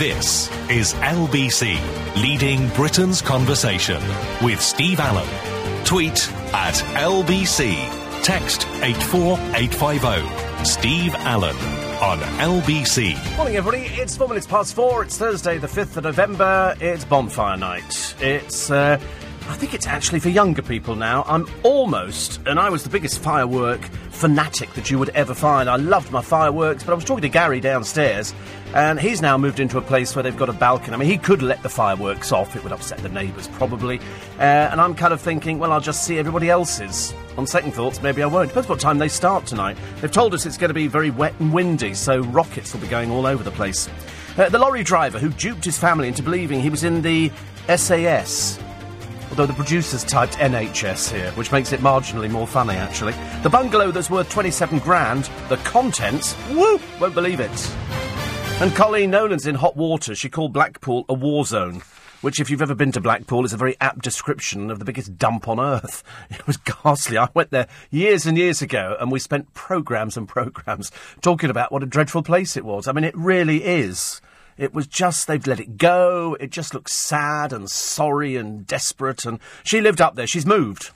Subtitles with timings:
[0.00, 1.76] This is LBC,
[2.22, 4.00] leading Britain's conversation
[4.42, 5.28] with Steve Allen.
[5.84, 7.74] Tweet at LBC.
[8.22, 10.64] Text 84850.
[10.64, 11.54] Steve Allen
[12.00, 13.36] on LBC.
[13.36, 13.88] Morning, everybody.
[14.00, 15.02] It's four minutes past four.
[15.02, 16.74] It's Thursday, the 5th of November.
[16.80, 18.14] It's bonfire night.
[18.20, 18.98] It's, uh,
[19.50, 21.24] I think it's actually for younger people now.
[21.26, 25.68] I'm almost, and I was the biggest firework fanatic that you would ever find.
[25.68, 28.32] I loved my fireworks, but I was talking to Gary downstairs,
[28.74, 30.94] and he's now moved into a place where they've got a balcony.
[30.94, 33.98] I mean, he could let the fireworks off, it would upset the neighbours probably.
[34.38, 37.12] Uh, and I'm kind of thinking, well, I'll just see everybody else's.
[37.36, 38.50] On second thoughts, maybe I won't.
[38.50, 39.76] Depends what time they start tonight.
[40.00, 42.88] They've told us it's going to be very wet and windy, so rockets will be
[42.88, 43.88] going all over the place.
[44.38, 47.32] Uh, the lorry driver who duped his family into believing he was in the
[47.66, 48.60] SAS
[49.30, 53.14] although the producers typed NHS here, which makes it marginally more funny, actually.
[53.42, 57.50] The bungalow that's worth 27 grand, the contents, woo, won't believe it.
[58.60, 60.14] And Coleen Nolan's in hot water.
[60.14, 61.80] She called Blackpool a war zone.
[62.20, 65.16] Which, if you've ever been to Blackpool, is a very apt description of the biggest
[65.16, 66.02] dump on earth.
[66.30, 67.16] It was ghastly.
[67.16, 71.72] I went there years and years ago, and we spent programmes and programmes talking about
[71.72, 72.86] what a dreadful place it was.
[72.86, 74.20] I mean, it really is.
[74.60, 76.36] It was just, they've let it go.
[76.38, 79.24] It just looks sad and sorry and desperate.
[79.24, 80.26] And she lived up there.
[80.26, 80.90] She's moved.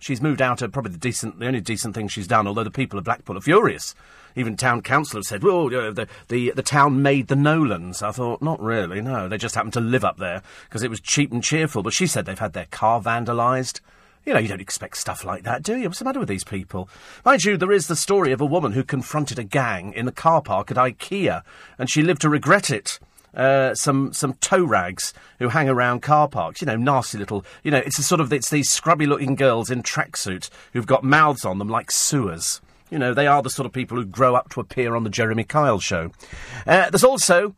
[0.00, 2.72] She's moved out of probably the decent, the only decent thing she's done, although the
[2.72, 3.94] people of Blackpool are furious.
[4.34, 8.02] Even town council have said, well, uh, the, the, the town made the Nolans.
[8.02, 9.28] I thought, not really, no.
[9.28, 11.84] They just happened to live up there because it was cheap and cheerful.
[11.84, 13.80] But she said they've had their car vandalised.
[14.24, 15.88] You know, you don't expect stuff like that, do you?
[15.88, 16.88] What's the matter with these people?
[17.24, 20.12] Mind you, there is the story of a woman who confronted a gang in the
[20.12, 21.42] car park at IKEA,
[21.78, 22.98] and she lived to regret it.
[23.34, 26.62] Uh, some some tow rags who hang around car parks.
[26.62, 27.44] You know, nasty little.
[27.64, 31.02] You know, it's a sort of it's these scrubby looking girls in tracksuits who've got
[31.02, 32.60] mouths on them like sewers.
[32.90, 35.10] You know, they are the sort of people who grow up to appear on the
[35.10, 36.12] Jeremy Kyle show.
[36.66, 37.56] Uh, there's also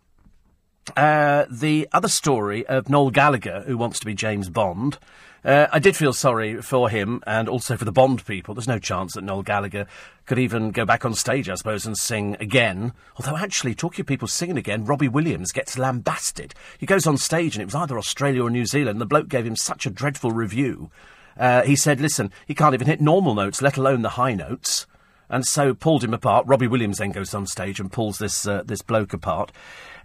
[0.97, 4.99] uh, the other story of Noel Gallagher, who wants to be James Bond.
[5.47, 8.53] Uh, I did feel sorry for him and also for the Bond people.
[8.53, 9.87] There's no chance that Noel Gallagher
[10.27, 12.93] could even go back on stage, I suppose, and sing again.
[13.17, 16.53] Although, actually, talking of people singing again, Robbie Williams gets lambasted.
[16.79, 19.01] He goes on stage, and it was either Australia or New Zealand.
[19.01, 20.91] The bloke gave him such a dreadful review.
[21.39, 24.89] Uh, he said, listen, he can't even hit normal notes, let alone the high notes
[25.29, 26.47] and so pulled him apart.
[26.47, 29.53] Robbie Williams then goes on stage and pulls this uh, this bloke apart.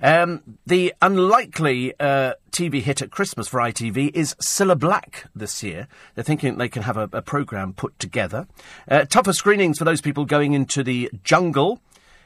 [0.02, 5.88] Um, the unlikely uh, TV hit at Christmas for ITV is Cilla Black this year.
[6.16, 8.48] They're thinking they can have a, a programme put together.
[8.88, 11.82] Uh, tougher screenings for those people going into the jungle.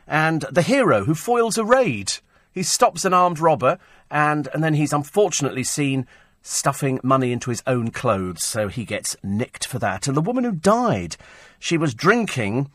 [0.07, 2.13] And the hero who foils a raid.
[2.51, 6.07] He stops an armed robber, and, and then he's unfortunately seen
[6.41, 10.07] stuffing money into his own clothes, so he gets nicked for that.
[10.07, 11.17] And the woman who died,
[11.59, 12.69] she was drinking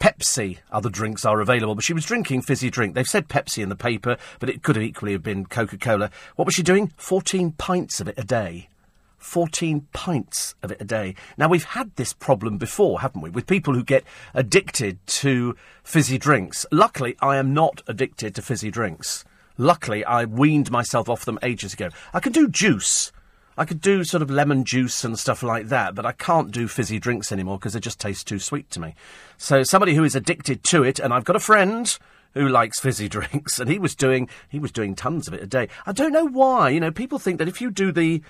[0.00, 0.58] Pepsi.
[0.72, 2.94] Other drinks are available, but she was drinking fizzy drink.
[2.94, 6.10] They've said Pepsi in the paper, but it could have equally have been Coca Cola.
[6.36, 6.92] What was she doing?
[6.96, 8.70] 14 pints of it a day.
[9.18, 11.14] 14 pints of it a day.
[11.36, 16.16] Now, we've had this problem before, haven't we, with people who get addicted to fizzy
[16.16, 16.64] drinks.
[16.72, 19.24] Luckily, I am not addicted to fizzy drinks.
[19.58, 21.90] Luckily, I weaned myself off them ages ago.
[22.14, 23.12] I can do juice.
[23.60, 26.66] I could do sort of lemon juice and stuff like that, but I can't do
[26.66, 28.94] fizzy drinks anymore because they just taste too sweet to me.
[29.36, 31.98] So somebody who is addicted to it, and I've got a friend
[32.32, 35.46] who likes fizzy drinks, and he was doing he was doing tons of it a
[35.46, 35.68] day.
[35.84, 36.70] I don't know why.
[36.70, 38.22] You know, people think that if you do the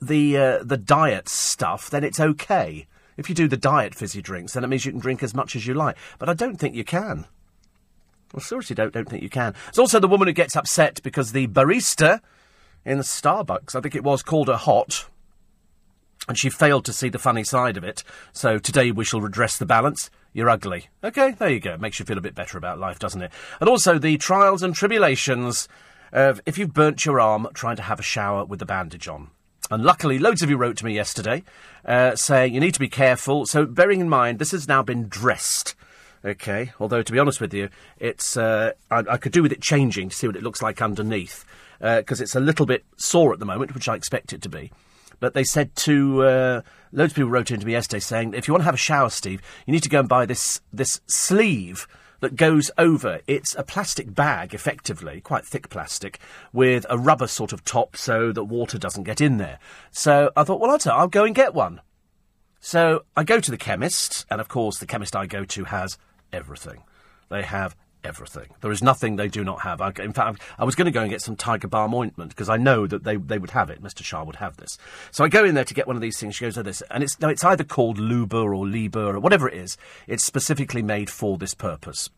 [0.00, 2.86] the uh, the diet stuff, then it's okay.
[3.16, 5.56] If you do the diet fizzy drinks, then it means you can drink as much
[5.56, 5.96] as you like.
[6.20, 7.26] But I don't think you can.
[8.32, 9.54] I seriously, don't don't think you can.
[9.64, 12.20] There's also the woman who gets upset because the barista
[12.84, 15.06] in Starbucks, I think it was, called her hot.
[16.28, 18.04] And she failed to see the funny side of it.
[18.32, 20.10] So today we shall redress the balance.
[20.32, 20.88] You're ugly.
[21.02, 21.76] Okay, there you go.
[21.76, 23.32] Makes you feel a bit better about life, doesn't it?
[23.60, 25.68] And also the trials and tribulations
[26.12, 29.30] of if you've burnt your arm trying to have a shower with the bandage on.
[29.70, 31.44] And luckily, loads of you wrote to me yesterday
[31.84, 33.46] uh, saying you need to be careful.
[33.46, 35.74] So, bearing in mind, this has now been dressed.
[36.24, 37.68] Okay, although to be honest with you,
[37.98, 40.82] it's uh, I, I could do with it changing to see what it looks like
[40.82, 41.44] underneath
[41.82, 44.48] because uh, it's a little bit sore at the moment, which I expect it to
[44.48, 44.70] be.
[45.18, 46.60] But they said to uh,
[46.92, 49.10] loads of people wrote into me yesterday saying if you want to have a shower,
[49.10, 51.86] Steve, you need to go and buy this this sleeve
[52.20, 53.20] that goes over.
[53.26, 56.20] It's a plastic bag, effectively, quite thick plastic,
[56.52, 59.58] with a rubber sort of top so that water doesn't get in there.
[59.90, 61.80] So I thought, well, I'll, I'll go and get one.
[62.60, 65.98] So I go to the chemist, and of course, the chemist I go to has
[66.32, 66.84] everything.
[67.28, 68.48] They have everything.
[68.60, 69.80] There is nothing they do not have.
[69.80, 72.48] I, in fact, I was going to go and get some Tiger Balm ointment because
[72.48, 73.82] I know that they, they would have it.
[73.82, 74.02] Mr.
[74.02, 74.78] Shah would have this.
[75.10, 76.34] So I go in there to get one of these things.
[76.34, 76.82] She goes, oh, this.
[76.90, 79.76] And it's, no, it's either called Luber or Liba or whatever it is.
[80.06, 82.10] It's specifically made for this purpose.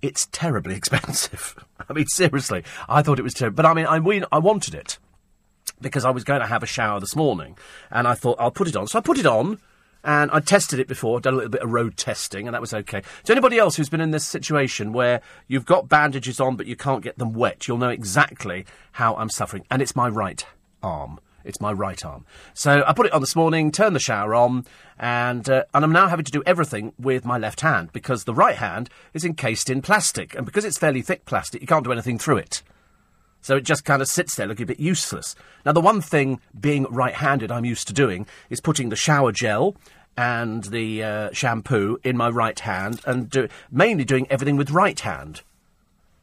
[0.00, 1.56] It's terribly expensive.
[1.88, 3.56] I mean, seriously, I thought it was terrible.
[3.56, 4.98] But I mean, I, we, I wanted it
[5.80, 7.56] because I was going to have a shower this morning,
[7.90, 8.86] and I thought I'll put it on.
[8.86, 9.58] So I put it on,
[10.04, 12.74] and I tested it before, done a little bit of road testing, and that was
[12.74, 13.02] okay.
[13.24, 16.76] To anybody else who's been in this situation where you've got bandages on but you
[16.76, 20.44] can't get them wet, you'll know exactly how I'm suffering, and it's my right
[20.82, 21.20] arm.
[21.44, 22.24] It's my right arm.
[22.54, 24.64] So I put it on this morning, turned the shower on,
[24.98, 28.34] and uh, and I'm now having to do everything with my left hand because the
[28.34, 31.92] right hand is encased in plastic, and because it's fairly thick plastic, you can't do
[31.92, 32.62] anything through it.
[33.42, 35.34] So it just kind of sits there looking a bit useless.
[35.66, 39.32] Now, the one thing being right handed I'm used to doing is putting the shower
[39.32, 39.76] gel
[40.16, 44.98] and the uh, shampoo in my right hand and do, mainly doing everything with right
[44.98, 45.42] hand.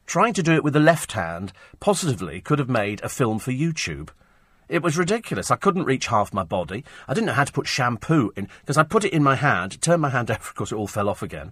[0.06, 3.52] Trying to do it with the left hand positively could have made a film for
[3.52, 4.10] YouTube.
[4.68, 5.52] It was ridiculous.
[5.52, 6.86] I couldn't reach half my body.
[7.08, 9.82] I didn't know how to put shampoo in because I put it in my hand,
[9.82, 11.52] turned my hand over, of course, it all fell off again.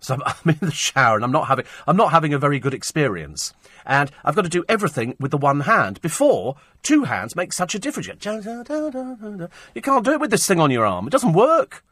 [0.00, 2.58] So I'm, I'm in the shower and I'm not having I'm not having a very
[2.58, 3.52] good experience.
[3.84, 6.00] And I've got to do everything with the one hand.
[6.00, 8.06] Before, two hands make such a difference.
[8.06, 11.06] You can't do it with this thing on your arm.
[11.06, 11.84] It doesn't work.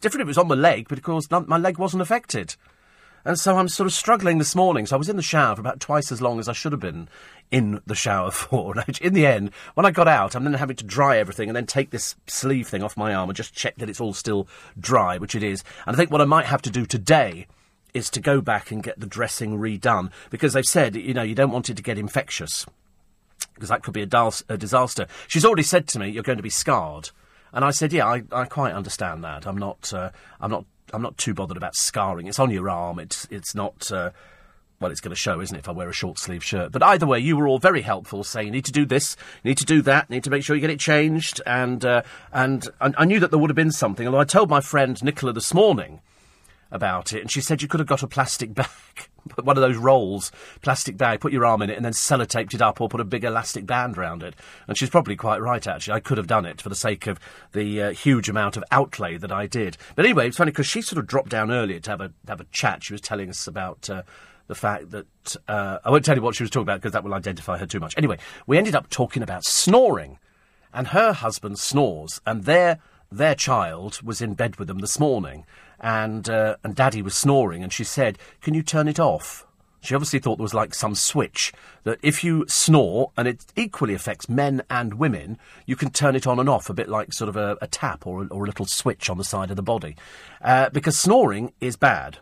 [0.00, 2.56] Different if it was on my leg, but of course my leg wasn't affected.
[3.24, 4.86] And so I'm sort of struggling this morning.
[4.86, 6.80] So I was in the shower for about twice as long as I should have
[6.80, 7.08] been
[7.50, 8.74] in the shower for.
[8.86, 11.56] And in the end, when I got out, I'm then having to dry everything and
[11.56, 14.48] then take this sleeve thing off my arm and just check that it's all still
[14.78, 15.62] dry, which it is.
[15.86, 17.46] And I think what I might have to do today
[17.94, 21.34] is to go back and get the dressing redone because they've said, you know, you
[21.34, 22.66] don't want it to get infectious
[23.54, 25.06] because that could be a, dal- a disaster.
[25.28, 27.10] She's already said to me, you're going to be scarred.
[27.52, 29.46] And I said, yeah, I, I quite understand that.
[29.46, 30.10] I'm not, uh,
[30.40, 32.26] I'm not I'm not too bothered about scarring.
[32.26, 32.98] It's on your arm.
[32.98, 33.90] It's it's not.
[33.90, 34.10] Uh,
[34.80, 36.72] well, it's going to show, isn't it, if I wear a short sleeve shirt?
[36.72, 39.14] But either way, you were all very helpful, saying you need to do this,
[39.44, 41.84] you need to do that, you need to make sure you get it changed, and
[41.84, 42.02] uh,
[42.32, 44.06] and I, I knew that there would have been something.
[44.06, 46.00] Although I told my friend Nicola this morning
[46.70, 48.68] about it, and she said you could have got a plastic bag,
[49.42, 50.30] one of those rolls,
[50.62, 53.04] plastic bag, put your arm in it, and then sellotaped it up, or put a
[53.04, 54.34] big elastic band round it.
[54.68, 55.94] And she's probably quite right, actually.
[55.94, 57.18] I could have done it for the sake of
[57.52, 59.76] the uh, huge amount of outlay that I did.
[59.96, 62.40] But anyway, it's funny because she sort of dropped down earlier to have a have
[62.40, 62.84] a chat.
[62.84, 63.88] She was telling us about.
[63.88, 64.02] Uh,
[64.46, 67.04] the fact that uh, I won't tell you what she was talking about because that
[67.04, 67.94] will identify her too much.
[67.96, 68.18] Anyway,
[68.48, 70.18] we ended up talking about snoring,
[70.74, 72.80] and her husband snores, and their
[73.12, 75.46] their child was in bed with them this morning,
[75.80, 79.46] and uh, and Daddy was snoring, and she said, "Can you turn it off?"
[79.82, 81.54] She obviously thought there was like some switch
[81.84, 86.26] that if you snore, and it equally affects men and women, you can turn it
[86.26, 88.46] on and off, a bit like sort of a, a tap or a, or a
[88.46, 89.96] little switch on the side of the body,
[90.42, 92.18] uh, because snoring is bad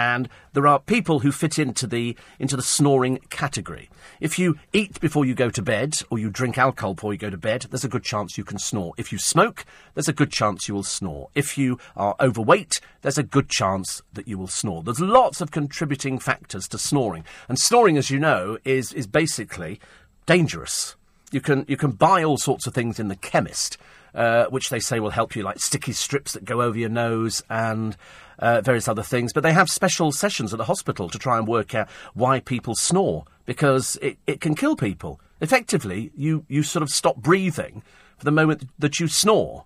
[0.00, 3.90] and there are people who fit into the into the snoring category.
[4.18, 7.28] If you eat before you go to bed or you drink alcohol before you go
[7.28, 8.94] to bed, there's a good chance you can snore.
[8.96, 11.28] If you smoke, there's a good chance you will snore.
[11.34, 14.82] If you are overweight, there's a good chance that you will snore.
[14.82, 19.80] There's lots of contributing factors to snoring, and snoring, as you know, is is basically
[20.24, 20.96] dangerous.
[21.30, 23.76] You can you can buy all sorts of things in the chemist,
[24.14, 27.42] uh, which they say will help you, like sticky strips that go over your nose
[27.48, 27.96] and
[28.38, 29.32] uh, various other things.
[29.32, 32.74] But they have special sessions at the hospital to try and work out why people
[32.74, 35.20] snore because it, it can kill people.
[35.40, 37.82] Effectively, you, you sort of stop breathing
[38.18, 39.64] for the moment that you snore.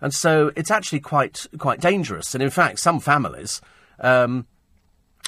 [0.00, 2.34] And so it's actually quite quite dangerous.
[2.34, 3.60] And in fact, some families
[4.00, 4.46] um,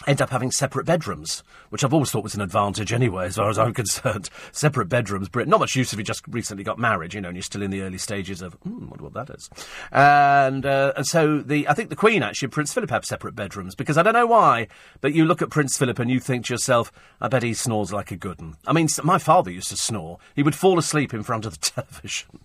[0.07, 3.51] end up having separate bedrooms, which I've always thought was an advantage anyway, as far
[3.51, 4.31] as I'm concerned.
[4.53, 7.37] separate bedrooms, but not much use if you just recently got married, you know, and
[7.37, 9.51] you're still in the early stages of, hmm, wonder what that is.
[9.91, 13.75] And, uh, and so the, I think the Queen actually Prince Philip have separate bedrooms,
[13.75, 14.69] because I don't know why,
[15.01, 17.93] but you look at Prince Philip and you think to yourself, I bet he snores
[17.93, 18.57] like a good one.
[18.67, 20.19] I mean, my father used to snore.
[20.37, 22.41] He would fall asleep in front of the television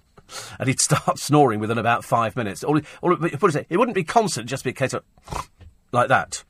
[0.60, 2.64] and he'd start snoring within about five minutes.
[2.64, 3.68] Or, or what is it?
[3.70, 5.04] It wouldn't be constant, just be a case of
[5.92, 6.44] like that.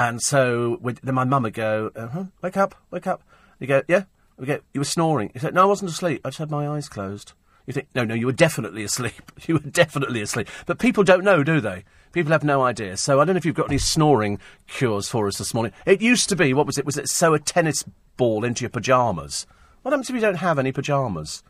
[0.00, 3.22] And so then my mum would go, uh-huh, wake up, wake up.
[3.58, 4.04] You go, yeah?
[4.38, 5.28] We go, you were snoring.
[5.34, 6.22] He said, no, I wasn't asleep.
[6.24, 7.34] I just had my eyes closed.
[7.66, 9.30] You think, no, no, you were definitely asleep.
[9.46, 10.48] you were definitely asleep.
[10.64, 11.84] But people don't know, do they?
[12.12, 12.96] People have no idea.
[12.96, 15.74] So I don't know if you've got any snoring cures for us this morning.
[15.84, 16.86] It used to be, what was it?
[16.86, 17.84] Was it sew a tennis
[18.16, 19.46] ball into your pyjamas?
[19.82, 21.42] What happens if you don't have any pyjamas?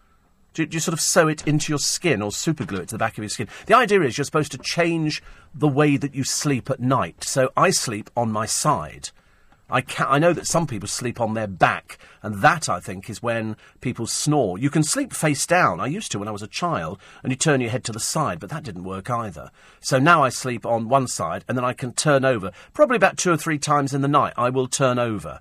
[0.53, 2.95] Do you, do you, sort of sew it into your skin or superglue it to
[2.95, 3.49] the back of your skin?
[3.67, 5.23] The idea is you're supposed to change
[5.55, 7.23] the way that you sleep at night.
[7.25, 9.11] So I sleep on my side.
[9.73, 13.09] I, can, I know that some people sleep on their back, and that, I think,
[13.09, 14.59] is when people snore.
[14.59, 15.81] You can sleep face down.
[15.81, 18.01] I used to when I was a child, and you turn your head to the
[18.01, 19.51] side, but that didn't work either.
[19.81, 22.51] So now I sleep on one side, and then I can turn over.
[22.73, 25.41] Probably about two or three times in the night, I will turn over.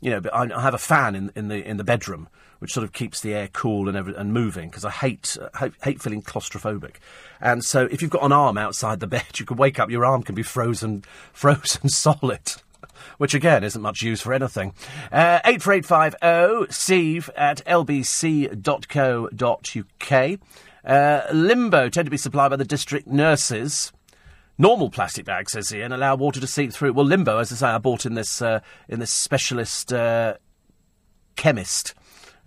[0.00, 2.72] You know, but I, I have a fan in, in, the, in the bedroom which
[2.72, 5.72] sort of keeps the air cool and every, and moving because I hate, uh, hate,
[5.82, 6.96] hate feeling claustrophobic.
[7.40, 10.04] And so if you've got an arm outside the bed, you can wake up, your
[10.04, 12.52] arm can be frozen frozen solid.
[13.18, 14.72] which again isn't much use for anything.
[15.10, 18.08] Uh, 84850 steve at lbc.co.uk.
[20.84, 23.92] Uh, limbo tend to be supplied by the district nurses.
[24.56, 26.92] Normal plastic bags, says Ian, allow water to seep through.
[26.92, 30.34] Well, limbo, as I say, I bought in this uh, in this specialist uh,
[31.36, 31.94] chemist,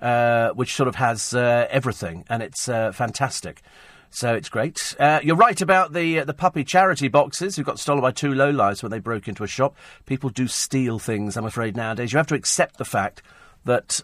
[0.01, 3.61] uh, which sort of has uh, everything, and it's uh, fantastic.
[4.09, 4.95] So it's great.
[4.99, 8.83] Uh, you're right about the the puppy charity boxes who got stolen by two lowlifes
[8.83, 9.75] when they broke into a shop.
[10.05, 12.11] People do steal things, I'm afraid, nowadays.
[12.11, 13.21] You have to accept the fact
[13.63, 14.01] that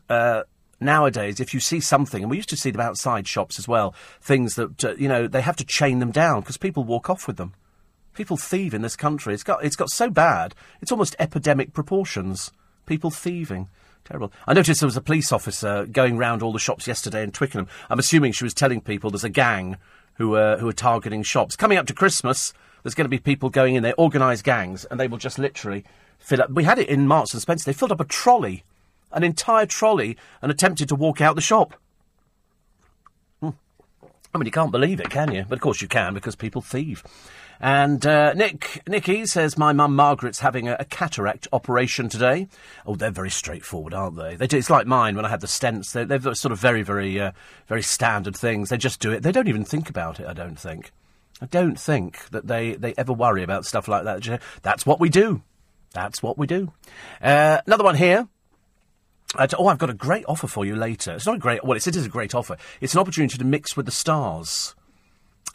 [0.80, 3.94] nowadays, if you see something, and we used to see them outside shops as well,
[4.22, 7.28] things that, uh, you know, they have to chain them down because people walk off
[7.28, 7.54] with them.
[8.14, 9.34] People thieve in this country.
[9.34, 12.52] It's got, it's got so bad, it's almost epidemic proportions.
[12.86, 13.70] People thieving.
[14.08, 14.32] Terrible.
[14.48, 17.68] I noticed there was a police officer going round all the shops yesterday in Twickenham.
[17.90, 19.76] I'm assuming she was telling people there's a gang
[20.14, 21.58] who are, who are targeting shops.
[21.58, 24.98] Coming up to Christmas, there's going to be people going in there, organised gangs, and
[24.98, 25.84] they will just literally
[26.20, 26.50] fill up.
[26.50, 27.66] We had it in Marks and Spencer.
[27.66, 28.64] They filled up a trolley,
[29.12, 31.74] an entire trolley, and attempted to walk out the shop.
[33.42, 33.50] Hmm.
[34.34, 35.46] I mean, you can't believe it, can you?
[35.50, 37.04] But of course you can because people thieve.
[37.60, 42.48] And uh, Nick, Nicky says my mum Margaret's having a, a, cataract operation today.
[42.86, 44.36] Oh, they're very straightforward, aren't they?
[44.36, 45.92] they do, it's like mine when I had the stents.
[45.92, 47.32] They're, they're sort of very, very, uh,
[47.68, 48.70] very standard things.
[48.70, 49.24] They just do it.
[49.24, 50.28] They don't even think about it.
[50.28, 50.92] I don't think.
[51.42, 54.42] I don't think that they, they ever worry about stuff like that.
[54.64, 55.42] That's what we do.
[55.94, 56.74] That's what we do.
[57.22, 58.28] Uh, another one here.
[59.36, 61.14] Uh, oh, I've got a great offer for you later.
[61.14, 61.64] It's not a great.
[61.64, 62.58] Well, it's, it is a great offer.
[62.82, 64.74] It's an opportunity to mix with the stars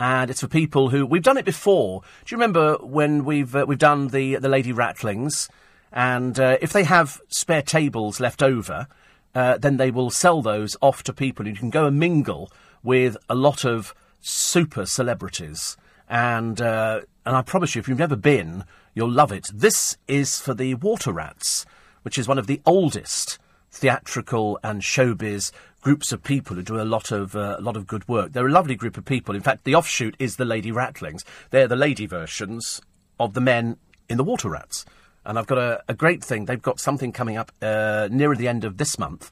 [0.02, 2.00] and it's for people who we've done it before.
[2.24, 5.48] Do you remember when we've uh, we've done the the Lady Ratlings?
[5.92, 8.88] And uh, if they have spare tables left over,
[9.36, 11.46] uh, then they will sell those off to people.
[11.46, 12.50] You can go and mingle
[12.82, 15.76] with a lot of super celebrities,
[16.08, 19.50] and uh, and I promise you, if you've never been, you'll love it.
[19.54, 21.64] This is for the Water Rats,
[22.02, 23.38] which is one of the oldest
[23.70, 25.52] theatrical and showbiz
[25.82, 28.32] groups of people who do a lot of uh, a lot of good work.
[28.32, 29.34] They're a lovely group of people.
[29.34, 31.24] In fact, the offshoot is the Lady Ratlings.
[31.50, 32.80] They're the lady versions
[33.20, 33.76] of the men
[34.08, 34.86] in the Water Rats.
[35.26, 36.46] And I've got a, a great thing.
[36.46, 39.30] They've got something coming up uh, nearer the end of this month,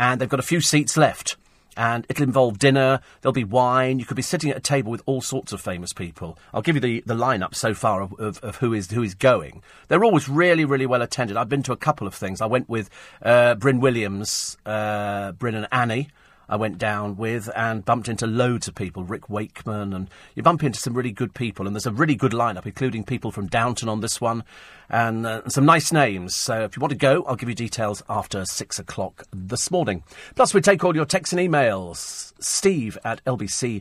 [0.00, 1.36] and they've got a few seats left
[1.78, 3.00] and it'll involve dinner.
[3.22, 4.00] There'll be wine.
[4.00, 6.36] You could be sitting at a table with all sorts of famous people.
[6.52, 9.14] I'll give you the, the lineup so far of, of, of who is who is
[9.14, 9.62] going.
[9.86, 11.36] They're always really really well attended.
[11.36, 12.40] I've been to a couple of things.
[12.40, 12.90] I went with
[13.22, 16.08] uh, Bryn Williams, uh, Bryn and Annie.
[16.48, 20.62] I went down with and bumped into loads of people, Rick Wakeman, and you bump
[20.62, 21.66] into some really good people.
[21.66, 24.44] And there's a really good lineup, including people from Downton on this one,
[24.88, 26.34] and, uh, some nice names.
[26.34, 30.02] So if you want to go, I'll give you details after six o'clock this morning.
[30.34, 32.32] Plus, we take all your texts and emails.
[32.40, 33.80] Steve at lbc.co.uk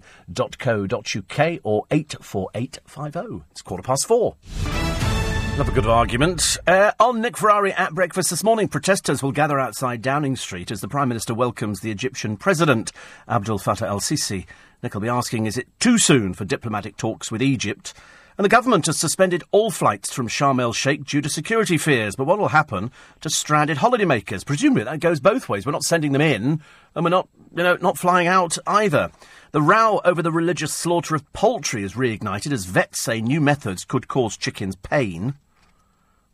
[1.64, 3.46] or 84850.
[3.52, 4.36] It's quarter past four.
[5.58, 6.58] Another good argument.
[6.68, 10.82] Uh, on Nick Ferrari at breakfast this morning, protesters will gather outside Downing Street as
[10.82, 12.92] the Prime Minister welcomes the Egyptian President,
[13.28, 14.46] Abdel Fattah el Sisi.
[14.84, 17.96] Nick will be asking, is it too soon for diplomatic talks with Egypt?
[18.38, 22.16] And the government has suspended all flights from Sharm el Sheikh due to security fears.
[22.16, 24.46] But what will happen to stranded holidaymakers?
[24.46, 25.66] Presumably that goes both ways.
[25.66, 26.62] We're not sending them in,
[26.94, 29.10] and we're not, you know, not flying out either.
[29.54, 33.86] The row over the religious slaughter of poultry is reignited as vets say new methods
[33.86, 35.34] could cause chickens pain.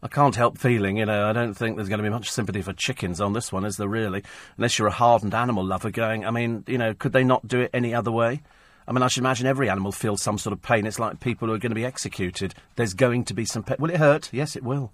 [0.04, 2.62] I can't help feeling, you know, I don't think there's going to be much sympathy
[2.62, 4.22] for chickens on this one, is there really?
[4.58, 7.62] Unless you're a hardened animal lover going, I mean, you know, could they not do
[7.62, 8.42] it any other way?
[8.86, 10.86] I mean, I should imagine every animal feels some sort of pain.
[10.86, 12.54] It's like people who are going to be executed.
[12.76, 13.78] There's going to be some pain.
[13.80, 14.28] Will it hurt?
[14.34, 14.92] Yes, it will.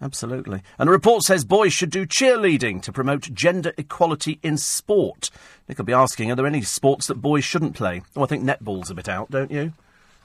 [0.00, 0.62] Absolutely.
[0.78, 5.28] And a report says boys should do cheerleading to promote gender equality in sport.
[5.68, 8.00] Nick will be asking, are there any sports that boys shouldn't play?
[8.16, 9.74] Oh, I think netball's a bit out, don't you?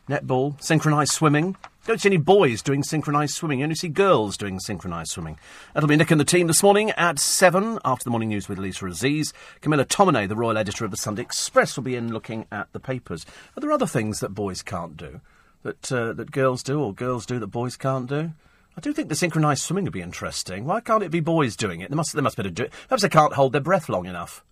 [0.10, 1.56] Netball, synchronised swimming.
[1.86, 3.60] Don't see any boys doing synchronised swimming.
[3.60, 5.38] You only see girls doing synchronised swimming.
[5.74, 8.58] That'll be Nick and the team this morning at 7 after the morning news with
[8.58, 9.34] Lisa Aziz.
[9.62, 12.80] Camilla Tominey, the royal editor of the Sunday Express, will be in looking at the
[12.80, 13.26] papers.
[13.56, 15.22] Are there other things that boys can't do
[15.64, 18.32] that, uh, that girls do or girls do that boys can't do?
[18.76, 20.66] I do think the synchronised swimming would be interesting.
[20.66, 21.90] Why can't it be boys doing it?
[21.90, 22.74] They must, they must be able to do it.
[22.90, 24.44] Perhaps they can't hold their breath long enough.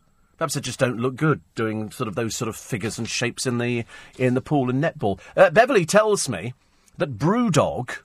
[0.42, 3.46] Perhaps they just don't look good doing sort of those sort of figures and shapes
[3.46, 3.86] in the
[4.18, 5.20] in the pool and netball.
[5.38, 6.56] Uh, Beverly tells me
[6.98, 8.00] that Brewdog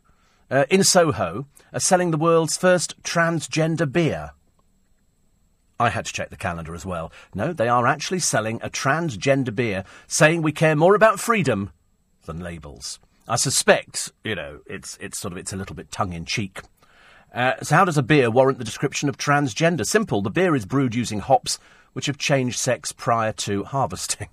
[0.51, 4.33] uh, in Soho are selling the world's first transgender beer.
[5.81, 7.11] I had to check the calendar as well.
[7.35, 11.71] No, they are actually selling a transgender beer, saying we care more about freedom
[12.27, 12.99] than labels.
[13.27, 16.61] I suspect, you know, it's it's sort of it's a little bit tongue in cheek.
[17.35, 19.87] Uh, so how does a beer warrant the description of transgender?
[19.87, 20.21] Simple.
[20.21, 21.59] The beer is brewed using hops
[21.97, 24.29] which have changed sex prior to harvesting.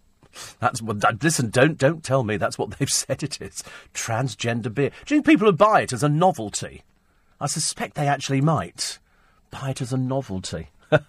[0.60, 1.22] That's what.
[1.22, 3.62] Listen, don't don't tell me that's what they've said it is.
[3.92, 4.88] Transgender beer.
[5.04, 6.84] Do you think people would buy it as a novelty?
[7.38, 8.98] I suspect they actually might
[9.50, 10.70] buy it as a novelty.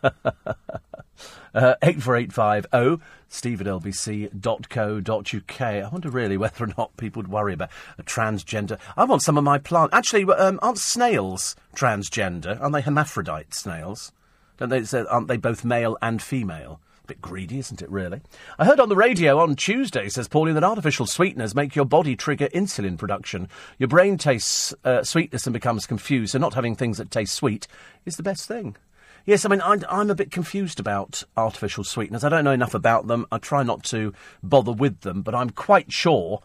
[1.55, 5.61] Uh, 84850 steve at lbc.co.uk.
[5.61, 7.69] I wonder really whether or not people would worry about
[7.99, 8.79] a transgender.
[8.97, 9.93] I want some of my plant.
[9.93, 12.59] Actually, um, aren't snails transgender?
[12.59, 14.11] Aren't they hermaphrodite snails?
[14.57, 16.79] Don't they, aren't they both male and female?
[17.03, 18.21] A bit greedy, isn't it, really?
[18.57, 22.15] I heard on the radio on Tuesday, says Pauline, that artificial sweeteners make your body
[22.15, 23.49] trigger insulin production.
[23.77, 27.67] Your brain tastes uh, sweetness and becomes confused, so not having things that taste sweet
[28.05, 28.77] is the best thing.
[29.25, 32.23] Yes, I mean, I'm, I'm a bit confused about artificial sweeteners.
[32.23, 33.25] I don't know enough about them.
[33.31, 36.41] I try not to bother with them, but I'm quite sure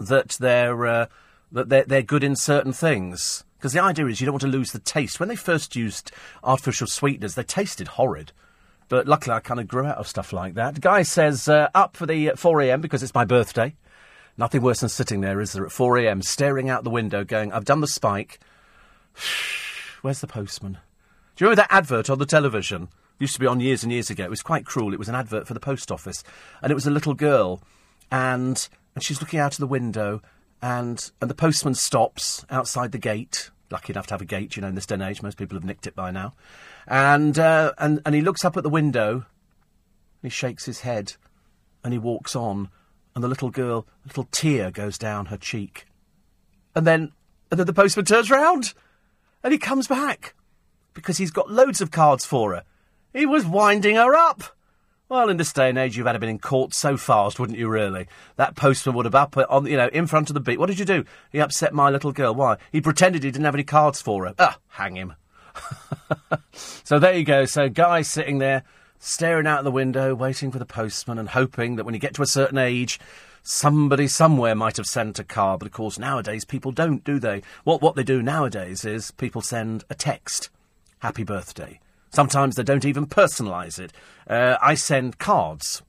[0.00, 1.06] that they're, uh,
[1.50, 3.44] that they're, they're good in certain things.
[3.62, 5.20] Because the idea is you don't want to lose the taste.
[5.20, 6.10] When they first used
[6.42, 8.32] artificial sweeteners, they tasted horrid.
[8.88, 10.74] But luckily, I kind of grew out of stuff like that.
[10.74, 13.76] The guy says, uh, up for the 4am because it's my birthday.
[14.36, 17.64] Nothing worse than sitting there, is there, at 4am, staring out the window, going, I've
[17.64, 18.40] done the spike.
[20.02, 20.78] Where's the postman?
[21.36, 22.88] Do you remember that advert on the television?
[23.20, 24.24] It used to be on years and years ago.
[24.24, 24.92] It was quite cruel.
[24.92, 26.24] It was an advert for the post office,
[26.62, 27.62] and it was a little girl,
[28.10, 30.20] and and she's looking out of the window,
[30.60, 33.51] and and the postman stops outside the gate.
[33.72, 35.22] Lucky enough to have a gate, you know, in this day and age.
[35.22, 36.34] Most people have nicked it by now,
[36.86, 39.24] and uh, and and he looks up at the window,
[40.20, 41.14] he shakes his head,
[41.82, 42.68] and he walks on,
[43.14, 45.86] and the little girl, a little tear goes down her cheek,
[46.74, 47.12] and then
[47.50, 48.74] and then the postman turns round,
[49.42, 50.34] and he comes back
[50.92, 52.64] because he's got loads of cards for her.
[53.14, 54.42] He was winding her up.
[55.12, 57.58] Well, in this day and age, you've had to been in court so fast, wouldn't
[57.58, 57.68] you?
[57.68, 60.58] Really, that postman would have up on, you know, in front of the beat.
[60.58, 61.04] What did you do?
[61.30, 62.34] He upset my little girl.
[62.34, 62.56] Why?
[62.72, 64.34] He pretended he didn't have any cards for her.
[64.38, 65.12] Ah, hang him.
[66.54, 67.44] so there you go.
[67.44, 68.62] So guy sitting there,
[69.00, 72.22] staring out the window, waiting for the postman, and hoping that when you get to
[72.22, 72.98] a certain age,
[73.42, 75.58] somebody somewhere might have sent a card.
[75.58, 77.42] But of course, nowadays people don't, do they?
[77.64, 80.48] What what they do nowadays is people send a text
[81.00, 81.80] happy birthday.
[82.12, 83.92] Sometimes they don't even personalise it.
[84.28, 85.82] Uh, I send cards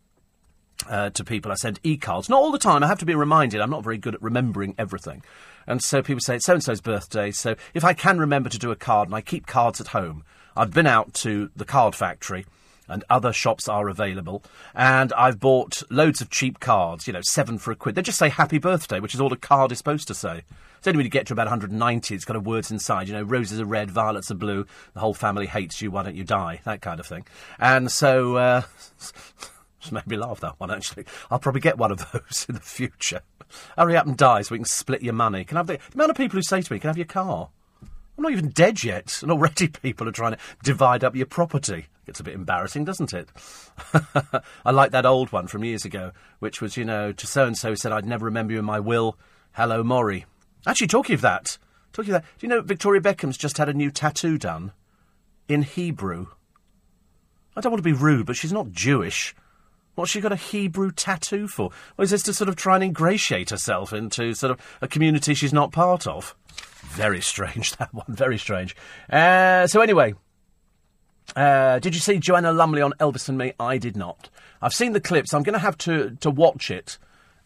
[0.90, 1.52] uh, to people.
[1.52, 2.30] I send e-cards.
[2.30, 2.84] Not all the time.
[2.84, 3.62] I have to be reminded.
[3.62, 5.24] I'm not very good at remembering everything.
[5.68, 7.32] And so people say, it's so-and-so's birthday.
[7.32, 10.24] So if I can remember to do a card, and I keep cards at home,
[10.56, 12.46] I've been out to the card factory
[12.88, 14.44] and other shops are available.
[14.76, 17.96] And I've bought loads of cheap cards, you know, seven for a quid.
[17.96, 20.44] They just say happy birthday, which is all a card is supposed to say.
[20.84, 23.62] It's only when you get to about 190, it's got words inside, you know, roses
[23.62, 26.60] are red, violets are blue, the whole family hates you, why don't you die?
[26.66, 27.26] That kind of thing.
[27.58, 28.64] And so, uh,
[29.94, 31.06] made me laugh, that one, actually.
[31.32, 33.22] I'll probably get one of those in the future.
[33.78, 35.46] Hurry up and die so we can split your money.
[35.46, 36.98] Can I have the, the amount of people who say to me, can I have
[36.98, 37.48] your car?
[38.18, 41.86] I'm not even dead yet, and already people are trying to divide up your property.
[42.08, 43.30] It's a bit embarrassing, doesn't it?
[44.66, 47.58] I like that old one from years ago, which was, you know, to so and
[47.58, 49.18] so said, I'd never remember you in my will.
[49.54, 50.26] Hello, Maury.
[50.66, 51.58] Actually, talking of that,
[51.92, 54.72] talking of that, do you know Victoria Beckham's just had a new tattoo done
[55.48, 56.28] in Hebrew?
[57.56, 59.36] I don't want to be rude, but she's not Jewish.
[59.96, 61.70] What's she got a Hebrew tattoo for?
[61.98, 65.36] Or is this to sort of try and ingratiate herself into sort of a community
[65.36, 66.36] she's not part of?
[66.82, 68.06] Very strange, that one.
[68.08, 68.76] Very strange.
[69.10, 70.16] Uh, so, anyway,
[71.36, 73.54] uh, did you see Joanna Lumley on Elvis and Me?
[73.60, 74.30] I did not.
[74.62, 75.34] I've seen the clips.
[75.34, 76.98] I'm going to have to to watch it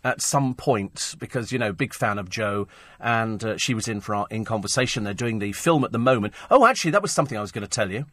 [0.03, 2.67] at some point because you know, big fan of Joe
[2.99, 5.03] and uh, she was in for our in conversation.
[5.03, 6.33] They're doing the film at the moment.
[6.49, 8.05] Oh, actually, that was something I was going to tell you.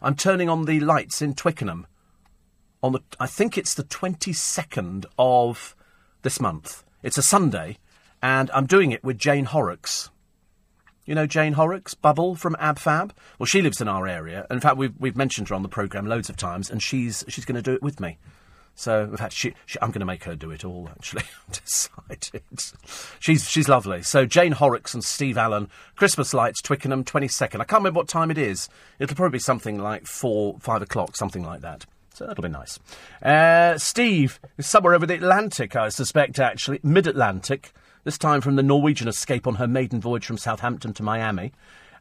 [0.00, 1.86] I'm turning on the lights in Twickenham
[2.82, 3.00] on the.
[3.20, 5.76] I think it's the 22nd of
[6.22, 6.82] this month.
[7.02, 7.78] It's a Sunday,
[8.22, 10.10] and I'm doing it with Jane Horrocks.
[11.04, 13.12] You know Jane Horrocks, Bubble from Ab Fab?
[13.38, 14.46] Well, she lives in our area.
[14.50, 17.44] In fact, we've, we've mentioned her on the programme loads of times, and she's, she's
[17.44, 18.18] going to do it with me.
[18.74, 21.22] So, in fact, she, she I'm going to make her do it all, actually.
[21.48, 22.42] I'm decided.
[23.20, 24.02] She's, she's lovely.
[24.02, 27.60] So, Jane Horrocks and Steve Allen, Christmas Lights, Twickenham, 22nd.
[27.60, 28.68] I can't remember what time it is.
[28.98, 31.86] It'll probably be something like 4, 5 o'clock, something like that.
[32.14, 32.78] So that'll be nice.
[33.22, 36.80] Uh, Steve is somewhere over the Atlantic, I suspect, actually.
[36.82, 37.72] Mid Atlantic
[38.04, 41.52] this time from the Norwegian escape on her maiden voyage from Southampton to Miami.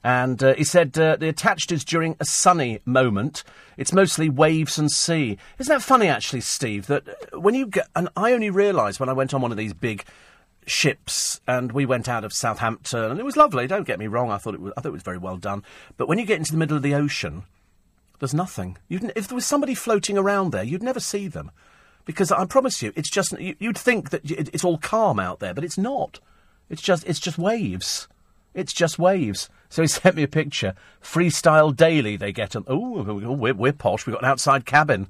[0.04, 3.44] And uh, he said uh, the attached is during a sunny moment.
[3.78, 5.38] It's mostly waves and sea.
[5.60, 6.88] Isn't that funny, actually, Steve?
[6.88, 9.58] That uh, when you get, and I only realised when I went on one of
[9.58, 10.06] these big
[10.66, 13.68] ships and we went out of Southampton, and it was lovely.
[13.68, 14.32] Don't get me wrong.
[14.32, 15.64] I thought it was, I thought it was very well done.
[15.98, 17.44] But when you get into the middle of the ocean,
[18.20, 18.78] there's nothing.
[18.88, 21.52] You'd, if there was somebody floating around there, you'd never see them.
[22.06, 25.54] Because I promise you, it's just you, would think that it's all calm out there,
[25.54, 26.20] but it's not.
[26.70, 28.08] It's just it's just waves.
[28.54, 29.50] It's just waves.
[29.70, 30.76] So he sent me a picture.
[31.02, 32.18] Freestyle daily.
[32.18, 32.66] They get them.
[32.68, 34.06] Oh, we're, we're posh.
[34.06, 35.08] We've got an outside cabin.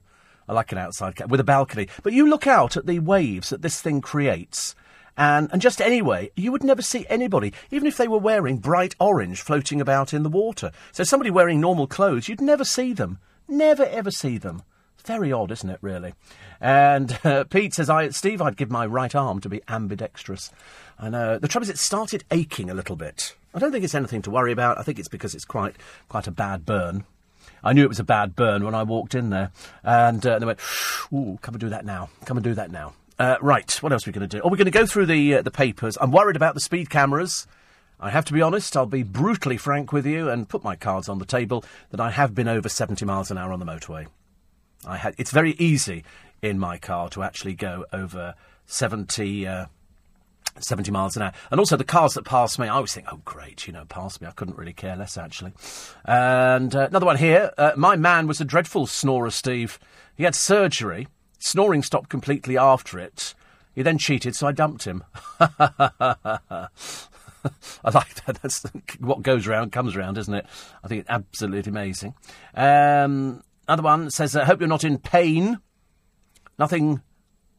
[0.47, 1.87] I like an outside cabin with a balcony.
[2.03, 4.75] But you look out at the waves that this thing creates,
[5.17, 8.95] And, and just anyway, you would never see anybody, even if they were wearing bright
[8.99, 10.71] orange, floating about in the water.
[10.91, 13.19] So somebody wearing normal clothes, you'd never see them.
[13.47, 14.63] Never ever see them.
[15.05, 16.13] Very odd, isn't it, really?
[16.59, 20.51] And uh, Pete says, I, Steve, I'd give my right arm to be ambidextrous.
[21.01, 21.39] I know.
[21.39, 23.35] The trouble is, it started aching a little bit.
[23.55, 24.77] I don't think it's anything to worry about.
[24.77, 25.75] I think it's because it's quite,
[26.07, 27.05] quite a bad burn.
[27.63, 29.51] I knew it was a bad burn when I walked in there.
[29.83, 30.59] And uh, they went,
[31.11, 32.09] ooh, come and do that now.
[32.25, 32.93] Come and do that now.
[33.17, 34.41] Uh, right, what else are we going to do?
[34.43, 35.97] Oh, we're going to go through the, uh, the papers.
[35.99, 37.47] I'm worried about the speed cameras.
[37.99, 41.07] I have to be honest, I'll be brutally frank with you and put my cards
[41.07, 44.07] on the table that I have been over 70 miles an hour on the motorway.
[44.87, 46.03] I had, it's very easy
[46.41, 48.33] in my car to actually go over
[48.65, 49.65] 70, uh,
[50.63, 51.33] 70 miles an hour.
[51.49, 54.21] And also the cars that pass me, I always think, oh, great, you know, pass
[54.21, 54.27] me.
[54.27, 55.53] I couldn't really care less, actually.
[56.05, 57.51] And uh, another one here.
[57.57, 59.79] Uh, my man was a dreadful snorer, Steve.
[60.15, 61.07] He had surgery.
[61.39, 63.33] Snoring stopped completely after it.
[63.73, 65.03] He then cheated, so I dumped him.
[65.39, 66.67] I
[67.91, 68.39] like that.
[68.41, 68.63] That's
[68.99, 70.45] what goes round comes round, isn't it?
[70.83, 72.13] I think it's absolutely amazing.
[72.53, 75.59] Um, another one says, I hope you're not in pain.
[76.59, 77.01] Nothing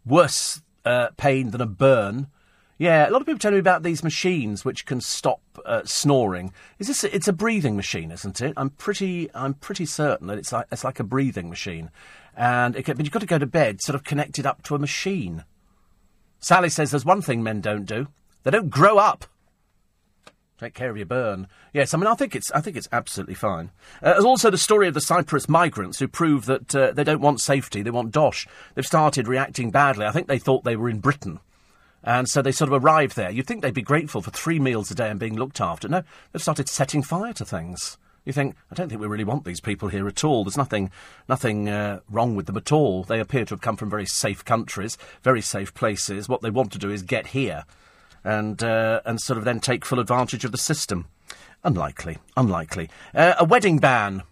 [0.04, 2.28] worse uh, pain than a burn.
[2.78, 6.52] Yeah, a lot of people tell me about these machines which can stop uh, snoring.
[6.78, 7.04] Is this?
[7.04, 8.54] A, it's a breathing machine, isn't it?
[8.56, 9.30] I'm pretty.
[9.34, 11.90] I'm pretty certain that it's like it's like a breathing machine,
[12.36, 14.74] and it can, but you've got to go to bed sort of connected up to
[14.74, 15.44] a machine.
[16.40, 18.08] Sally says there's one thing men don't do:
[18.42, 19.26] they don't grow up.
[20.58, 21.48] Take care of your burn.
[21.72, 23.70] Yes, I mean I think it's I think it's absolutely fine.
[24.02, 27.20] Uh, there's also the story of the Cyprus migrants who prove that uh, they don't
[27.20, 28.46] want safety; they want dosh.
[28.74, 30.06] They've started reacting badly.
[30.06, 31.40] I think they thought they were in Britain.
[32.04, 33.30] And so they sort of arrived there.
[33.30, 35.88] You'd think they'd be grateful for three meals a day and being looked after.
[35.88, 37.96] No, they've started setting fire to things.
[38.24, 40.44] You think, I don't think we really want these people here at all.
[40.44, 40.90] There's nothing,
[41.28, 43.02] nothing uh, wrong with them at all.
[43.02, 46.28] They appear to have come from very safe countries, very safe places.
[46.28, 47.64] What they want to do is get here,
[48.22, 51.06] and uh, and sort of then take full advantage of the system.
[51.64, 52.90] Unlikely, unlikely.
[53.12, 54.22] Uh, a wedding ban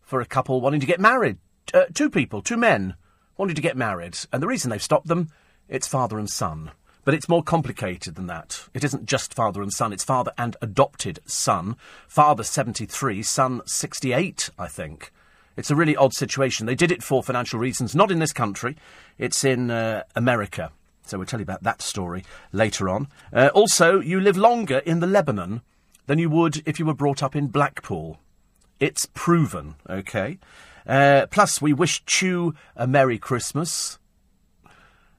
[0.00, 1.36] for a couple wanting to get married.
[1.74, 2.94] Uh, two people, two men,
[3.36, 5.28] wanting to get married, and the reason they've stopped them,
[5.68, 6.70] it's father and son.
[7.08, 8.68] But it's more complicated than that.
[8.74, 11.76] It isn't just father and son, it's father and adopted son.
[12.06, 15.10] Father 73, son 68, I think.
[15.56, 16.66] It's a really odd situation.
[16.66, 18.76] They did it for financial reasons, not in this country,
[19.16, 20.70] it's in uh, America.
[21.06, 23.08] So we'll tell you about that story later on.
[23.32, 25.62] Uh, also, you live longer in the Lebanon
[26.08, 28.18] than you would if you were brought up in Blackpool.
[28.80, 30.38] It's proven, okay?
[30.86, 33.97] Uh, plus, we wish Chew a Merry Christmas.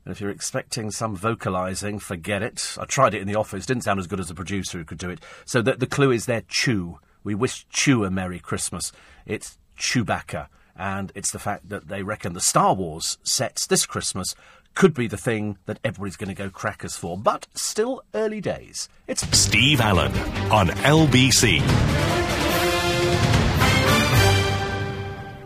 [0.06, 2.78] And if you're expecting some vocalising, forget it.
[2.80, 4.98] I tried it in the office, didn't sound as good as the producer who could
[4.98, 5.20] do it.
[5.46, 7.00] So the, the clue is there, Chew.
[7.24, 8.92] We wish Chew a Merry Christmas.
[9.26, 10.48] It's Chewbacca.
[10.76, 14.34] And it's the fact that they reckon the Star Wars sets this Christmas
[14.76, 17.18] could be the thing that everybody's going to go crackers for.
[17.18, 18.88] But still early days.
[19.08, 20.14] It's Steve Allen
[20.52, 22.39] on LBC.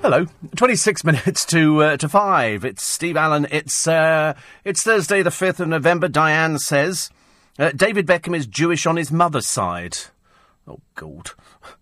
[0.04, 0.26] Hello,
[0.58, 2.66] twenty-six minutes to uh, to five.
[2.66, 3.48] It's Steve Allen.
[3.50, 4.34] It's uh,
[4.66, 6.10] it's Thursday, the fifth of November.
[6.10, 7.10] Diane says
[7.58, 9.96] uh, David Beckham is Jewish on his mother's side.
[10.68, 11.30] Oh God,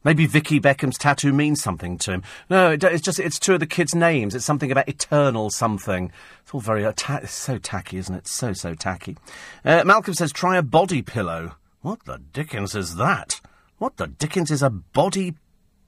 [0.04, 2.24] maybe Vicky Beckham's tattoo means something to him.
[2.48, 4.36] No, it, it's just it's two of the kids' names.
[4.36, 6.12] It's something about eternal something.
[6.44, 8.28] It's all very it's so tacky, isn't it?
[8.28, 9.18] So so tacky.
[9.66, 11.56] Uh, Malcolm says try a body pillow.
[11.82, 13.42] What the dickens is that?
[13.80, 15.34] What the dickens is a body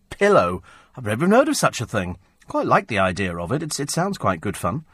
[0.09, 0.63] pillow?
[0.95, 2.17] I've never heard of such a thing.
[2.47, 3.63] Quite like the idea of it.
[3.63, 4.85] It's, it sounds quite good fun.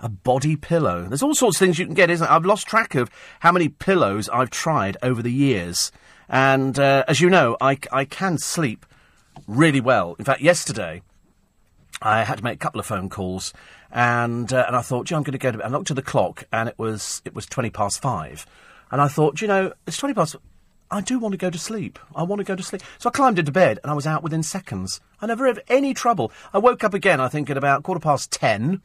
[0.00, 1.04] A body pillow.
[1.04, 2.30] There's all sorts of things you can get, isn't it?
[2.30, 5.90] I've lost track of how many pillows I've tried over the years.
[6.28, 8.84] And uh, as you know, I, I can sleep
[9.46, 10.16] really well.
[10.18, 11.02] In fact, yesterday
[12.02, 13.54] I had to make a couple of phone calls,
[13.90, 15.64] and uh, and I thought, gee, I'm going to go to.
[15.64, 18.44] I looked at the clock, and it was it was twenty past five,
[18.90, 20.36] and I thought, you know, it's twenty past.
[20.90, 21.98] I do want to go to sleep.
[22.14, 22.82] I want to go to sleep.
[22.98, 25.00] So I climbed into bed and I was out within seconds.
[25.20, 26.30] I never had any trouble.
[26.54, 28.82] I woke up again, I think, at about quarter past ten.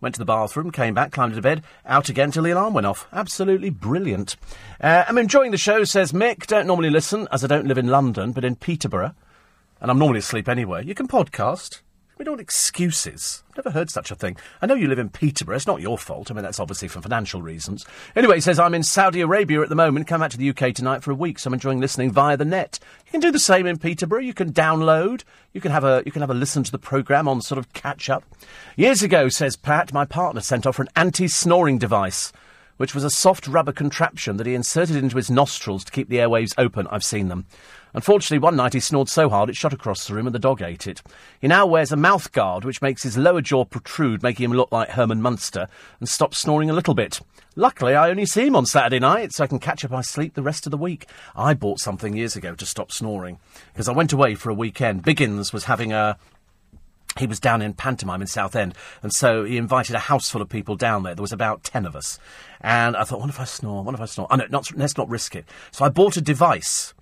[0.00, 2.86] Went to the bathroom, came back, climbed into bed, out again till the alarm went
[2.86, 3.06] off.
[3.12, 4.36] Absolutely brilliant.
[4.80, 6.46] Uh, I'm enjoying the show, says Mick.
[6.46, 9.14] Don't normally listen, as I don't live in London, but in Peterborough.
[9.80, 10.84] And I'm normally asleep anyway.
[10.84, 11.80] You can podcast.
[12.16, 13.42] We don't excuses.
[13.56, 14.36] Never heard such a thing.
[14.62, 15.56] I know you live in Peterborough.
[15.56, 16.30] It's not your fault.
[16.30, 17.84] I mean, that's obviously for financial reasons.
[18.14, 20.06] Anyway, he says, I'm in Saudi Arabia at the moment.
[20.06, 22.44] Come back to the UK tonight for a week, so I'm enjoying listening via the
[22.44, 22.78] net.
[23.06, 24.20] You can do the same in Peterborough.
[24.20, 25.24] You can download.
[25.52, 27.72] You can have a, you can have a listen to the programme on sort of
[27.72, 28.22] catch up.
[28.76, 32.32] Years ago, says Pat, my partner sent off an anti-snoring device
[32.76, 36.16] which was a soft rubber contraption that he inserted into his nostrils to keep the
[36.16, 36.86] airwaves open.
[36.88, 37.46] I've seen them.
[37.94, 40.60] Unfortunately, one night he snored so hard it shot across the room and the dog
[40.60, 41.00] ate it.
[41.40, 44.72] He now wears a mouth guard which makes his lower jaw protrude, making him look
[44.72, 45.68] like Herman Munster,
[46.00, 47.20] and stops snoring a little bit.
[47.54, 50.34] Luckily, I only see him on Saturday night, so I can catch up my sleep
[50.34, 51.06] the rest of the week.
[51.36, 53.38] I bought something years ago to stop snoring,
[53.72, 55.04] because I went away for a weekend.
[55.04, 56.18] Biggins was having a
[57.16, 60.48] he was down in pantomime in Southend, and so he invited a house full of
[60.48, 61.14] people down there.
[61.14, 62.18] There was about ten of us,
[62.60, 63.84] and I thought, what if I snore?
[63.84, 64.26] What if I snore?
[64.30, 65.44] Oh, no, not, let's not risk it.
[65.70, 66.92] So I bought a device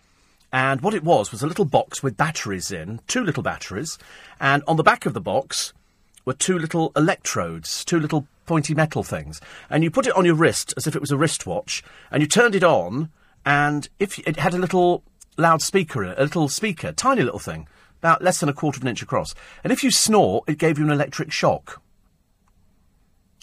[0.52, 3.98] and what it was was a little box with batteries in, two little batteries,
[4.40, 5.72] and on the back of the box
[6.24, 9.40] were two little electrodes, two little pointy metal things.
[9.70, 12.28] And you put it on your wrist as if it was a wristwatch, and you
[12.28, 13.10] turned it on,
[13.46, 15.02] and if it had a little
[15.38, 17.66] loudspeaker, a little speaker, tiny little thing,
[17.98, 19.34] about less than a quarter of an inch across.
[19.64, 21.80] And if you snore, it gave you an electric shock.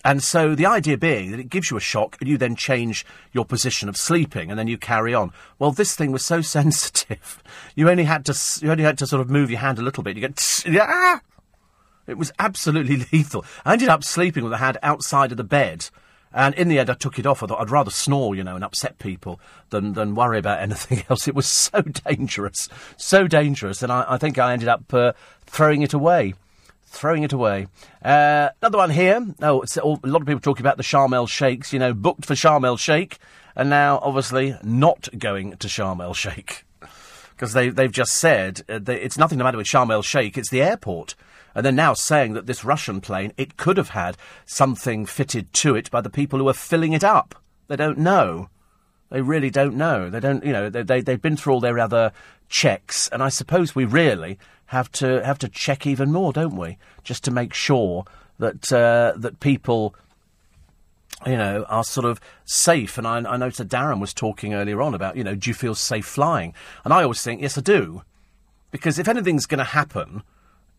[0.03, 3.05] And so the idea being that it gives you a shock and you then change
[3.33, 5.31] your position of sleeping and then you carry on.
[5.57, 7.43] Well, this thing was so sensitive.
[7.75, 10.03] You only had to, you only had to sort of move your hand a little
[10.03, 10.15] bit.
[10.15, 11.21] You get, ah!
[12.07, 13.45] It was absolutely lethal.
[13.65, 15.89] I ended up sleeping with the hand outside of the bed.
[16.31, 17.41] And in the end, I took it off.
[17.41, 19.39] I thought I'd rather snore, you know, and upset people
[19.71, 21.27] than, than worry about anything else.
[21.27, 23.83] It was so dangerous, so dangerous.
[23.83, 25.13] And I, I think I ended up uh,
[25.45, 26.35] throwing it away
[26.89, 27.67] throwing it away.
[28.03, 29.25] Uh, another one here.
[29.41, 31.71] Oh, a lot of people talking about the Sharm el Sheikhs.
[31.73, 33.17] You know, booked for Sharm el Sheikh,
[33.55, 36.65] and now obviously not going to Sharm el Sheikh
[37.31, 40.37] because they they've just said uh, it's nothing to matter with Sharm el Sheikh.
[40.37, 41.15] It's the airport.
[41.55, 45.75] And they're now saying that this Russian plane, it could have had something fitted to
[45.75, 47.35] it by the people who are filling it up.
[47.67, 48.49] They don't know.
[49.09, 50.09] They really don't know.
[50.09, 52.11] They don't, you know, they, they, they've been through all their other
[52.47, 54.37] checks, and I suppose we really
[54.69, 56.77] have to have to check even more, don't we?
[57.03, 58.05] Just to make sure
[58.37, 59.95] that uh, that people,
[61.25, 62.99] you know, are sort of safe.
[62.99, 65.55] And I, I noticed that Darren was talking earlier on about, you know, do you
[65.55, 66.53] feel safe flying?
[66.85, 68.03] And I always think, yes, I do,
[68.69, 70.23] because if anything's going to happen.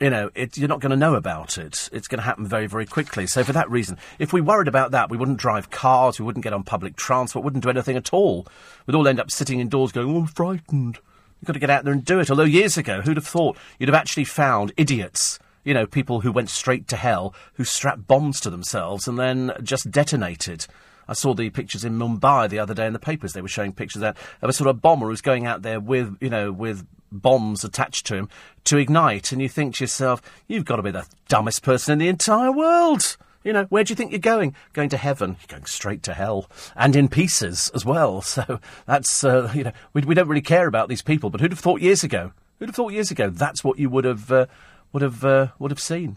[0.03, 1.91] You know, it, you're not going to know about it.
[1.93, 3.27] It's going to happen very, very quickly.
[3.27, 6.43] So, for that reason, if we worried about that, we wouldn't drive cars, we wouldn't
[6.43, 8.47] get on public transport, wouldn't do anything at all.
[8.87, 11.01] We'd all end up sitting indoors going, oh, I'm frightened.
[11.41, 12.31] You've got to get out there and do it.
[12.31, 16.33] Although years ago, who'd have thought you'd have actually found idiots, you know, people who
[16.33, 20.67] went straight to hell, who strapped bombs to themselves and then just detonated.
[21.09, 23.33] I saw the pictures in Mumbai the other day in the papers.
[23.33, 26.31] They were showing pictures of, a sort of bomber who's going out there with, you
[26.31, 28.29] know, with bombs attached to him
[28.65, 29.33] to ignite.
[29.33, 32.53] And you think to yourself, you've got to be the dumbest person in the entire
[32.53, 33.17] world.
[33.43, 34.55] You know, where do you think you're going?
[34.73, 35.37] Going to heaven.
[35.41, 36.51] You're going straight to hell.
[36.77, 38.23] And in pieces as well.
[38.31, 41.31] So that's, uh, you know, we, we don't really care about these people.
[41.31, 42.33] But who'd have thought years ago?
[42.59, 44.47] Who'd have thought years ago that's what you would have, uh,
[44.93, 46.17] would have, uh, would have seen?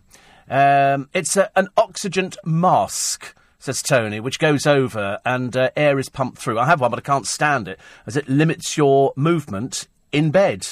[0.49, 6.09] Um, it's a, an oxygen mask says Tony, which goes over and uh, air is
[6.09, 6.59] pumped through.
[6.59, 10.67] I have one, but I can't stand it as it limits your movement in bed.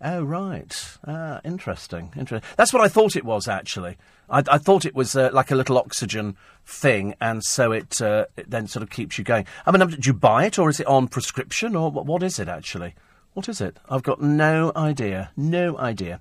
[0.00, 0.96] Oh, right.
[1.06, 2.12] Ah, interesting.
[2.16, 2.48] Interesting.
[2.56, 3.98] That's what I thought it was, actually.
[4.30, 8.26] I, I thought it was uh, like a little oxygen thing, and so it, uh,
[8.36, 9.46] it, then sort of keeps you going.
[9.66, 12.22] I mean, um, did you buy it, or is it on prescription, or what, what
[12.22, 12.94] is it actually?
[13.34, 13.76] What is it?
[13.88, 15.30] I've got no idea.
[15.36, 16.20] No idea.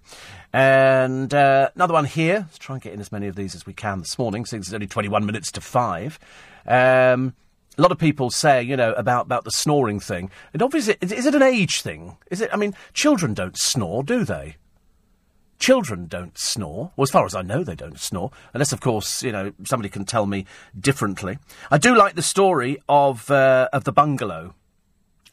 [0.53, 2.45] And uh, another one here.
[2.47, 4.67] Let's try and get in as many of these as we can this morning, since
[4.67, 6.19] it's only 21 minutes to 5.
[6.67, 7.33] Um,
[7.77, 10.29] a lot of people say, you know, about, about the snoring thing.
[10.53, 12.17] And obviously, is it an age thing?
[12.29, 12.49] Is it?
[12.53, 14.57] I mean, children don't snore, do they?
[15.59, 16.91] Children don't snore.
[16.95, 18.31] Well, as far as I know, they don't snore.
[18.53, 20.45] Unless, of course, you know, somebody can tell me
[20.79, 21.37] differently.
[21.69, 24.55] I do like the story of, uh, of the bungalow.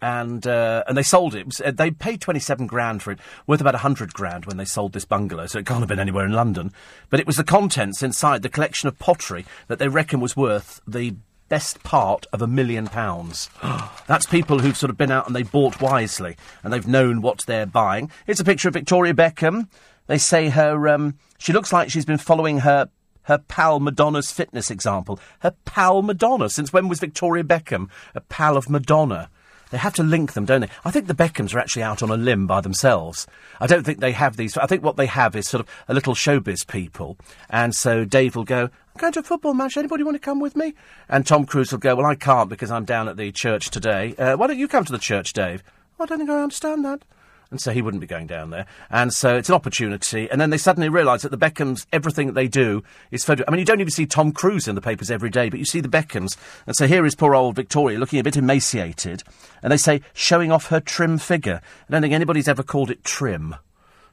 [0.03, 1.59] And uh, and they sold it.
[1.59, 4.93] uh, they paid twenty seven grand for it, worth about hundred grand when they sold
[4.93, 5.47] this bungalow.
[5.47, 6.71] So it can't have been anywhere in London.
[7.09, 10.83] But it was the contents inside the collection of pottery that they reckon was worth
[10.87, 11.15] the
[11.49, 13.49] best part of a million pounds.
[14.07, 17.45] That's people who've sort of been out and they bought wisely and they've known what
[17.47, 18.11] they're buying.
[18.27, 19.69] Here's a picture of Victoria Beckham
[20.07, 22.89] they say her, um, she looks like she's been following her
[23.27, 25.19] her pal Madonna's fitness example.
[25.41, 26.49] Her pal Madonna.
[26.49, 29.29] Since when was Victoria Beckham a pal of Madonna?
[29.71, 30.69] They have to link them, don't they?
[30.85, 33.27] I think the Beckhams are actually out on a limb by themselves.
[33.61, 34.57] I don't think they have these.
[34.57, 37.19] I think what they have is sort of a little showbiz people.
[37.51, 39.77] And so Dave will go, I'm going to a football match.
[39.77, 40.75] Anybody want to come with me?
[41.09, 44.15] And Tom Cruise will go, Well, I can't because I'm down at the church today.
[44.17, 45.65] Uh, why don't you come to the church, Dave?
[45.99, 47.03] I don't think I understand that
[47.51, 48.67] and so he wouldn't be going down there.
[48.91, 50.29] And so it's an opportunity.
[50.31, 53.45] And then they suddenly realise that the Beckhams, everything that they do is photo.
[53.47, 55.65] I mean, you don't even see Tom Cruise in the papers every day, but you
[55.65, 56.37] see the Beckhams.
[56.67, 59.23] And so here is poor old Victoria looking a bit emaciated.
[59.63, 61.61] And they say, showing off her trim figure.
[61.89, 63.55] I don't think anybody's ever called it trim.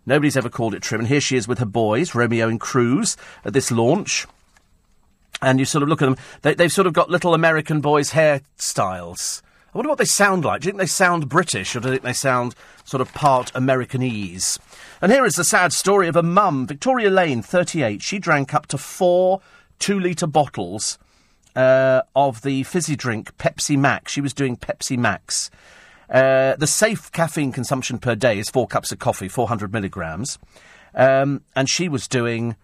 [0.05, 1.01] Nobody's ever called it trim.
[1.01, 4.27] And here she is with her boys, Romeo and Cruz, at this launch.
[5.41, 8.11] And you sort of look at them, they, they've sort of got little American boys'
[8.11, 9.41] hairstyles
[9.73, 10.61] I wonder what they sound like.
[10.61, 13.51] Do you think they sound British or do you think they sound sort of part
[13.53, 14.59] Americanese?
[15.01, 18.03] And here is the sad story of a mum, Victoria Lane, 38.
[18.03, 19.41] She drank up to four
[19.79, 20.99] two litre bottles
[21.55, 24.11] uh, of the fizzy drink Pepsi Max.
[24.11, 25.49] She was doing Pepsi Max.
[26.07, 30.37] Uh, the safe caffeine consumption per day is four cups of coffee, 400 milligrams.
[30.93, 32.57] Um, and she was doing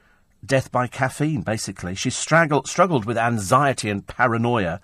[0.45, 1.95] death by caffeine, basically.
[1.95, 4.79] She struggled, struggled with anxiety and paranoia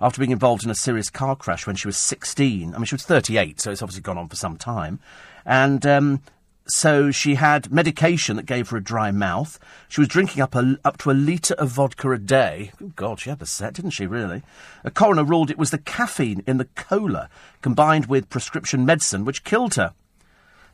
[0.00, 2.74] after being involved in a serious car crash when she was 16.
[2.74, 5.00] I mean, she was 38, so it's obviously gone on for some time.
[5.44, 6.22] And um,
[6.68, 9.58] so she had medication that gave her a dry mouth.
[9.88, 12.72] She was drinking up, a, up to a litre of vodka a day.
[12.82, 14.42] Oh, God, she had the set, didn't she, really?
[14.84, 17.28] A coroner ruled it was the caffeine in the cola
[17.62, 19.94] combined with prescription medicine which killed her.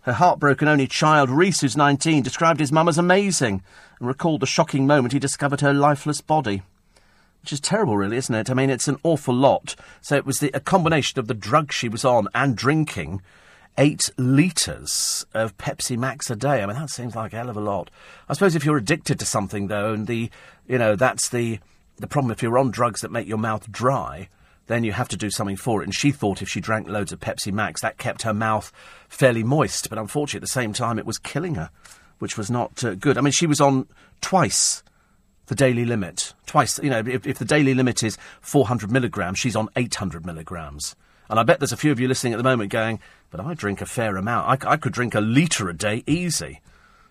[0.03, 3.63] Her heartbroken only child, Reese, who's 19, described his mum as amazing
[4.01, 6.63] and recalled the shocking moment he discovered her lifeless body.
[7.43, 8.51] Which is terrible, really, isn't it?
[8.51, 9.75] I mean, it's an awful lot.
[10.01, 13.21] So it was the, a combination of the drug she was on and drinking
[13.79, 16.63] eight litres of Pepsi Max a day.
[16.63, 17.91] I mean, that seems like a hell of a lot.
[18.29, 20.31] I suppose if you're addicted to something, though, and the,
[20.69, 21.59] you know, that's the,
[21.97, 22.31] the problem.
[22.31, 24.29] If you're on drugs that make your mouth dry,
[24.67, 25.87] then you have to do something for it.
[25.87, 28.73] And she thought if she drank loads of Pepsi Max, that kept her mouth
[29.09, 29.89] fairly moist.
[29.89, 31.71] But unfortunately, at the same time, it was killing her,
[32.21, 33.19] which was not uh, good.
[33.19, 33.89] I mean, she was on
[34.21, 34.85] twice
[35.53, 36.33] the daily limit.
[36.47, 40.97] Twice, you know, if, if the daily limit is 400 milligrams, she's on 800 milligrams.
[41.29, 43.53] And I bet there's a few of you listening at the moment going, but I
[43.53, 44.65] drink a fair amount.
[44.65, 46.63] I, I could drink a litre a day easy.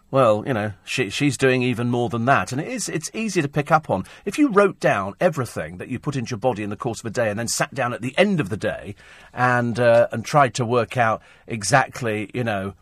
[0.09, 3.43] Well, you know, she, she's doing even more than that, and it is it's easy
[3.43, 4.05] to pick up on.
[4.25, 7.05] If you wrote down everything that you put into your body in the course of
[7.05, 8.95] a day, and then sat down at the end of the day
[9.33, 12.73] and uh, and tried to work out exactly, you know,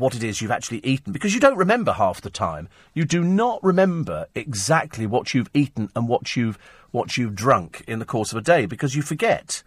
[0.00, 2.68] what it is you've actually eaten, because you don't remember half the time.
[2.94, 6.58] You do not remember exactly what you've eaten and what you've
[6.90, 9.62] what you've drunk in the course of a day, because you forget.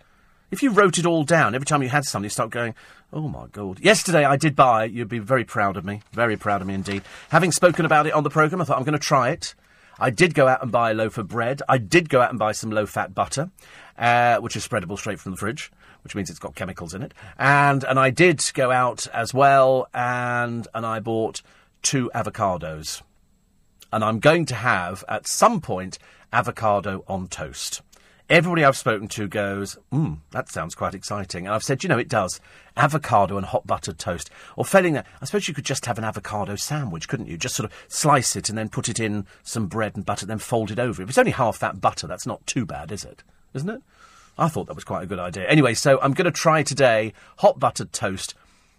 [0.52, 2.76] If you wrote it all down, every time you had something, you start going,
[3.13, 3.80] oh my God.
[3.80, 7.02] Yesterday I did buy, you'd be very proud of me, very proud of me indeed.
[7.30, 9.56] Having spoken about it on the programme, I thought I'm going to try it.
[10.00, 11.62] I did go out and buy a loaf of bread.
[11.69, 13.52] I did go out and buy some low fat butter,
[13.98, 15.72] uh, which is spreadable straight from the fridge,
[16.03, 17.13] which means it's got chemicals in it.
[17.37, 21.41] And and I did go out as well, and and I bought
[21.81, 23.01] two avocados.
[23.91, 25.99] And I'm going to have at some point
[26.31, 27.81] avocado on toast.
[28.29, 31.45] Everybody I've spoken to goes, hmm, that sounds quite exciting.
[31.45, 32.39] And I've said, you know, it does.
[32.75, 34.29] Avocado and hot buttered toast.
[34.55, 37.37] Or failing that, I suppose you could just have an avocado sandwich, couldn't you?
[37.37, 40.39] Just sort of slice it and then put it in some bread and butter, then
[40.39, 41.03] fold it over.
[41.03, 43.23] If it's only half that butter, that's not too bad, is it?
[43.53, 43.83] Isn't it?
[44.38, 45.48] I thought that was quite a good idea.
[45.48, 48.34] Anyway, so I'm going to try today hot buttered toast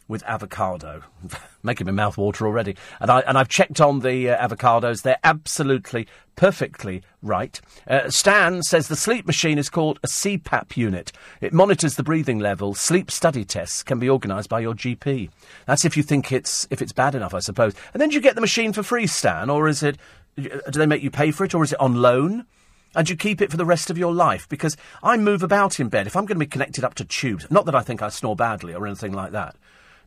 [0.06, 1.02] with avocado.
[1.62, 2.76] Making my mouth water already.
[3.00, 5.02] And, I, and I've checked on the uh, avocados.
[5.02, 7.58] They're absolutely, perfectly right.
[7.88, 11.12] Uh, Stan says the sleep machine is called a CPAP unit.
[11.40, 12.74] It monitors the breathing level.
[12.74, 15.30] Sleep study tests can be organised by your GP.
[15.66, 17.74] That's if you think it's, if it's bad enough, I suppose.
[17.94, 19.48] And then do you get the machine for free, Stan?
[19.48, 19.96] Or is it,
[20.36, 21.54] do they make you pay for it?
[21.54, 22.44] Or is it on loan?
[22.94, 25.88] And you keep it for the rest of your life because I move about in
[25.88, 26.06] bed.
[26.06, 28.36] If I'm going to be connected up to tubes, not that I think I snore
[28.36, 29.56] badly or anything like that,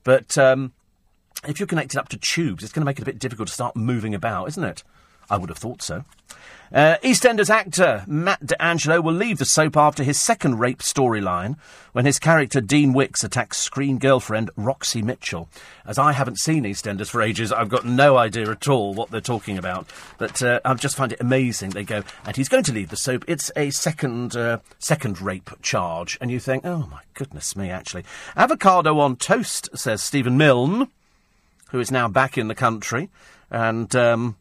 [0.03, 0.73] but um,
[1.47, 3.53] if you're connected up to tubes, it's going to make it a bit difficult to
[3.53, 4.83] start moving about, isn't it?
[5.29, 6.05] I would have thought so.
[6.73, 11.55] Uh, EastEnders actor Matt Di Angelo will leave the soap after his second rape storyline
[11.93, 15.47] when his character Dean Wicks attacks screen girlfriend Roxy Mitchell.
[15.85, 19.21] As I haven't seen EastEnders for ages, I've got no idea at all what they're
[19.21, 19.87] talking about.
[20.17, 21.69] But uh, I just find it amazing.
[21.69, 23.23] They go, and he's going to leave the soap.
[23.27, 28.03] It's a second uh, second rape charge, and you think, oh my goodness me, actually.
[28.35, 30.89] Avocado on toast, says Stephen Milne,
[31.69, 33.09] who is now back in the country,
[33.49, 33.95] and.
[33.95, 34.35] Um,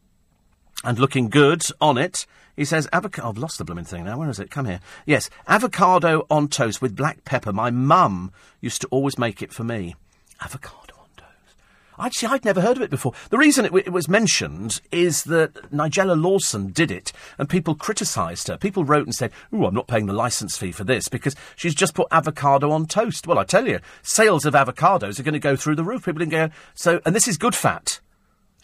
[0.83, 2.25] and looking good on it.
[2.55, 3.29] He says, avocado.
[3.29, 4.17] I've lost the blooming thing now.
[4.17, 4.49] Where is it?
[4.49, 4.79] Come here.
[5.05, 7.53] Yes, avocado on toast with black pepper.
[7.53, 9.95] My mum used to always make it for me.
[10.41, 11.55] Avocado on toast.
[11.99, 13.13] Actually, I'd never heard of it before.
[13.29, 17.75] The reason it, w- it was mentioned is that Nigella Lawson did it, and people
[17.75, 18.57] criticised her.
[18.57, 21.75] People wrote and said, "Ooh, I'm not paying the licence fee for this because she's
[21.75, 25.39] just put avocado on toast." Well, I tell you, sales of avocados are going to
[25.39, 26.05] go through the roof.
[26.05, 26.53] People are going to go.
[26.73, 27.99] So, and this is good fat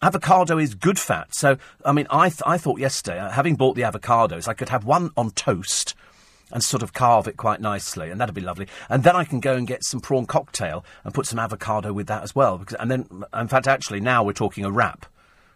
[0.03, 1.33] avocado is good fat.
[1.33, 4.69] So, I mean, I, th- I thought yesterday, uh, having bought the avocados, I could
[4.69, 5.95] have one on toast
[6.51, 8.67] and sort of carve it quite nicely, and that'd be lovely.
[8.89, 12.07] And then I can go and get some prawn cocktail and put some avocado with
[12.07, 12.57] that as well.
[12.57, 15.05] Because, and then, in fact, actually, now we're talking a wrap.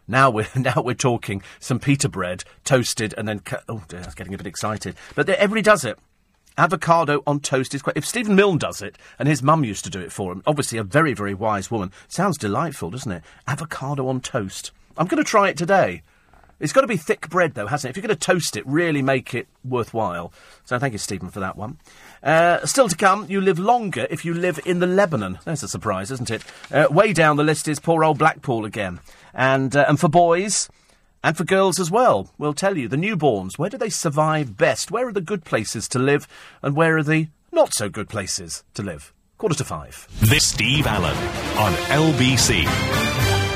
[0.07, 4.15] Now we're now we're talking some pita bread toasted and then oh dear, I was
[4.15, 4.95] getting a bit excited.
[5.15, 5.99] But everybody does it.
[6.57, 7.97] Avocado on toast is quite.
[7.97, 10.79] If Stephen Milne does it, and his mum used to do it for him, obviously
[10.79, 13.23] a very, very wise woman, sounds delightful, doesn't it?
[13.47, 14.71] Avocado on toast.
[14.97, 16.01] I'm going to try it today.
[16.59, 17.91] It's got to be thick bread, though, hasn't it?
[17.91, 20.33] If you're going to toast it, really make it worthwhile.
[20.65, 21.77] So thank you, Stephen, for that one.
[22.23, 25.37] Uh, still to come, you live longer if you live in the Lebanon.
[25.45, 26.43] There's a surprise, isn't it?
[26.71, 28.99] Uh, way down the list is poor old Blackpool again.
[29.35, 30.67] And, uh, and for boys,
[31.23, 34.91] and for girls as well, we'll tell you the newborns, where do they survive best?
[34.91, 36.27] Where are the good places to live?
[36.61, 39.13] And where are the not so good places to live?
[39.37, 40.07] Quarter to five.
[40.19, 41.15] This Steve Allen
[41.57, 42.65] on LBC.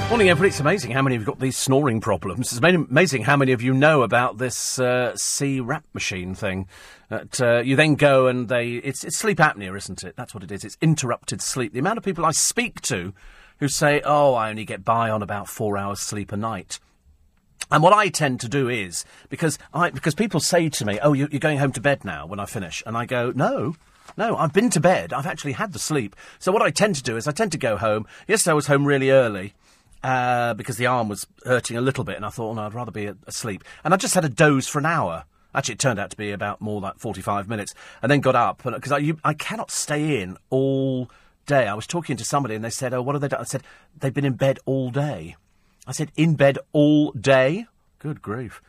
[0.09, 0.49] Morning, everybody.
[0.49, 2.51] It's amazing how many of you have got these snoring problems.
[2.51, 6.68] It's amazing how many of you know about this uh, CPAP machine thing.
[7.07, 8.74] That uh, you then go and they.
[8.74, 10.16] It's, it's sleep apnea, isn't it?
[10.18, 10.66] That's what it is.
[10.66, 11.72] It's interrupted sleep.
[11.72, 13.14] The amount of people I speak to
[13.59, 16.80] who say, oh, I only get by on about four hours sleep a night.
[17.72, 21.14] And what I tend to do is because I because people say to me, "Oh,
[21.14, 23.76] you're going home to bed now." When I finish, and I go, "No,
[24.18, 25.14] no, I've been to bed.
[25.14, 27.58] I've actually had the sleep." So what I tend to do is I tend to
[27.58, 28.06] go home.
[28.28, 29.54] Yesterday I was home really early,
[30.04, 32.74] uh, because the arm was hurting a little bit, and I thought, oh, no, I'd
[32.74, 33.64] rather be asleep.
[33.84, 35.26] And I just had a doze for an hour.
[35.54, 38.64] Actually, it turned out to be about more like 45 minutes, and then got up
[38.64, 41.10] because I, I cannot stay in all
[41.46, 41.68] day.
[41.68, 43.64] I was talking to somebody, and they said, "Oh, what have they done?" I said,
[44.00, 45.36] "They've been in bed all day."
[45.88, 47.68] I said, "In bed all day."
[48.00, 48.62] Good grief!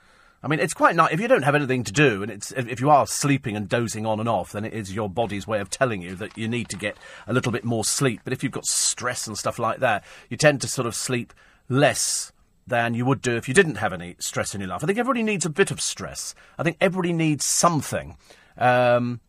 [0.44, 2.90] I mean, it's quite nice if you don't have anything to do, and if you
[2.90, 6.02] are sleeping and dozing on and off, then it is your body's way of telling
[6.02, 6.96] you that you need to get
[7.28, 8.22] a little bit more sleep.
[8.24, 11.32] But if you've got stress and stuff like that, you tend to sort of sleep
[11.68, 12.32] less
[12.66, 14.82] than you would do if you didn't have any stress in your life.
[14.82, 16.34] I think everybody needs a bit of stress.
[16.58, 18.16] I think everybody needs something
[18.58, 19.20] um,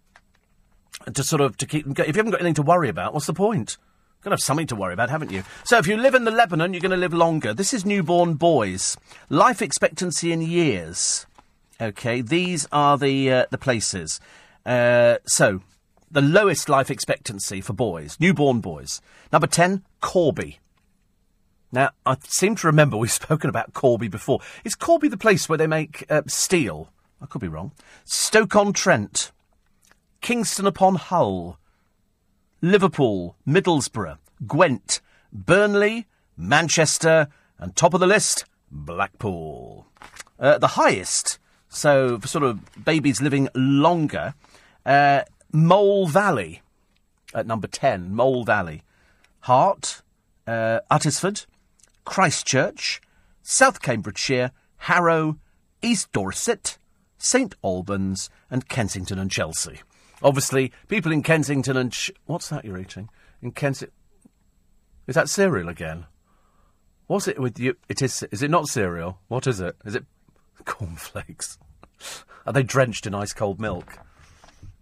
[1.13, 1.87] to sort of to keep.
[1.87, 3.77] If you haven't got anything to worry about, what's the point?
[4.23, 5.43] Going to have something to worry about, haven't you?
[5.65, 7.53] So if you live in the Lebanon, you're going to live longer.
[7.53, 8.95] This is newborn boys.
[9.29, 11.25] Life expectancy in years.
[11.81, 14.21] Okay, these are the uh, the places.
[14.65, 15.59] Uh, so
[16.09, 19.01] the lowest life expectancy for boys, newborn boys.
[19.33, 20.59] Number ten, Corby.
[21.73, 24.39] Now I seem to remember we've spoken about Corby before.
[24.63, 26.93] Is Corby the place where they make uh, steel?
[27.21, 27.73] I could be wrong.
[28.05, 29.33] Stoke on Trent,
[30.21, 31.57] Kingston upon Hull.
[32.63, 35.01] Liverpool, Middlesbrough, Gwent,
[35.33, 36.07] Burnley,
[36.37, 37.27] Manchester,
[37.59, 39.85] and top of the list, Blackpool.
[40.39, 44.33] Uh, the highest, so for sort of babies living longer,
[44.85, 46.61] uh, Mole Valley
[47.33, 48.83] at number 10, Mole Valley.
[49.41, 50.01] Hart,
[50.47, 51.45] uh, Uttlesford,
[52.05, 53.01] Christchurch,
[53.41, 55.37] South Cambridgeshire, Harrow,
[55.81, 56.77] East Dorset,
[57.17, 59.81] St Albans, and Kensington and Chelsea.
[60.23, 63.09] Obviously, people in Kensington and Ch- what's that you're eating
[63.41, 63.93] in Kensington?
[65.05, 66.05] Is that cereal again?
[67.07, 67.75] What's it with you?
[67.89, 68.23] It is.
[68.31, 69.19] Is it not cereal?
[69.27, 69.75] What is it?
[69.83, 70.05] Is it
[70.65, 71.57] cornflakes?
[72.45, 73.99] Are they drenched in ice cold milk?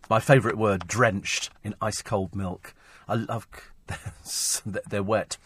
[0.10, 2.76] My favourite word: drenched in ice cold milk.
[3.08, 3.48] I love.
[4.89, 5.38] They're wet.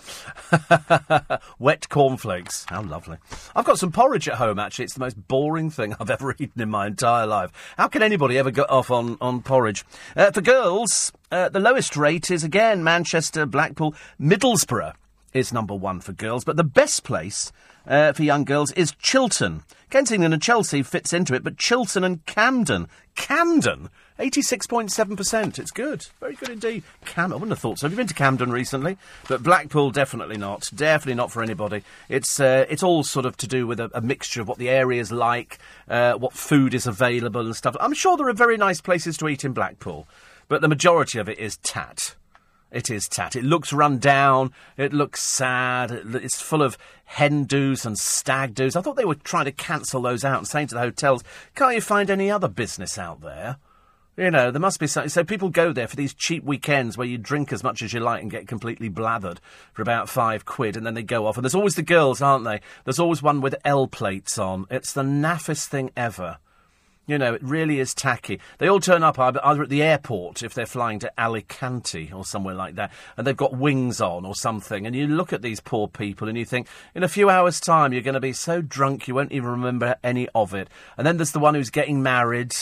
[1.59, 2.65] wet cornflakes.
[2.67, 3.17] How lovely.
[3.55, 4.85] I've got some porridge at home, actually.
[4.85, 7.51] It's the most boring thing I've ever eaten in my entire life.
[7.77, 9.85] How can anybody ever get off on, on porridge?
[10.15, 14.93] Uh, for girls, uh, the lowest rate is again Manchester, Blackpool, Middlesbrough
[15.33, 17.51] is number one for girls, but the best place
[17.87, 19.63] uh, for young girls is Chiltern.
[19.89, 22.87] Kensington and Chelsea fits into it, but Chiltern and Camden.
[23.15, 23.89] Camden?
[24.19, 25.59] 86.7%.
[25.59, 26.05] It's good.
[26.19, 26.83] Very good indeed.
[27.05, 27.85] Cam- I wouldn't have thought so.
[27.85, 28.97] Have you been to Camden recently?
[29.27, 30.69] But Blackpool, definitely not.
[30.73, 31.83] Definitely not for anybody.
[32.07, 34.69] It's, uh, it's all sort of to do with a, a mixture of what the
[34.69, 35.59] area's like,
[35.89, 37.75] uh, what food is available and stuff.
[37.79, 40.07] I'm sure there are very nice places to eat in Blackpool,
[40.47, 42.15] but the majority of it is tat.
[42.75, 43.37] It is tat.
[43.37, 44.51] It looks run down.
[44.75, 45.91] It looks sad.
[45.91, 48.75] it's full of hen do's and stag do's.
[48.75, 51.23] I thought they were trying to cancel those out and saying to the hotels,
[51.55, 53.55] can't you find any other business out there?
[54.17, 55.09] You know, there must be something.
[55.09, 58.01] So people go there for these cheap weekends where you drink as much as you
[58.01, 59.37] like and get completely blathered
[59.71, 61.37] for about five quid, and then they go off.
[61.37, 62.59] And there's always the girls, aren't they?
[62.83, 64.65] There's always one with L plates on.
[64.69, 66.39] It's the naffest thing ever.
[67.07, 68.39] You know, it really is tacky.
[68.57, 72.55] They all turn up either at the airport if they're flying to Alicante or somewhere
[72.55, 74.87] like that, and they've got wings on or something.
[74.87, 77.93] And you look at these poor people and you think, in a few hours' time,
[77.93, 80.67] you're going to be so drunk you won't even remember any of it.
[80.97, 82.55] And then there's the one who's getting married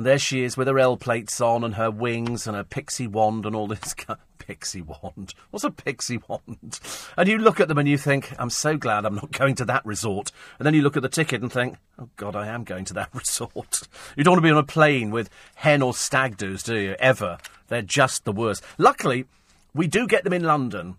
[0.00, 3.06] and there she is with her L plates on and her wings and her pixie
[3.06, 3.94] wand and all this.
[4.38, 5.34] pixie wand?
[5.50, 6.80] What's a pixie wand?
[7.18, 9.66] And you look at them and you think, I'm so glad I'm not going to
[9.66, 10.32] that resort.
[10.58, 12.94] And then you look at the ticket and think, oh God, I am going to
[12.94, 13.82] that resort.
[14.16, 16.96] You don't want to be on a plane with hen or stag doos, do you?
[16.98, 17.36] Ever.
[17.68, 18.64] They're just the worst.
[18.78, 19.26] Luckily,
[19.74, 20.96] we do get them in London.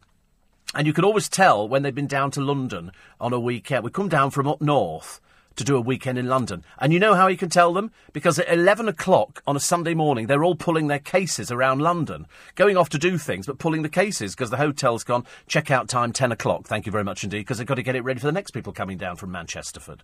[0.75, 3.83] And you can always tell when they've been down to London on a weekend.
[3.83, 5.19] We come down from up north
[5.55, 6.63] to do a weekend in London.
[6.79, 7.91] And you know how you can tell them?
[8.13, 12.27] Because at 11 o'clock on a Sunday morning, they're all pulling their cases around London,
[12.55, 15.89] going off to do things, but pulling the cases because the hotel's gone, check out
[15.89, 16.65] time 10 o'clock.
[16.65, 18.51] Thank you very much indeed, because they've got to get it ready for the next
[18.51, 19.99] people coming down from Manchesterford.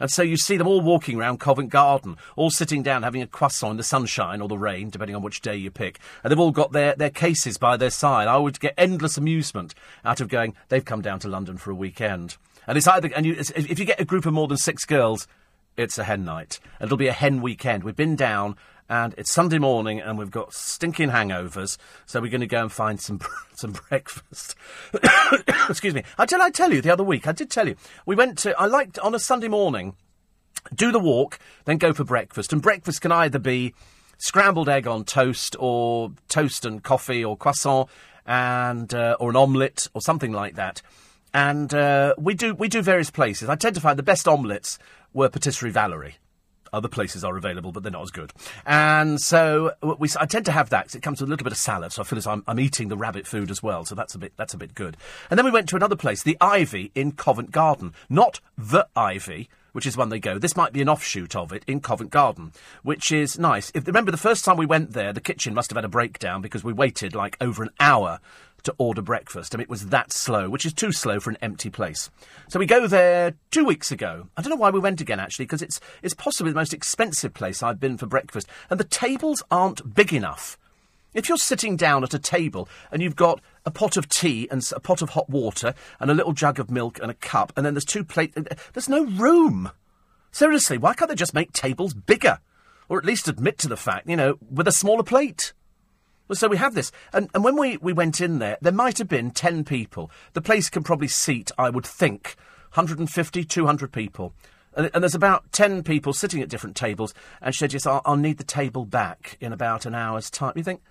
[0.00, 3.26] And so you see them all walking around Covent Garden, all sitting down having a
[3.26, 5.98] croissant in the sunshine or the rain, depending on which day you pick.
[6.22, 8.28] And they've all got their, their cases by their side.
[8.28, 9.74] I would get endless amusement
[10.04, 12.36] out of going, they've come down to London for a weekend.
[12.68, 15.26] And it's either, and you, if you get a group of more than six girls,
[15.76, 16.60] it's a hen night.
[16.80, 17.82] It'll be a hen weekend.
[17.82, 18.56] We've been down
[18.88, 22.72] and it's Sunday morning, and we've got stinking hangovers, so we're going to go and
[22.72, 23.20] find some
[23.54, 24.54] some breakfast.
[25.68, 26.04] Excuse me.
[26.16, 27.26] I did I tell you the other week?
[27.26, 28.58] I did tell you we went to.
[28.58, 29.94] I liked on a Sunday morning,
[30.74, 33.74] do the walk, then go for breakfast, and breakfast can either be
[34.16, 37.88] scrambled egg on toast, or toast and coffee, or croissant,
[38.26, 40.80] and uh, or an omelette, or something like that.
[41.34, 43.48] And uh, we do we do various places.
[43.48, 44.78] I tend to find the best omelettes
[45.12, 46.16] were Patisserie Valerie.
[46.72, 48.32] Other places are available, but they're not as good.
[48.66, 51.52] And so we, I tend to have that because it comes with a little bit
[51.52, 51.92] of salad.
[51.92, 53.84] So I feel as I'm, I'm eating the rabbit food as well.
[53.84, 54.96] So that's a bit that's a bit good.
[55.30, 59.48] And then we went to another place, the Ivy in Covent Garden, not the Ivy,
[59.72, 60.38] which is one they go.
[60.38, 62.52] This might be an offshoot of it in Covent Garden,
[62.82, 63.70] which is nice.
[63.74, 66.42] If remember the first time we went there, the kitchen must have had a breakdown
[66.42, 68.20] because we waited like over an hour
[68.64, 69.54] to order breakfast.
[69.54, 72.10] I mean, it was that slow, which is too slow for an empty place.
[72.48, 74.28] So we go there two weeks ago.
[74.36, 77.34] I don't know why we went again, actually, because it's, it's possibly the most expensive
[77.34, 78.48] place I've been for breakfast.
[78.70, 80.58] And the tables aren't big enough.
[81.14, 84.62] If you're sitting down at a table and you've got a pot of tea and
[84.74, 87.64] a pot of hot water and a little jug of milk and a cup, and
[87.64, 89.70] then there's two plates, uh, there's no room.
[90.30, 92.40] Seriously, why can't they just make tables bigger?
[92.88, 95.52] Or at least admit to the fact, you know, with a smaller plate?
[96.28, 96.92] Well, so we have this.
[97.12, 100.10] And, and when we, we went in there, there might have been 10 people.
[100.34, 102.36] The place can probably seat, I would think,
[102.74, 104.34] 150, 200 people.
[104.74, 107.14] And, and there's about 10 people sitting at different tables.
[107.40, 110.52] And she said, Yes, I'll, I'll need the table back in about an hour's time.
[110.54, 110.82] You think,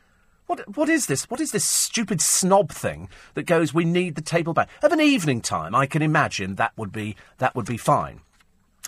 [0.47, 1.29] what, what is this?
[1.29, 4.69] What is this stupid snob thing that goes, we need the table back?
[4.81, 8.21] Of an evening time, I can imagine that would be, that would be fine.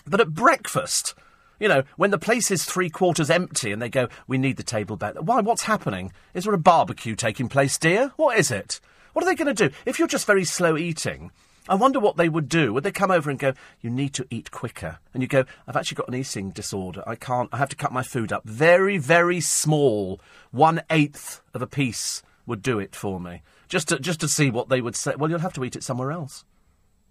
[0.07, 1.13] But at breakfast,
[1.60, 4.64] you know, when the place is three quarters empty and they go, we need the
[4.64, 5.16] table back.
[5.16, 5.41] Why?
[5.41, 6.12] What's happening?
[6.34, 8.14] Is there a barbecue taking place, dear?
[8.16, 8.80] What is it?
[9.14, 9.76] What are they going to do?
[9.86, 11.32] If you're just very slow eating,
[11.68, 12.74] I wonder what they would do.
[12.74, 14.99] Would they come over and go, you need to eat quicker?
[15.14, 17.03] And you go, I've actually got an eating disorder.
[17.05, 18.43] I can't, I have to cut my food up.
[18.43, 20.20] Very, very small.
[20.51, 23.41] One eighth of a piece would do it for me.
[23.68, 25.14] Just to, just to see what they would say.
[25.16, 26.43] Well, you'll have to eat it somewhere else.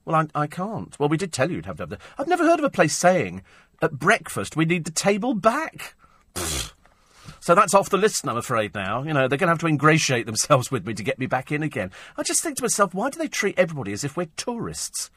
[0.09, 0.99] Well, I, I can't.
[0.99, 1.99] Well, we did tell you you'd have to have the.
[2.17, 3.43] I've never heard of a place saying
[3.83, 5.95] at breakfast we need the table back.
[7.41, 9.03] So that's off the list, I'm afraid, now.
[9.03, 11.53] You know, they're going to have to ingratiate themselves with me to get me back
[11.53, 11.91] in again.
[12.17, 15.11] I just think to myself, why do they treat everybody as if we're tourists?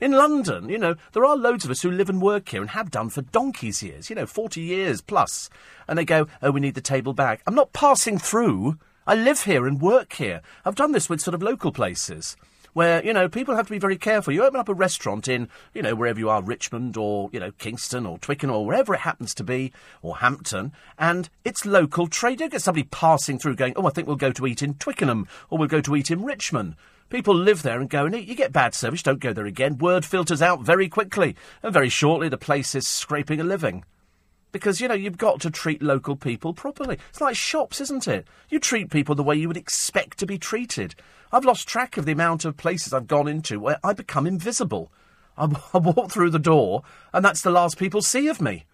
[0.00, 2.70] In London, you know, there are loads of us who live and work here and
[2.70, 5.50] have done for donkey's years, you know, 40 years plus.
[5.86, 7.42] And they go, oh, we need the table back.
[7.46, 8.78] I'm not passing through.
[9.06, 10.40] I live here and work here.
[10.64, 12.38] I've done this with sort of local places
[12.72, 14.32] where, you know, people have to be very careful.
[14.32, 17.52] You open up a restaurant in, you know, wherever you are, Richmond or, you know,
[17.52, 22.32] Kingston or Twickenham or wherever it happens to be, or Hampton, and it's local trade.
[22.32, 24.74] You don't get somebody passing through going, oh, I think we'll go to eat in
[24.74, 26.76] Twickenham or we'll go to eat in Richmond.
[27.08, 28.28] People live there and go and eat.
[28.28, 29.78] You get bad service, don't go there again.
[29.78, 33.84] Word filters out very quickly, and very shortly the place is scraping a living.
[34.52, 36.98] Because, you know, you've got to treat local people properly.
[37.10, 38.26] It's like shops, isn't it?
[38.48, 40.94] You treat people the way you would expect to be treated.
[41.32, 44.90] I've lost track of the amount of places I've gone into where I become invisible.
[45.36, 48.64] I, I walk through the door, and that's the last people see of me.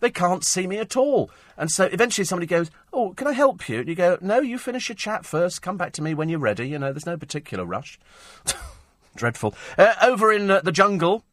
[0.00, 1.30] They can't see me at all.
[1.56, 3.80] And so eventually somebody goes, Oh, can I help you?
[3.80, 5.62] And you go, No, you finish your chat first.
[5.62, 6.68] Come back to me when you're ready.
[6.68, 7.98] You know, there's no particular rush.
[9.16, 9.54] Dreadful.
[9.78, 11.24] Uh, over in uh, the jungle,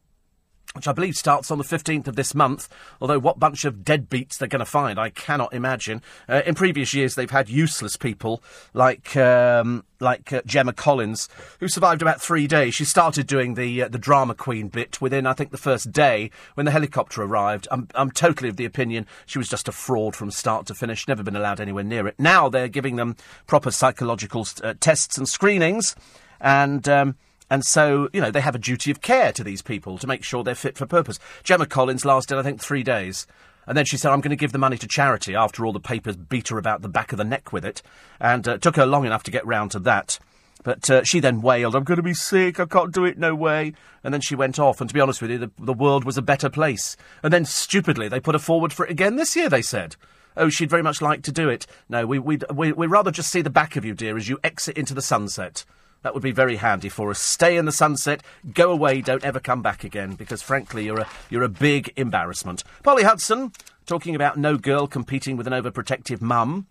[0.74, 2.68] which I believe starts on the 15th of this month,
[3.00, 6.02] although what bunch of deadbeats they're going to find, I cannot imagine.
[6.28, 11.28] Uh, in previous years, they've had useless people like um, like uh, Gemma Collins,
[11.60, 12.74] who survived about three days.
[12.74, 16.30] She started doing the uh, the drama queen bit within, I think, the first day
[16.54, 17.68] when the helicopter arrived.
[17.70, 21.06] I'm, I'm totally of the opinion she was just a fraud from start to finish,
[21.06, 22.16] never been allowed anywhere near it.
[22.18, 23.14] Now they're giving them
[23.46, 25.94] proper psychological uh, tests and screenings,
[26.40, 26.88] and...
[26.88, 27.16] Um,
[27.54, 30.24] and so, you know, they have a duty of care to these people to make
[30.24, 31.20] sure they're fit for purpose.
[31.44, 33.28] Gemma Collins lasted, I think, three days.
[33.68, 35.78] And then she said, I'm going to give the money to charity after all the
[35.78, 37.80] papers beat her about the back of the neck with it.
[38.18, 40.18] And uh, took her long enough to get round to that.
[40.64, 43.36] But uh, she then wailed, I'm going to be sick, I can't do it, no
[43.36, 43.72] way.
[44.02, 46.18] And then she went off, and to be honest with you, the, the world was
[46.18, 46.96] a better place.
[47.22, 49.94] And then, stupidly, they put her forward for it again this year, they said.
[50.36, 51.68] Oh, she'd very much like to do it.
[51.88, 54.40] No, we, we'd, we, we'd rather just see the back of you, dear, as you
[54.42, 55.64] exit into the sunset.
[56.04, 57.18] That would be very handy for us.
[57.18, 61.08] Stay in the sunset, go away, don't ever come back again, because frankly, you're a,
[61.30, 62.62] you're a big embarrassment.
[62.82, 63.52] Polly Hudson,
[63.86, 66.66] talking about no girl competing with an overprotective mum.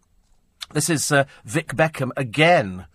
[0.73, 2.85] This is uh, Vic Beckham again.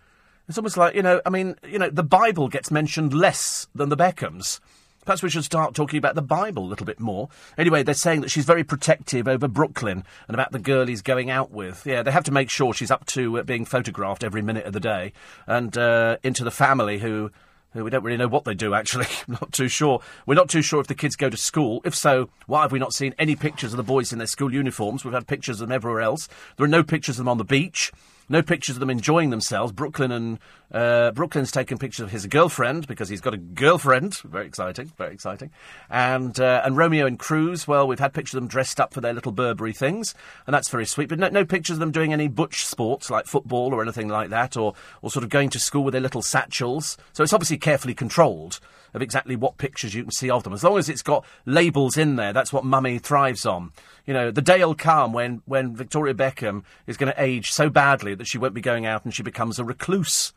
[0.49, 3.89] It's almost like, you know, I mean, you know, the Bible gets mentioned less than
[3.89, 4.61] the Beckhams.
[5.09, 7.31] Perhaps we should start talking about the Bible a little bit more.
[7.57, 11.31] Anyway, they're saying that she's very protective over Brooklyn and about the girl he's going
[11.31, 11.87] out with.
[11.87, 14.75] Yeah, they have to make sure she's up to uh, being photographed every minute of
[14.75, 15.15] the day.
[15.47, 17.31] And uh, into the family who.
[17.73, 19.07] Who we don't really know what they do, actually.
[19.29, 20.01] not too sure.
[20.27, 21.83] We're not too sure if the kids go to school.
[21.85, 24.53] If so, why have we not seen any pictures of the boys in their school
[24.53, 25.05] uniforms?
[25.05, 26.29] We've had pictures of them everywhere else.
[26.57, 27.93] There are no pictures of them on the beach.
[28.29, 29.73] No pictures of them enjoying themselves.
[29.73, 30.39] Brooklyn and
[30.71, 34.19] uh, Brooklyn's taken pictures of his girlfriend because he's got a girlfriend.
[34.19, 35.51] Very exciting, very exciting.
[35.89, 37.67] And uh, and Romeo and Cruz.
[37.67, 40.15] Well, we've had pictures of them dressed up for their little Burberry things,
[40.47, 41.09] and that's very sweet.
[41.09, 44.31] But no, no pictures of them doing any butch sports like football or anything like
[44.31, 46.99] that, or or sort of going to school with their little satchels.
[47.13, 48.61] So it's obviously carefully controlled
[48.95, 50.53] of exactly what pictures you can see of them.
[50.53, 53.73] As long as it's got labels in there, that's what Mummy thrives on.
[54.09, 57.69] You know, the day will come when, when Victoria Beckham is going to age so
[57.69, 60.33] badly that she won't be going out and she becomes a recluse.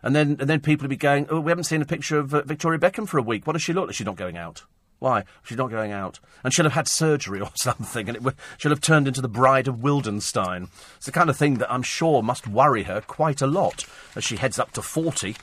[0.00, 2.32] And then, and then people will be going, oh, we haven't seen a picture of
[2.32, 3.48] uh, Victoria Beckham for a week.
[3.48, 3.96] What does she look like?
[3.96, 4.62] She's not going out.
[5.00, 5.24] Why?
[5.42, 6.20] She's not going out.
[6.44, 9.66] And she'll have had surgery or something, and w- she'll have turned into the bride
[9.66, 10.68] of Wildenstein.
[10.94, 14.22] It's the kind of thing that I'm sure must worry her quite a lot as
[14.22, 15.34] she heads up to 40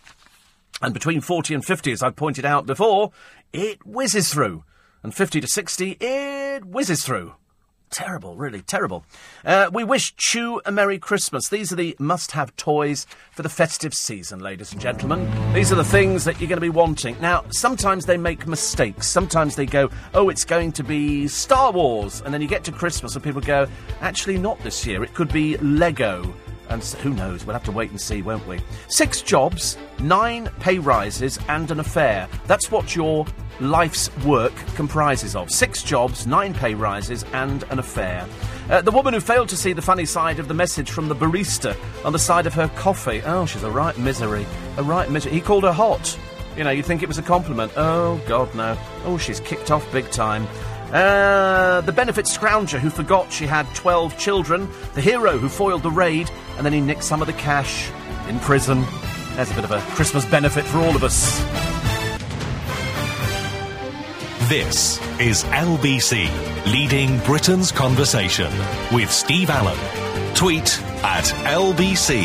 [0.82, 3.12] and between 40 and 50, as I've pointed out before,
[3.52, 4.64] it whizzes through.
[5.04, 7.34] And 50 to 60, it whizzes through.
[7.90, 9.06] Terrible, really terrible.
[9.46, 11.48] Uh, we wish Chew a Merry Christmas.
[11.48, 15.30] These are the must have toys for the festive season, ladies and gentlemen.
[15.54, 17.16] These are the things that you're going to be wanting.
[17.22, 19.08] Now, sometimes they make mistakes.
[19.08, 22.22] Sometimes they go, oh, it's going to be Star Wars.
[22.26, 23.68] And then you get to Christmas and people go,
[24.02, 25.02] actually, not this year.
[25.04, 26.34] It could be Lego.
[26.70, 27.46] And who knows?
[27.46, 28.60] We'll have to wait and see, won't we?
[28.88, 32.28] Six jobs, nine pay rises, and an affair.
[32.46, 33.26] That's what your
[33.60, 35.50] life's work comprises of.
[35.50, 38.28] Six jobs, nine pay rises, and an affair.
[38.70, 41.16] Uh, the woman who failed to see the funny side of the message from the
[41.16, 43.22] barista on the side of her coffee.
[43.26, 44.46] Oh, she's a right misery.
[44.78, 45.32] A right misery.
[45.32, 46.18] He called her hot.
[46.58, 47.72] You know, you'd think it was a compliment.
[47.78, 48.78] Oh, God, no.
[49.06, 50.48] Oh, she's kicked off big time.
[50.92, 54.70] Uh, the benefit scrounger who forgot she had 12 children.
[54.94, 57.90] The hero who foiled the raid and then he nicked some of the cash
[58.30, 58.86] in prison.
[59.36, 61.40] There's a bit of a Christmas benefit for all of us.
[64.50, 66.30] This is LBC,
[66.72, 68.50] leading Britain's conversation
[68.94, 69.78] with Steve Allen.
[70.36, 72.24] Tweet at LBC.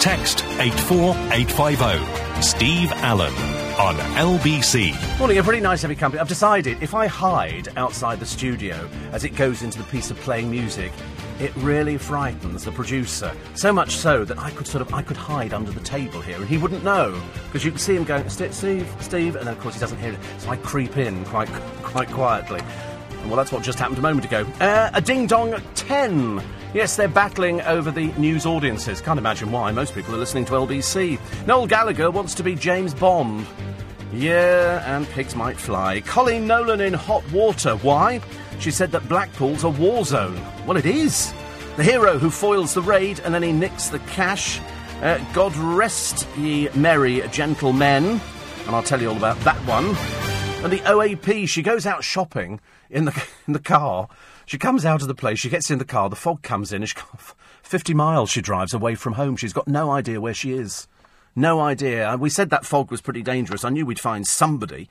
[0.00, 2.42] Text 84850.
[2.42, 5.18] Steve Allen on LBC.
[5.18, 6.20] Morning, a pretty nice heavy company.
[6.20, 10.16] I've decided if I hide outside the studio as it goes into the piece of
[10.18, 10.92] playing music,
[11.40, 13.32] it really frightens the producer.
[13.54, 16.36] So much so that I could sort of I could hide under the table here
[16.36, 18.54] and he wouldn't know because you can see him going Steve,
[19.00, 20.20] Steve, and then of course he doesn't hear it.
[20.38, 21.48] So I creep in quite
[21.82, 22.60] quite quietly.
[23.22, 24.46] And well, that's what just happened a moment ago.
[24.60, 26.40] Uh, a ding dong ten.
[26.74, 29.00] Yes, they're battling over the news audiences.
[29.00, 29.70] Can't imagine why.
[29.70, 31.20] Most people are listening to LBC.
[31.46, 33.46] Noel Gallagher wants to be James Bond.
[34.12, 36.00] Yeah, and pigs might fly.
[36.00, 37.76] Coleen Nolan in hot water.
[37.76, 38.20] Why?
[38.58, 40.40] She said that Blackpool's a war zone.
[40.66, 41.32] Well, it is.
[41.76, 44.60] The hero who foils the raid and then he nicks the cash.
[45.00, 48.20] Uh, God rest ye merry gentlemen.
[48.66, 50.23] And I'll tell you all about that one.
[50.64, 52.58] And the OAP, she goes out shopping
[52.88, 53.12] in the,
[53.46, 54.08] in the car.
[54.46, 56.80] She comes out of the place, she gets in the car, the fog comes in,
[56.80, 56.96] and she,
[57.62, 59.36] 50 miles she drives away from home.
[59.36, 60.88] She's got no idea where she is.
[61.36, 62.08] No idea.
[62.08, 63.62] Uh, we said that fog was pretty dangerous.
[63.62, 64.88] I knew we'd find somebody.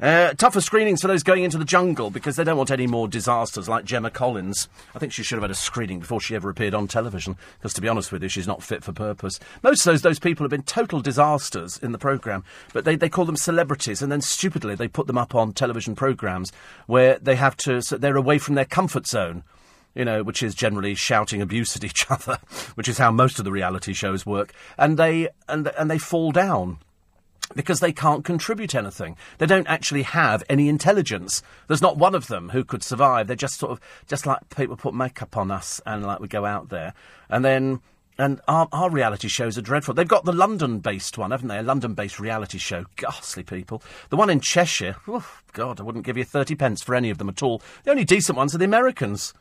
[0.00, 3.08] Uh, tougher screenings for those going into the jungle because they don't want any more
[3.08, 4.68] disasters like Gemma Collins.
[4.94, 7.72] I think she should have had a screening before she ever appeared on television because,
[7.74, 9.40] to be honest with you, she's not fit for purpose.
[9.62, 12.44] Most of those, those people have been total disasters in the programme,
[12.74, 15.94] but they, they call them celebrities and then stupidly they put them up on television
[15.94, 16.52] programmes
[16.86, 19.44] where they have to, so they're away from their comfort zone
[19.94, 22.38] you know, which is generally shouting abuse at each other,
[22.74, 26.32] which is how most of the reality shows work, and they and and they fall
[26.32, 26.76] down
[27.54, 29.16] because they can't contribute anything.
[29.38, 31.42] They don't actually have any intelligence.
[31.68, 33.26] There's not one of them who could survive.
[33.26, 36.44] They're just sort of just like people put makeup on us and like we go
[36.44, 36.94] out there
[37.28, 37.80] and then.
[38.18, 39.92] And our, our reality shows are dreadful.
[39.92, 41.58] They've got the London based one, haven't they?
[41.58, 42.86] A London based reality show.
[42.96, 43.82] Ghastly people.
[44.08, 47.18] The one in Cheshire, oh, God, I wouldn't give you 30 pence for any of
[47.18, 47.60] them at all.
[47.84, 49.34] The only decent ones are the Americans.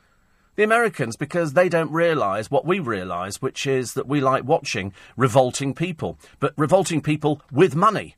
[0.55, 4.93] The Americans, because they don't realise what we realise, which is that we like watching
[5.17, 6.17] revolting people.
[6.39, 8.15] But revolting people with money.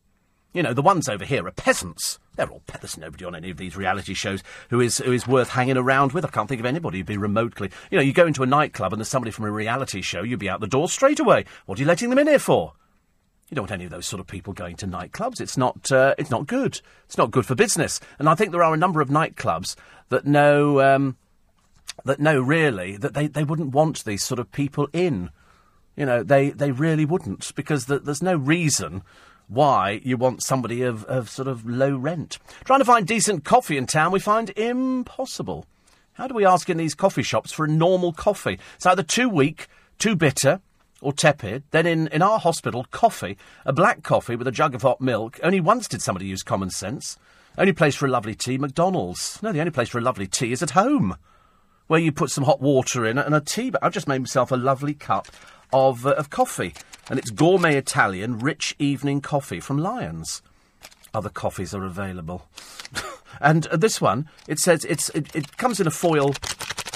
[0.54, 2.20] You know, the ones over here are peasants.
[2.36, 5.50] They're all There's nobody on any of these reality shows who is who is worth
[5.50, 6.26] hanging around with.
[6.26, 7.72] I can't think of anybody who'd be remotely.
[7.90, 10.40] You know, you go into a nightclub and there's somebody from a reality show, you'd
[10.40, 11.46] be out the door straight away.
[11.66, 12.74] What are you letting them in here for?
[13.50, 15.42] You don't want any of those sort of people going to nightclubs.
[15.42, 15.92] It's not.
[15.92, 16.82] Uh, it's not good.
[17.06, 18.00] It's not good for business.
[18.20, 19.76] And I think there are a number of nightclubs
[20.10, 21.18] that know um,
[22.06, 25.30] that know really that they, they wouldn't want these sort of people in.
[25.96, 29.04] You know, they, they really wouldn't because the, there's no reason
[29.48, 32.38] why you want somebody of, of sort of low rent.
[32.66, 35.66] Trying to find decent coffee in town, we find impossible.
[36.14, 38.60] How do we ask in these coffee shops for a normal coffee?
[38.76, 39.68] It's either too weak,
[40.00, 40.62] too bitter,
[41.02, 41.64] or tepid.
[41.72, 45.40] Then in, in our hospital, coffee, a black coffee with a jug of hot milk.
[45.44, 47.18] Only once did somebody use common sense.
[47.58, 49.40] Only place for a lovely tea, McDonald's.
[49.42, 51.16] No, the only place for a lovely tea is at home,
[51.88, 53.70] where you put some hot water in and a tea.
[53.70, 53.80] bag.
[53.82, 55.28] I've just made myself a lovely cup
[55.74, 56.74] of, uh, of coffee,
[57.10, 60.42] and it's gourmet Italian, rich evening coffee from Lyons.
[61.14, 62.48] Other coffees are available.
[63.42, 66.34] and uh, this one, it says it's it, it comes in a foil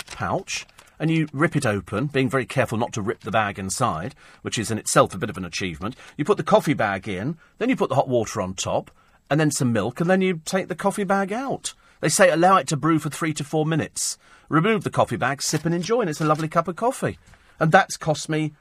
[0.07, 0.65] pouch
[0.99, 4.13] and you rip it open, being very careful not to rip the bag inside,
[4.43, 5.95] which is in itself a bit of an achievement.
[6.15, 8.91] You put the coffee bag in, then you put the hot water on top,
[9.27, 11.73] and then some milk, and then you take the coffee bag out.
[12.01, 14.17] They say allow it to brew for three to four minutes.
[14.49, 17.17] Remove the coffee bag, sip and enjoy, and it's a lovely cup of coffee.
[17.59, 18.53] And that's cost me,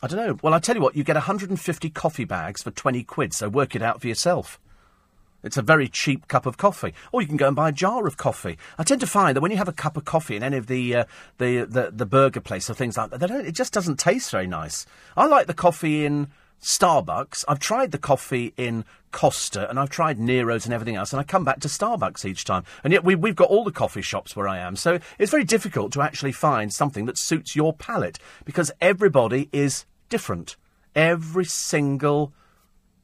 [0.00, 0.38] I don't know.
[0.42, 3.74] Well, I tell you what, you get 150 coffee bags for 20 quid, so work
[3.74, 4.58] it out for yourself.
[5.42, 6.94] It's a very cheap cup of coffee.
[7.12, 8.56] Or you can go and buy a jar of coffee.
[8.78, 10.68] I tend to find that when you have a cup of coffee in any of
[10.68, 11.04] the uh,
[11.36, 14.86] the, the, the burger place or things like that, it just doesn't taste very nice.
[15.16, 16.28] I like the coffee in
[16.64, 17.44] Starbucks.
[17.46, 21.22] I've tried the coffee in Costa and I've tried Nero's and everything else, and I
[21.22, 22.64] come back to Starbucks each time.
[22.82, 25.44] And yet we, we've got all the coffee shops where I am, so it's very
[25.44, 30.56] difficult to actually find something that suits your palate because everybody is different.
[30.96, 32.32] Every single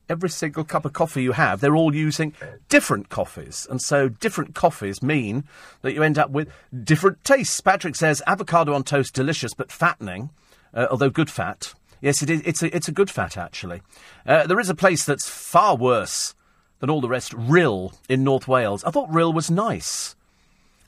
[0.09, 2.35] every single cup of coffee you have, they're all using
[2.69, 3.67] different coffees.
[3.71, 5.45] And so different coffees mean
[5.83, 6.49] that you end up with
[6.83, 7.61] different tastes.
[7.61, 10.31] Patrick says avocado on toast, delicious but fattening,
[10.75, 11.75] uh, although good fat.
[12.01, 12.43] Yes, it is.
[12.45, 13.83] It's a, it's a good fat, actually.
[14.27, 16.35] Uh, there is a place that's far worse
[16.79, 18.83] than all the rest, Rhyl in North Wales.
[18.85, 20.15] I thought Rhyl was nice.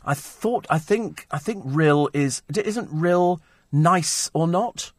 [0.04, 3.40] I thought, I think, I think Rhyl is, isn't Rhyl
[3.70, 4.92] nice or not?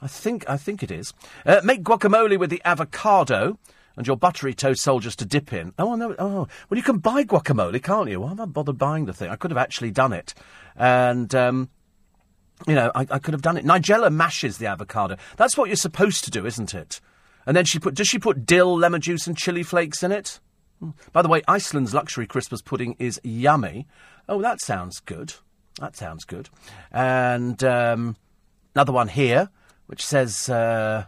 [0.00, 1.14] I think I think it is.
[1.44, 3.58] Uh, make guacamole with the avocado
[3.96, 5.72] and your buttery toast soldiers to dip in.
[5.78, 6.14] Oh no!
[6.18, 8.20] Oh, well, you can buy guacamole, can't you?
[8.20, 9.30] Why have I bothered buying the thing?
[9.30, 10.34] I could have actually done it,
[10.76, 11.70] and um,
[12.66, 13.64] you know, I, I, could have done it.
[13.64, 15.16] Nigella mashes the avocado.
[15.36, 17.00] That's what you're supposed to do, isn't it?
[17.46, 17.94] And then she put.
[17.94, 20.40] Does she put dill, lemon juice, and chili flakes in it?
[20.80, 20.90] Hmm.
[21.12, 23.86] By the way, Iceland's luxury Christmas pudding is yummy.
[24.28, 25.34] Oh, that sounds good.
[25.80, 26.48] That sounds good.
[26.90, 28.16] And um,
[28.74, 29.50] another one here
[29.86, 31.04] which says, uh,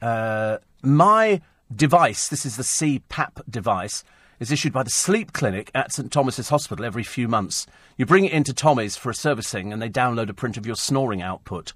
[0.00, 1.40] uh, My
[1.74, 4.04] device, this is the CPAP device,
[4.40, 7.66] is issued by the sleep clinic at St Thomas's Hospital every few months.
[7.96, 10.76] You bring it into Tommy's for a servicing and they download a print of your
[10.76, 11.72] snoring output.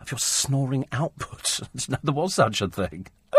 [0.00, 1.60] Of your snoring output?
[2.02, 3.06] there was such a thing.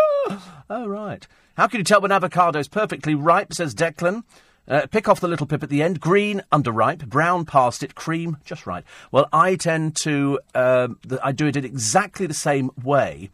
[0.69, 1.27] oh, right.
[1.55, 4.23] How can you tell when avocado's perfectly ripe, says Declan?
[4.67, 5.99] Uh, pick off the little pip at the end.
[5.99, 7.05] Green, underripe.
[7.07, 7.95] Brown, past it.
[7.95, 8.83] Cream, just right.
[9.11, 10.89] Well, I tend to, uh,
[11.23, 13.29] I do it in exactly the same way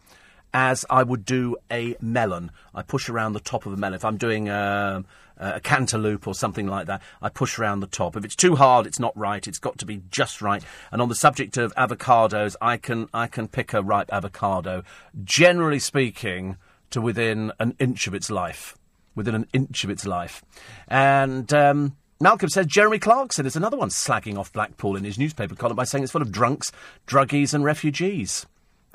[0.54, 2.52] as I would do a melon.
[2.76, 3.96] I push around the top of a melon.
[3.96, 5.04] If I'm doing uh,
[5.42, 8.16] a cantaloupe or something like that, I push around the top.
[8.16, 9.46] If it's too hard, it's not right.
[9.46, 10.64] It's got to be just right.
[10.92, 14.84] And on the subject of avocados, I can I can pick a ripe avocado,
[15.24, 16.58] generally speaking,
[16.92, 18.78] to within an inch of its life
[19.16, 20.44] within an inch of its life.
[20.88, 25.56] And um, Malcolm says Jeremy Clarkson is another one slagging off Blackpool in his newspaper
[25.56, 26.72] column by saying it's full of drunks,
[27.08, 28.46] druggies, and refugees.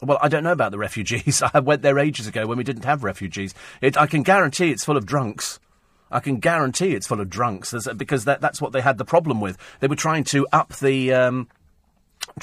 [0.02, 1.42] Well, I don't know about the refugees.
[1.54, 3.54] I went there ages ago when we didn't have refugees.
[3.80, 5.58] It, I can guarantee it's full of drunks.
[6.10, 9.40] I can guarantee it's full of drunks because that, that's what they had the problem
[9.40, 9.58] with.
[9.80, 11.48] They were trying to up the um,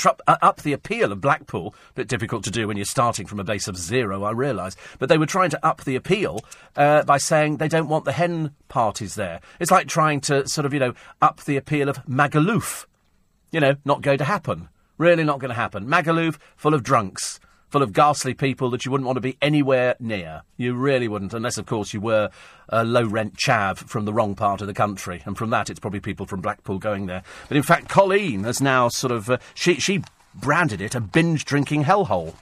[0.05, 1.75] uh, up the appeal of Blackpool.
[1.95, 4.75] Bit difficult to do when you're starting from a base of zero, I realise.
[4.99, 6.43] But they were trying to up the appeal
[6.75, 9.39] uh, by saying they don't want the hen parties there.
[9.59, 12.85] It's like trying to sort of, you know, up the appeal of Magaluf.
[13.51, 14.69] You know, not going to happen.
[14.97, 15.87] Really not going to happen.
[15.87, 17.39] Magaluf full of drunks
[17.73, 20.43] full of ghastly people that you wouldn't want to be anywhere near.
[20.57, 22.29] You really wouldn't, unless, of course, you were
[22.69, 25.23] a low rent chav from the wrong part of the country.
[25.25, 27.23] And from that, it's probably people from Blackpool going there.
[27.47, 29.27] But in fact, Coleen has now sort of.
[29.27, 30.03] Uh, she, she
[30.35, 32.35] branded it a binge drinking hellhole.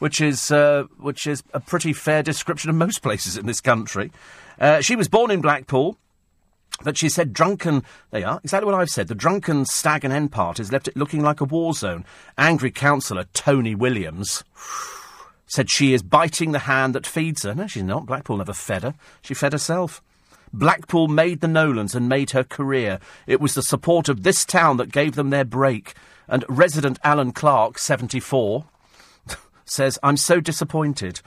[0.00, 4.10] Which is, uh, which is a pretty fair description of most places in this country.
[4.58, 5.96] Uh, she was born in Blackpool.
[6.82, 9.08] But she said drunken, they are, exactly what I've said.
[9.08, 12.04] The drunken stag and hen parties left it looking like a war zone.
[12.36, 14.42] Angry councillor Tony Williams
[15.46, 17.54] said she is biting the hand that feeds her.
[17.54, 18.06] No, she's not.
[18.06, 18.94] Blackpool never fed her.
[19.20, 20.02] She fed herself.
[20.52, 22.98] Blackpool made the Nolans and made her career.
[23.26, 25.94] It was the support of this town that gave them their break.
[26.26, 28.64] And resident Alan Clark, 74,
[29.64, 31.20] says, I'm so disappointed.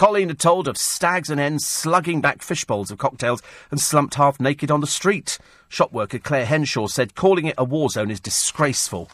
[0.00, 4.14] Coleen had told of stags and hens slugging back fish bowls of cocktails and slumped
[4.14, 5.36] half naked on the street.
[5.68, 9.10] Shop worker Claire Henshaw said calling it a war zone is disgraceful.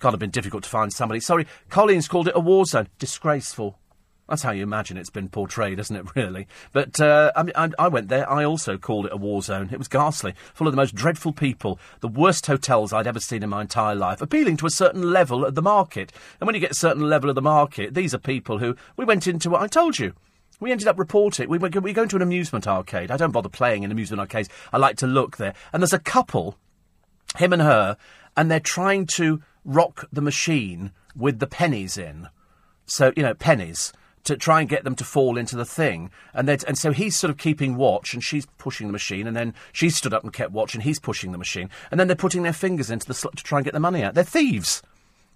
[0.00, 1.20] Can't have been difficult to find somebody.
[1.20, 2.88] Sorry, Coleen's called it a war zone.
[2.98, 3.78] Disgraceful.
[4.28, 6.48] That's how you imagine it's been portrayed, isn't it, really?
[6.72, 8.28] But uh, I, mean, I, I, went there.
[8.30, 9.68] I also called it a war zone.
[9.72, 13.42] It was ghastly, full of the most dreadful people, the worst hotels I'd ever seen
[13.42, 16.12] in my entire life, appealing to a certain level of the market.
[16.40, 18.76] And when you get a certain level of the market, these are people who.
[18.96, 20.14] We went into what I told you.
[20.58, 21.48] We ended up reporting.
[21.48, 23.10] We, we, go into an amusement arcade.
[23.10, 24.48] I don't bother playing in amusement arcades.
[24.72, 25.54] I like to look there.
[25.72, 26.56] And there's a couple,
[27.36, 27.96] him and her,
[28.36, 32.28] and they're trying to rock the machine with the pennies in.
[32.86, 33.92] So, you know, pennies
[34.26, 36.10] to try and get them to fall into the thing.
[36.34, 39.54] And and so he's sort of keeping watch, and she's pushing the machine, and then
[39.72, 42.42] she stood up and kept watch, and he's pushing the machine, and then they're putting
[42.42, 44.14] their fingers into the slot to try and get the money out.
[44.14, 44.82] They're thieves.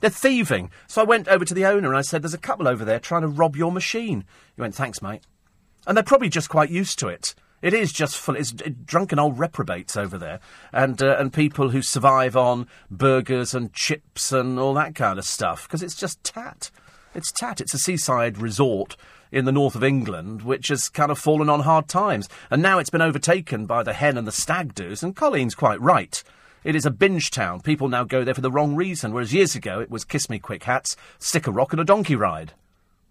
[0.00, 0.70] They're thieving.
[0.86, 2.98] So I went over to the owner and I said, "There's a couple over there
[2.98, 4.24] trying to rob your machine."
[4.56, 5.22] He went, "Thanks, mate."
[5.86, 7.34] And they're probably just quite used to it.
[7.62, 8.36] It is just full.
[8.36, 10.40] It's drunken old reprobates over there,
[10.72, 15.26] and uh, and people who survive on burgers and chips and all that kind of
[15.26, 16.70] stuff because it's just tat.
[17.14, 17.60] It's tat.
[17.60, 18.96] It's a seaside resort
[19.32, 22.28] in the north of England, which has kind of fallen on hard times.
[22.50, 25.80] And now it's been overtaken by the hen and the stag do's, and Coleen's quite
[25.80, 26.22] right.
[26.62, 27.60] It is a binge town.
[27.60, 30.38] People now go there for the wrong reason, whereas years ago it was kiss me
[30.38, 32.52] quick hats, stick a rock and a donkey ride.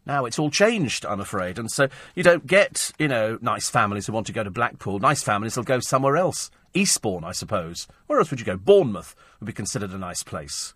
[0.05, 4.07] Now it's all changed, I'm afraid, and so you don't get, you know, nice families
[4.07, 4.99] who want to go to Blackpool.
[4.99, 6.51] Nice families will go somewhere else.
[6.73, 7.87] Eastbourne, I suppose.
[8.07, 8.57] Where else would you go?
[8.57, 10.73] Bournemouth would be considered a nice place.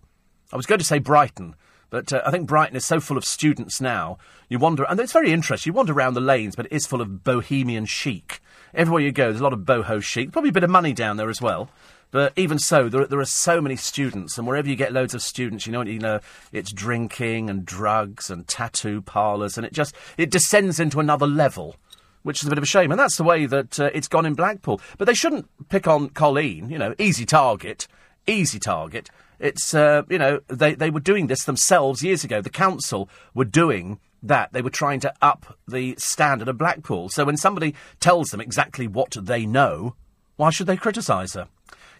[0.52, 1.54] I was going to say Brighton,
[1.94, 4.18] but uh, I think Brighton is so full of students now.
[4.48, 5.70] You wander, and it's very interesting.
[5.70, 8.40] You wander around the lanes, but it is full of bohemian chic.
[8.74, 10.32] Everywhere you go, there's a lot of boho chic.
[10.32, 11.70] Probably a bit of money down there as well.
[12.10, 15.22] But even so, there, there are so many students, and wherever you get loads of
[15.22, 16.18] students, you know, you know,
[16.50, 21.76] it's drinking and drugs and tattoo parlours, and it just it descends into another level
[22.24, 22.90] which is a bit of a shame.
[22.90, 24.80] And that's the way that uh, it's gone in Blackpool.
[24.96, 27.86] But they shouldn't pick on Coleen, you know, easy target,
[28.26, 29.10] easy target.
[29.38, 32.40] It's, uh, you know, they, they were doing this themselves years ago.
[32.40, 34.52] The council were doing that.
[34.52, 37.08] They were trying to up the standard of Blackpool.
[37.08, 39.96] So when somebody tells them exactly what they know,
[40.36, 41.48] why should they criticise her?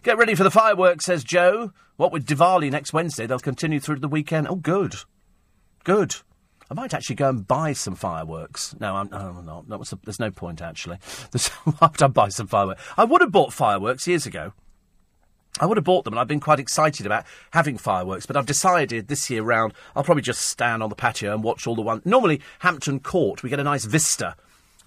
[0.03, 1.71] Get ready for the fireworks, says Joe.
[1.97, 4.47] What with Diwali next Wednesday, they'll continue through to the weekend.
[4.47, 4.95] Oh, good.
[5.83, 6.15] Good.
[6.69, 8.75] I might actually go and buy some fireworks.
[8.79, 10.97] No, I'm, no, no, no, there's no point, actually.
[11.63, 12.81] Why would I buy some fireworks?
[12.97, 14.53] I would have bought fireworks years ago.
[15.59, 18.25] I would have bought them, and I've been quite excited about having fireworks.
[18.25, 21.65] But I've decided this year round, I'll probably just stand on the patio and watch
[21.65, 22.05] all the ones.
[22.05, 24.35] Normally, Hampton Court, we get a nice vista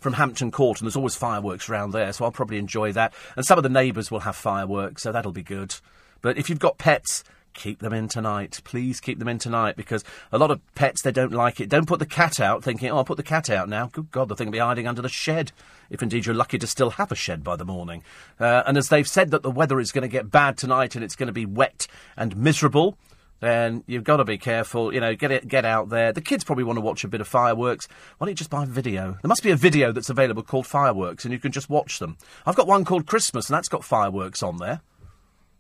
[0.01, 3.15] from Hampton Court, and there's always fireworks around there, so I'll probably enjoy that.
[3.37, 5.75] And some of the neighbours will have fireworks, so that'll be good.
[6.21, 8.61] But if you've got pets, keep them in tonight.
[8.65, 11.69] Please keep them in tonight because a lot of pets, they don't like it.
[11.69, 13.87] Don't put the cat out thinking, oh, I'll put the cat out now.
[13.93, 15.53] Good God, the thing will be hiding under the shed,
[15.91, 18.03] if indeed you're lucky to still have a shed by the morning.
[18.39, 21.05] Uh, and as they've said that the weather is going to get bad tonight and
[21.05, 21.87] it's going to be wet
[22.17, 22.99] and miserable,
[23.41, 24.93] then you've got to be careful.
[24.93, 26.13] You know, get it, get out there.
[26.13, 27.89] The kids probably want to watch a bit of fireworks.
[28.19, 29.13] Why don't you just buy a video?
[29.23, 32.17] There must be a video that's available called Fireworks, and you can just watch them.
[32.47, 34.81] I've got one called Christmas, and that's got fireworks on there.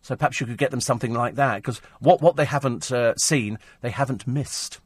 [0.02, 3.14] So perhaps you could get them something like that, because what, what they haven't uh,
[3.16, 4.80] seen, they haven't missed.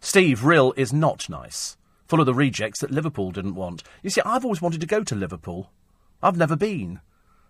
[0.00, 1.76] Steve Rhyl is not nice,
[2.10, 3.84] full of the rejects that Liverpool didn't want.
[4.02, 5.70] You see, I've always wanted to go to Liverpool.
[6.22, 7.00] I've never been.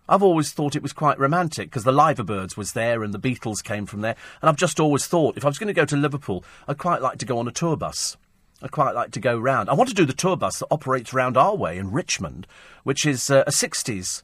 [0.07, 3.63] I've always thought it was quite romantic because the Liverbirds was there and the Beatles
[3.63, 4.15] came from there.
[4.39, 7.01] And I've just always thought if I was going to go to Liverpool, I'd quite
[7.01, 8.17] like to go on a tour bus.
[8.61, 9.67] I'd quite like to go round.
[9.67, 12.45] I want to do the tour bus that operates round our way in Richmond,
[12.83, 14.21] which is uh, a 60s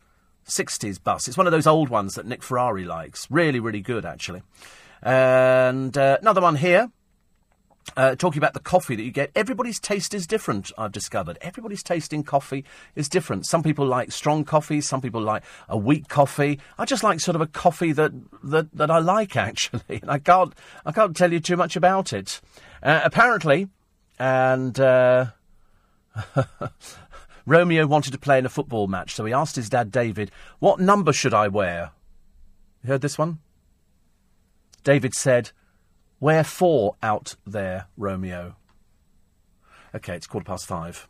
[0.47, 1.27] 60s bus.
[1.27, 3.27] It's one of those old ones that Nick Ferrari likes.
[3.31, 4.43] Really, really good, actually.
[5.01, 6.91] And uh, another one here.
[7.95, 10.71] Uh, talking about the coffee that you get, everybody's taste is different.
[10.77, 12.65] I've discovered everybody's taste in coffee
[12.95, 13.45] is different.
[13.45, 16.59] Some people like strong coffee, some people like a weak coffee.
[16.77, 18.11] I just like sort of a coffee that
[18.43, 20.01] that, that I like actually.
[20.07, 20.53] I can't
[20.85, 22.41] I can't tell you too much about it.
[22.83, 23.69] Uh, apparently,
[24.19, 25.27] and uh,
[27.45, 30.29] Romeo wanted to play in a football match, so he asked his dad David,
[30.59, 31.91] "What number should I wear?"
[32.83, 33.39] You heard this one?
[34.83, 35.51] David said,
[36.19, 38.55] Four out there, Romeo.
[39.93, 41.07] Okay, it's quarter past five.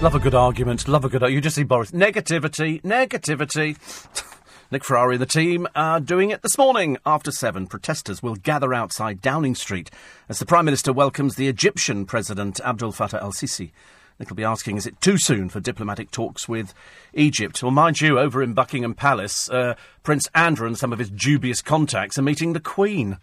[0.00, 0.86] Love a good argument.
[0.86, 1.22] Love a good.
[1.22, 1.90] You just see Boris.
[1.90, 2.80] Negativity.
[2.82, 3.76] Negativity.
[4.70, 6.98] Nick Ferrari and the team are doing it this morning.
[7.06, 9.90] After seven, protesters will gather outside Downing Street
[10.28, 13.72] as the Prime Minister welcomes the Egyptian President Abdel Fattah el Sisi.
[14.18, 16.74] Nick will be asking, is it too soon for diplomatic talks with
[17.14, 17.62] Egypt?
[17.62, 21.62] Well, mind you, over in Buckingham Palace, uh, Prince Andrew and some of his dubious
[21.62, 23.16] contacts are meeting the Queen.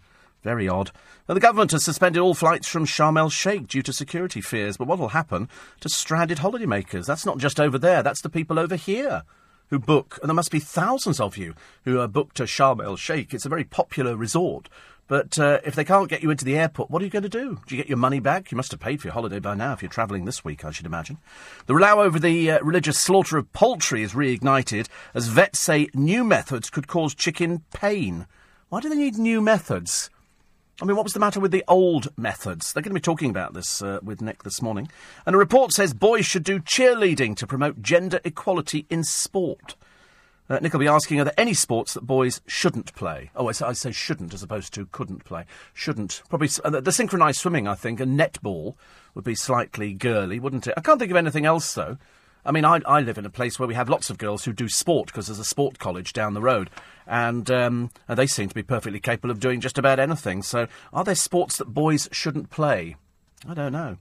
[0.46, 0.92] Very odd.
[1.28, 4.76] Now, the government has suspended all flights from Sharm el Sheikh due to security fears.
[4.76, 5.48] But what will happen
[5.80, 7.04] to stranded holidaymakers?
[7.04, 9.24] That's not just over there, that's the people over here
[9.70, 10.20] who book.
[10.22, 13.34] And there must be thousands of you who are booked to Sharm el Sheikh.
[13.34, 14.68] It's a very popular resort.
[15.08, 17.28] But uh, if they can't get you into the airport, what are you going to
[17.28, 17.58] do?
[17.66, 18.52] Do you get your money back?
[18.52, 20.70] You must have paid for your holiday by now if you're travelling this week, I
[20.70, 21.18] should imagine.
[21.66, 26.22] The row over the uh, religious slaughter of poultry is reignited as vets say new
[26.22, 28.28] methods could cause chicken pain.
[28.68, 30.08] Why do they need new methods?
[30.80, 32.72] I mean, what was the matter with the old methods?
[32.72, 34.90] They're going to be talking about this uh, with Nick this morning.
[35.24, 39.74] And a report says boys should do cheerleading to promote gender equality in sport.
[40.50, 43.30] Uh, Nick will be asking, are there any sports that boys shouldn't play?
[43.34, 45.46] Oh, I say, I say shouldn't as opposed to couldn't play.
[45.72, 46.22] Shouldn't.
[46.28, 48.74] Probably uh, the, the synchronised swimming, I think, and netball
[49.14, 50.74] would be slightly girly, wouldn't it?
[50.76, 51.96] I can't think of anything else, though.
[52.46, 54.52] I mean, I, I live in a place where we have lots of girls who
[54.52, 56.70] do sport because there's a sport college down the road,
[57.06, 60.42] and, um, and they seem to be perfectly capable of doing just about anything.
[60.42, 62.96] So, are there sports that boys shouldn't play?
[63.48, 63.98] I don't know.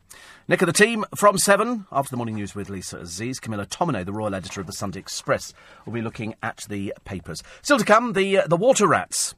[0.47, 3.39] Nick of the team from seven after the morning news with Lisa Aziz.
[3.39, 5.53] Camilla Tominey, the royal editor of the Sunday Express,
[5.85, 7.43] will be looking at the papers.
[7.61, 9.35] Still to come, the uh, the water rats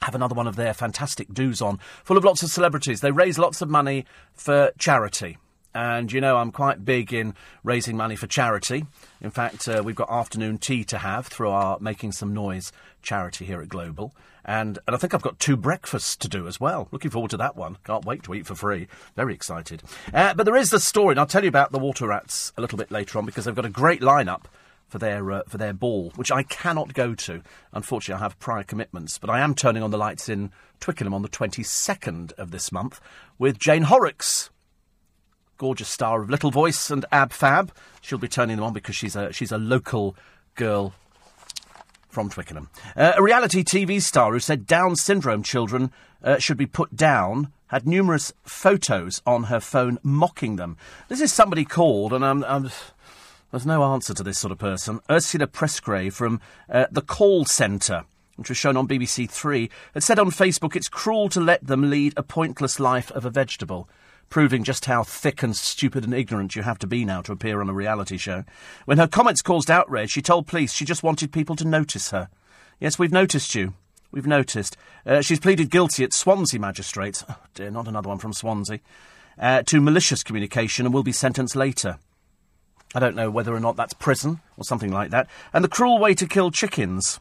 [0.00, 3.00] have another one of their fantastic do's on, full of lots of celebrities.
[3.00, 5.36] They raise lots of money for charity.
[5.74, 8.86] And you know, I'm quite big in raising money for charity.
[9.20, 13.44] In fact, uh, we've got afternoon tea to have through our Making Some Noise charity
[13.44, 14.14] here at Global.
[14.44, 16.88] And, and I think I've got two breakfasts to do as well.
[16.90, 17.78] Looking forward to that one.
[17.84, 18.88] Can't wait to eat for free.
[19.14, 19.82] Very excited.
[20.12, 22.60] Uh, but there is the story, and I'll tell you about the Water Rats a
[22.60, 24.42] little bit later on because they've got a great lineup
[24.88, 27.42] for their uh, for their ball, which I cannot go to.
[27.72, 30.50] Unfortunately, I have prior commitments, but I am turning on the lights in
[30.80, 33.00] Twickenham on the 22nd of this month
[33.38, 34.50] with Jane Horrocks
[35.62, 37.72] gorgeous star of Little Voice and Ab Fab.
[38.00, 40.16] She'll be turning them on because she's a she's a local
[40.56, 40.92] girl
[42.08, 42.68] from Twickenham.
[42.96, 45.92] Uh, a reality TV star who said Down syndrome children
[46.24, 50.76] uh, should be put down had numerous photos on her phone mocking them.
[51.06, 52.68] This is somebody called, and I'm, I'm,
[53.52, 54.98] there's no answer to this sort of person.
[55.08, 58.04] Ursula Presgrave from uh, the call centre
[58.36, 61.88] which was shown on BBC Three, had said on Facebook it's cruel to let them
[61.90, 63.88] lead a pointless life of a vegetable
[64.32, 67.60] proving just how thick and stupid and ignorant you have to be now to appear
[67.60, 68.42] on a reality show.
[68.86, 72.30] When her comments caused outrage, she told police she just wanted people to notice her.
[72.80, 73.74] Yes, we've noticed you.
[74.10, 74.74] We've noticed.
[75.04, 77.22] Uh, she's pleaded guilty at Swansea magistrates.
[77.28, 78.80] Oh dear, not another one from Swansea.
[79.38, 81.98] Uh, to malicious communication and will be sentenced later.
[82.94, 85.28] I don't know whether or not that's prison or something like that.
[85.52, 87.20] And the cruel way to kill chickens.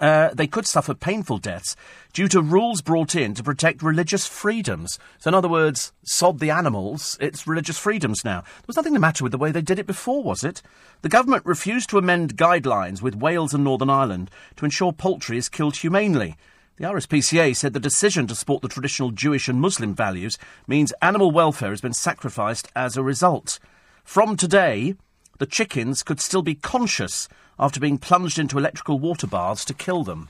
[0.00, 1.76] Uh, they could suffer painful deaths
[2.12, 4.98] due to rules brought in to protect religious freedoms.
[5.18, 8.40] So, in other words, sod the animals, it's religious freedoms now.
[8.40, 10.62] There was nothing the matter with the way they did it before, was it?
[11.02, 15.48] The government refused to amend guidelines with Wales and Northern Ireland to ensure poultry is
[15.48, 16.36] killed humanely.
[16.76, 21.30] The RSPCA said the decision to support the traditional Jewish and Muslim values means animal
[21.30, 23.60] welfare has been sacrificed as a result.
[24.02, 24.96] From today,
[25.38, 27.28] the chickens could still be conscious
[27.58, 30.28] after being plunged into electrical water baths to kill them.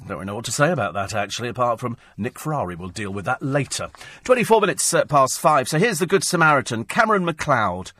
[0.00, 3.10] Don't really know what to say about that, actually, apart from Nick Ferrari will deal
[3.10, 3.90] with that later.
[4.24, 5.68] 24 minutes uh, past five.
[5.68, 7.92] So here's the Good Samaritan, Cameron McLeod.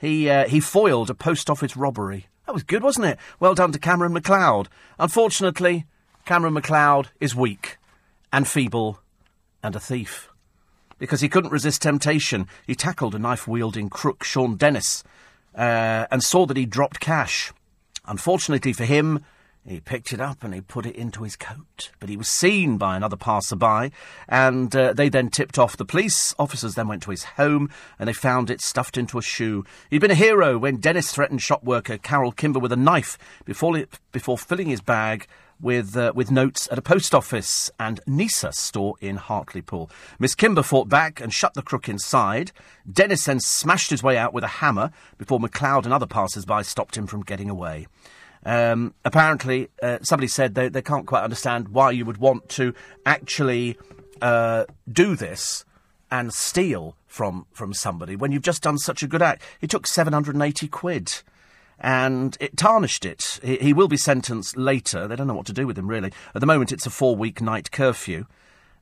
[0.00, 2.28] He, uh, he foiled a post office robbery.
[2.46, 3.18] That was good, wasn't it?
[3.40, 4.68] Well done to Cameron McLeod.
[4.98, 5.84] Unfortunately,
[6.24, 7.76] Cameron McLeod is weak
[8.32, 9.00] and feeble
[9.62, 10.30] and a thief.
[10.98, 15.04] Because he couldn't resist temptation, he tackled a knife wielding crook, Sean Dennis,
[15.54, 17.52] uh, and saw that he dropped cash.
[18.06, 19.24] Unfortunately for him,
[19.66, 21.90] he picked it up and he put it into his coat.
[22.00, 23.90] But he was seen by another passer-by,
[24.28, 26.34] and uh, they then tipped off the police.
[26.38, 27.68] Officers then went to his home,
[27.98, 29.64] and they found it stuffed into a shoe.
[29.90, 33.84] He'd been a hero when Dennis threatened shop worker Carol Kimber with a knife before,
[34.10, 35.26] before filling his bag
[35.60, 39.90] with, uh, with notes at a post office and Nisa store in Hartlepool.
[40.18, 42.52] Miss Kimber fought back and shut the crook inside.
[42.90, 46.96] Dennis then smashed his way out with a hammer before McLeod and other passers-by stopped
[46.96, 47.86] him from getting away.
[48.44, 52.74] Um, apparently, uh, somebody said they, they can't quite understand why you would want to
[53.04, 53.76] actually
[54.22, 55.64] uh, do this
[56.10, 59.42] and steal from, from somebody when you've just done such a good act.
[59.60, 61.22] He took 780 quid
[61.80, 63.38] and it tarnished it.
[63.42, 65.06] He, he, will be sentenced later.
[65.06, 66.12] They don't know what to do with him, really.
[66.34, 68.26] At the moment, it's a four week night curfew.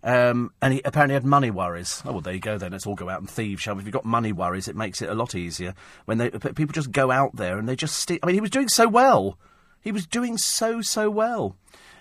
[0.03, 2.01] Um, and he apparently had money worries.
[2.05, 2.73] Oh, well, there you go then.
[2.73, 3.81] Let's all go out and thieve, shall we?
[3.81, 5.75] If you've got money worries, it makes it a lot easier.
[6.05, 8.19] When they, people just go out there and they just steal.
[8.23, 9.37] I mean, he was doing so well.
[9.81, 11.57] He was doing so, so well.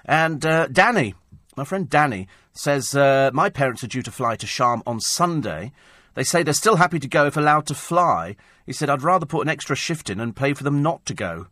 [0.05, 1.15] And uh, Danny,
[1.55, 5.71] my friend Danny, says, uh, My parents are due to fly to Sharm on Sunday.
[6.15, 8.35] They say they're still happy to go if allowed to fly.
[8.65, 11.13] He said, I'd rather put an extra shift in and pay for them not to
[11.13, 11.47] go.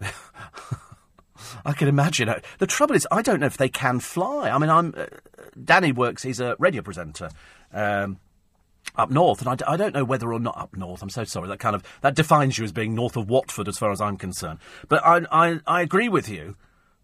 [1.64, 2.28] I can imagine.
[2.28, 4.50] Uh, the trouble is, I don't know if they can fly.
[4.50, 5.06] I mean, I'm uh,
[5.62, 6.22] Danny works.
[6.22, 7.30] He's a radio presenter.
[7.72, 8.18] Um,
[8.94, 11.02] up north, and I d- I don't know whether or not up north.
[11.02, 11.48] I'm so sorry.
[11.48, 14.16] That kind of that defines you as being north of Watford, as far as I'm
[14.16, 14.60] concerned.
[14.88, 16.56] But I, I, I agree with you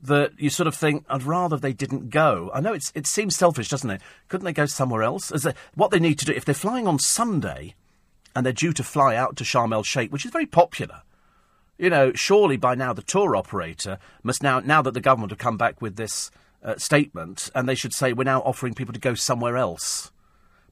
[0.03, 2.50] that you sort of think I'd rather they didn't go.
[2.53, 4.03] I know it's it seems selfish, doesn't it?
[4.28, 5.28] Couldn't they go somewhere else?
[5.28, 7.74] They, what they need to do if they're flying on Sunday,
[8.34, 11.03] and they're due to fly out to Sharm el Sheikh, which is very popular.
[11.78, 15.38] You know, surely by now the tour operator must now now that the government have
[15.38, 16.30] come back with this
[16.64, 20.11] uh, statement, and they should say we're now offering people to go somewhere else.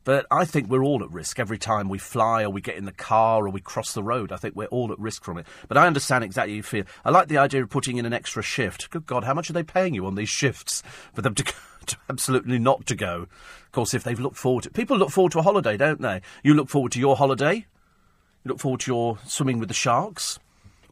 [0.04, 2.86] But I think we're all at risk every time we fly or we get in
[2.86, 4.32] the car or we cross the road.
[4.32, 5.46] I think we're all at risk from it.
[5.68, 6.84] But I understand exactly how you feel.
[7.04, 8.90] I like the idea of putting in an extra shift.
[8.90, 10.82] Good God, how much are they paying you on these shifts
[11.12, 11.44] for them to,
[11.86, 13.26] to absolutely not to go?
[13.66, 16.22] Of course, if they've looked forward to people look forward to a holiday, don't they?
[16.42, 17.66] You look forward to your holiday.
[18.44, 20.38] You look forward to your swimming with the sharks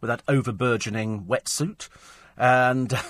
[0.01, 1.89] with that over burgeoning wetsuit,
[2.37, 2.95] and.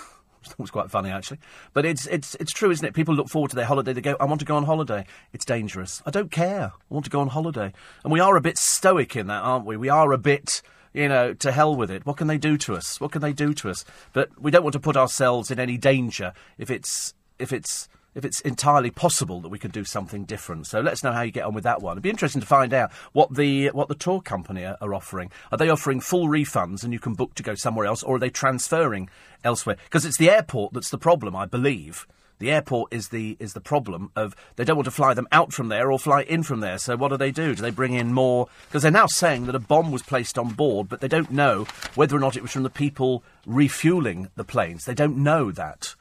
[0.58, 1.38] It was quite funny actually,
[1.72, 2.94] but it's it's it's true, isn't it?
[2.94, 3.92] People look forward to their holiday.
[3.92, 6.02] They go, "I want to go on holiday." It's dangerous.
[6.06, 6.72] I don't care.
[6.74, 7.72] I want to go on holiday,
[8.02, 9.76] and we are a bit stoic in that, aren't we?
[9.76, 12.06] We are a bit, you know, to hell with it.
[12.06, 13.00] What can they do to us?
[13.00, 13.84] What can they do to us?
[14.12, 18.24] But we don't want to put ourselves in any danger if it's if it's if
[18.24, 20.66] it's entirely possible that we could do something different.
[20.66, 21.94] So let us know how you get on with that one.
[21.94, 25.30] It'd be interesting to find out what the what the tour company are, are offering.
[25.52, 28.20] Are they offering full refunds and you can book to go somewhere else, or are
[28.20, 29.08] they transferring
[29.44, 29.76] elsewhere?
[29.84, 32.06] Because it's the airport that's the problem, I believe.
[32.38, 35.52] The airport is the is the problem of they don't want to fly them out
[35.52, 36.78] from there or fly in from there.
[36.78, 37.54] So what do they do?
[37.54, 38.48] Do they bring in more?
[38.68, 41.66] Because they're now saying that a bomb was placed on board, but they don't know
[41.96, 44.84] whether or not it was from the people refueling the planes.
[44.84, 45.96] They don't know that.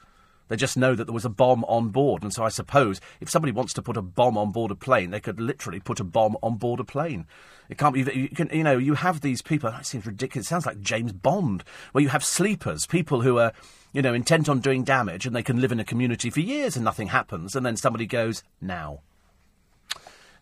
[0.48, 2.22] They just know that there was a bomb on board.
[2.22, 5.10] And so I suppose if somebody wants to put a bomb on board a plane,
[5.10, 7.26] they could literally put a bomb on board a plane.
[7.68, 10.48] It can't be, you, can, you know, you have these people, it seems ridiculous, it
[10.48, 13.52] sounds like James Bond, where you have sleepers, people who are,
[13.92, 16.76] you know, intent on doing damage and they can live in a community for years
[16.76, 17.54] and nothing happens.
[17.54, 19.00] And then somebody goes, now.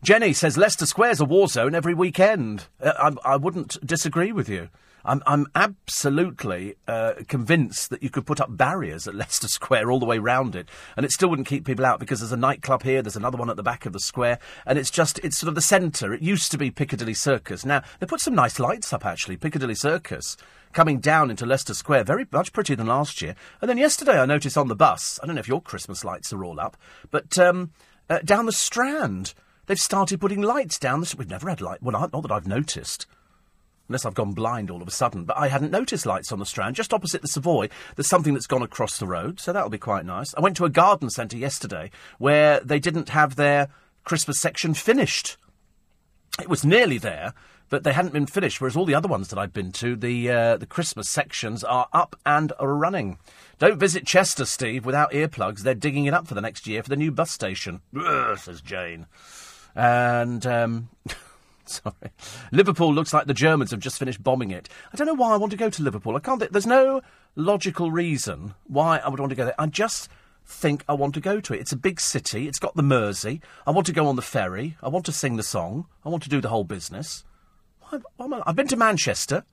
[0.03, 2.67] Jenny says Leicester Square's a war zone every weekend.
[2.81, 4.69] Uh, I, I wouldn't disagree with you.
[5.07, 10.01] I'm, I'm absolutely uh, convinced that you could put up barriers at Leicester Square all
[10.01, 12.83] the way round it, and it still wouldn't keep people out because there's a nightclub
[12.83, 15.49] here, there's another one at the back of the square, and it's just it's sort
[15.49, 16.13] of the centre.
[16.13, 17.65] It used to be Piccadilly Circus.
[17.65, 19.37] Now they put some nice lights up actually.
[19.37, 20.37] Piccadilly Circus
[20.73, 23.35] coming down into Leicester Square, very much prettier than last year.
[23.61, 26.33] And then yesterday I noticed on the bus, I don't know if your Christmas lights
[26.33, 26.77] are all up,
[27.11, 27.71] but um,
[28.11, 29.35] uh, down the Strand.
[29.67, 31.13] They've started putting lights down the.
[31.19, 31.83] We've never had light.
[31.83, 33.07] Well, not that I've noticed
[33.89, 35.25] unless I've gone blind all of a sudden.
[35.25, 36.77] But I hadn't noticed lights on the Strand.
[36.77, 40.05] Just opposite the Savoy, there's something that's gone across the road, so that'll be quite
[40.05, 40.35] nice.
[40.35, 43.69] I went to a garden centre yesterday where they didn't have their
[44.05, 45.37] Christmas section finished.
[46.41, 47.33] It was nearly there,
[47.69, 48.61] but they hadn't been finished.
[48.61, 51.89] Whereas all the other ones that I've been to, the uh, the Christmas sections are
[51.93, 53.19] up and running.
[53.59, 55.61] Don't visit Chester, Steve, without earplugs.
[55.61, 57.81] They're digging it up for the next year for the new bus station.
[58.37, 59.07] Says Jane.
[59.75, 60.89] And um,
[61.69, 62.11] Sorry.
[62.53, 64.69] Liverpool looks like the Germans have just finished bombing it.
[64.93, 66.17] I don't know why I want to go to Liverpool.
[66.17, 66.41] I can't.
[66.41, 67.03] Th- there's no
[67.35, 69.61] logical reason why I would want to go there.
[69.61, 70.09] I just
[70.47, 71.61] think I want to go to it.
[71.61, 72.47] It's a big city.
[72.47, 73.41] It's got the Mersey.
[73.67, 74.77] I want to go on the ferry.
[74.83, 75.87] I want to sing the song.
[76.05, 77.25] I want to do the whole business.
[77.81, 79.45] Why, why I've been to Manchester.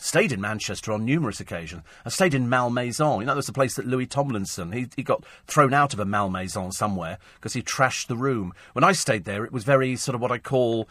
[0.00, 1.82] Stayed in Manchester on numerous occasions.
[2.04, 3.20] I stayed in Malmaison.
[3.20, 6.04] You know, there's a place that Louis Tomlinson, he, he got thrown out of a
[6.04, 8.52] Malmaison somewhere because he trashed the room.
[8.74, 10.88] When I stayed there, it was very sort of what I call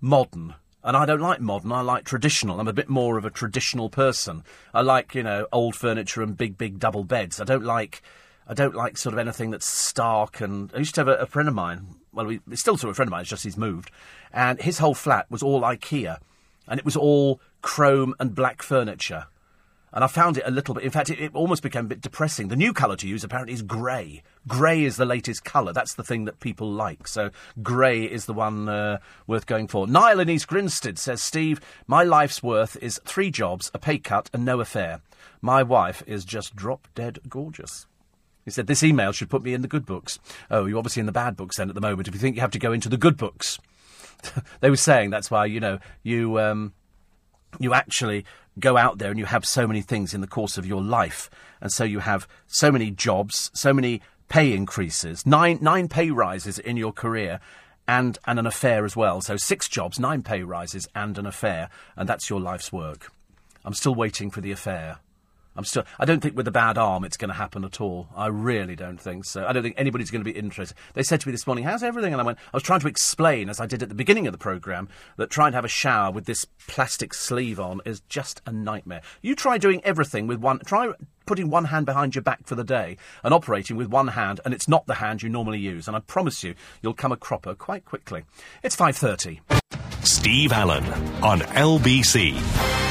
[0.00, 0.54] modern.
[0.82, 2.58] And I don't like modern, I like traditional.
[2.58, 4.44] I'm a bit more of a traditional person.
[4.72, 7.40] I like, you know, old furniture and big, big double beds.
[7.40, 8.02] I don't like
[8.48, 11.26] I don't like sort of anything that's stark and I used to have a, a
[11.26, 13.44] friend of mine, well we, he's still sort of a friend of mine, it's just
[13.44, 13.90] he's moved.
[14.32, 16.18] And his whole flat was all IKEA.
[16.66, 19.26] And it was all chrome and black furniture.
[19.92, 20.84] And I found it a little bit.
[20.84, 22.48] In fact, it, it, almost became a bit depressing.
[22.48, 24.22] The new colour to use apparently is grey.
[24.46, 25.72] Grey is the latest colour.
[25.72, 27.08] That's the thing that people like.
[27.08, 27.30] So
[27.62, 29.86] grey is the one uh, worth going for.
[29.86, 34.30] Niall in East Grinstead says, Steve, my life's worth is three jobs, a pay cut,
[34.32, 35.00] and no affair.
[35.40, 37.86] My wife is just drop dead gorgeous.
[38.44, 40.18] He said, This email should put me in the good books.
[40.50, 42.42] Oh, you're obviously in the bad books then at the moment if you think you
[42.42, 43.58] have to go into the good books.
[44.60, 46.38] they were saying that's why, you know, you.
[46.38, 46.74] Um,
[47.58, 48.24] you actually
[48.60, 51.30] go out there and you have so many things in the course of your life.
[51.60, 56.58] And so you have so many jobs, so many pay increases, nine, nine pay rises
[56.58, 57.40] in your career.
[57.88, 59.20] And, and an affair as well.
[59.20, 61.70] So, six jobs, nine pay rises, and an affair.
[61.96, 63.10] And that's your life's work.
[63.64, 64.98] I'm still waiting for the affair.
[65.56, 65.84] I'm still.
[65.98, 68.08] I don't think with a bad arm it's going to happen at all.
[68.14, 69.46] I really don't think so.
[69.46, 70.76] I don't think anybody's going to be interested.
[70.94, 72.88] They said to me this morning, "How's everything?" And I went, "I was trying to
[72.88, 75.68] explain, as I did at the beginning of the program, that trying to have a
[75.68, 79.02] shower with this plastic sleeve on is just a nightmare.
[79.22, 80.60] You try doing everything with one.
[80.60, 80.92] Try
[81.26, 84.52] putting one hand behind your back for the day and operating with one hand, and
[84.52, 85.86] it's not the hand you normally use.
[85.86, 88.24] And I promise you, you'll come a cropper quite quickly.
[88.62, 89.40] It's 5.30.
[90.04, 90.84] Steve Allen
[91.22, 92.89] on LBC.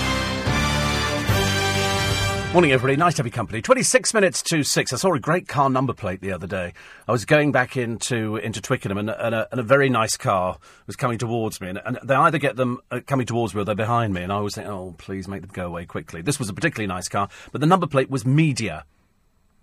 [2.52, 2.98] Morning, everybody.
[2.98, 3.62] Nice to have your company.
[3.62, 4.92] 26 minutes to 6.
[4.92, 6.74] I saw a great car number plate the other day.
[7.08, 10.58] I was going back into, into Twickenham and, and, a, and a very nice car
[10.88, 11.70] was coming towards me.
[11.70, 14.24] And, and they either get them uh, coming towards me or they're behind me.
[14.24, 16.24] And I was thinking, oh, please make them go away quickly.
[16.24, 18.84] This was a particularly nice car, but the number plate was media.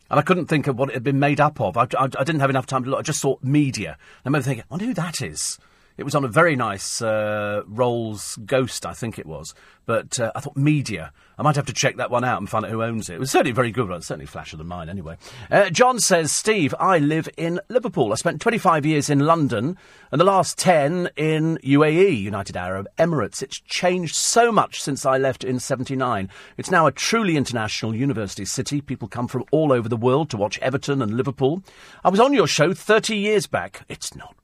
[0.09, 1.77] And I couldn't think of what it had been made up of.
[1.77, 3.01] I, I, I didn't have enough time to look.
[3.01, 3.99] I just saw media.
[3.99, 5.59] And I remember thinking, I wonder who that is.
[5.97, 9.55] It was on a very nice uh, Rolls Ghost, I think it was.
[9.87, 11.13] But uh, I thought media.
[11.39, 13.15] I might have to check that one out and find out who owns it.
[13.15, 14.03] It was certainly very good one.
[14.03, 15.17] Certainly flasher than mine, anyway.
[15.51, 18.13] Uh, John says, Steve, I live in Liverpool.
[18.13, 19.79] I spent 25 years in London
[20.11, 23.43] and the last 10 in UAE, United Arab Emirates.
[23.43, 26.29] It's changed so much since I left in 79.
[26.57, 28.81] It's now a truly international university city.
[28.81, 31.63] People come from all over the world to watch Everton and Liverpool.
[32.05, 33.85] I was on your show 30 years back.
[33.89, 34.35] It's not.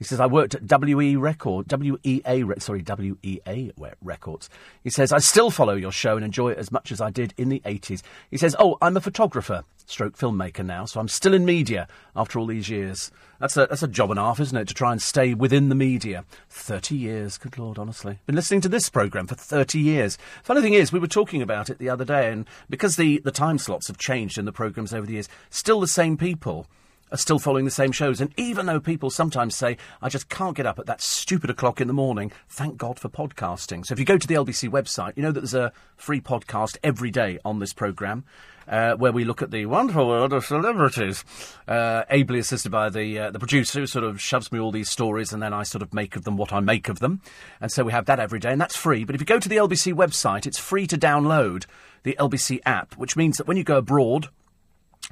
[0.00, 3.70] He says, I worked at WE Record, WEA, sorry, WEA
[4.00, 4.48] Records.
[4.82, 7.34] He says, I still follow your show and enjoy it as much as I did
[7.36, 8.00] in the 80s.
[8.30, 11.86] He says, Oh, I'm a photographer, stroke filmmaker now, so I'm still in media
[12.16, 13.12] after all these years.
[13.40, 15.68] That's a, that's a job and a half, isn't it, to try and stay within
[15.68, 16.24] the media?
[16.48, 18.20] 30 years, good Lord, honestly.
[18.24, 20.16] Been listening to this programme for 30 years.
[20.42, 23.30] Funny thing is, we were talking about it the other day, and because the, the
[23.30, 26.66] time slots have changed in the programmes over the years, still the same people
[27.12, 28.20] are still following the same shows.
[28.20, 31.80] And even though people sometimes say, I just can't get up at that stupid o'clock
[31.80, 33.84] in the morning, thank God for podcasting.
[33.86, 36.76] So if you go to the LBC website, you know that there's a free podcast
[36.82, 38.24] every day on this programme.
[38.68, 41.24] Uh, where we look at the wonderful world of celebrities,
[41.66, 44.88] uh, ably assisted by the uh, the producer, who sort of shoves me all these
[44.88, 47.20] stories, and then I sort of make of them what I make of them.
[47.60, 49.02] And so we have that every day, and that's free.
[49.02, 51.66] But if you go to the LBC website, it's free to download
[52.04, 54.28] the LBC app, which means that when you go abroad,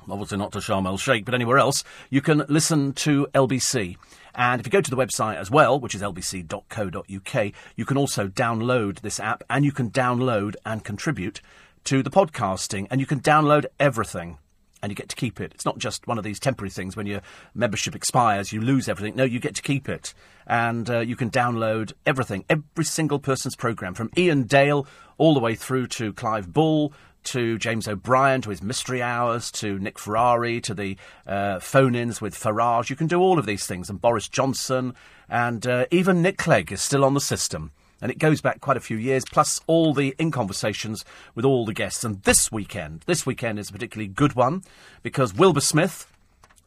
[0.08, 3.96] obviously not to Sharm el Sheikh, but anywhere else, you can listen to LBC.
[4.34, 8.28] And if you go to the website as well, which is lbc.co.uk, you can also
[8.28, 11.40] download this app and you can download and contribute
[11.84, 14.38] to the podcasting and you can download everything
[14.82, 15.52] and you get to keep it.
[15.54, 17.20] It's not just one of these temporary things when your
[17.54, 19.16] membership expires, you lose everything.
[19.16, 20.14] No, you get to keep it.
[20.46, 25.40] And uh, you can download everything, every single person's programme, from Iain Dale all the
[25.40, 26.92] way through to Clive Bull,
[27.28, 30.96] to James O'Brien, to his Mystery Hours, to Nick Ferrari, to the
[31.26, 32.90] uh, phone ins with Farage.
[32.90, 33.90] You can do all of these things.
[33.90, 34.94] And Boris Johnson,
[35.28, 37.72] and uh, even Nick Clegg is still on the system.
[38.00, 41.66] And it goes back quite a few years, plus all the in conversations with all
[41.66, 42.04] the guests.
[42.04, 44.62] And this weekend, this weekend is a particularly good one
[45.02, 46.06] because Wilbur Smith,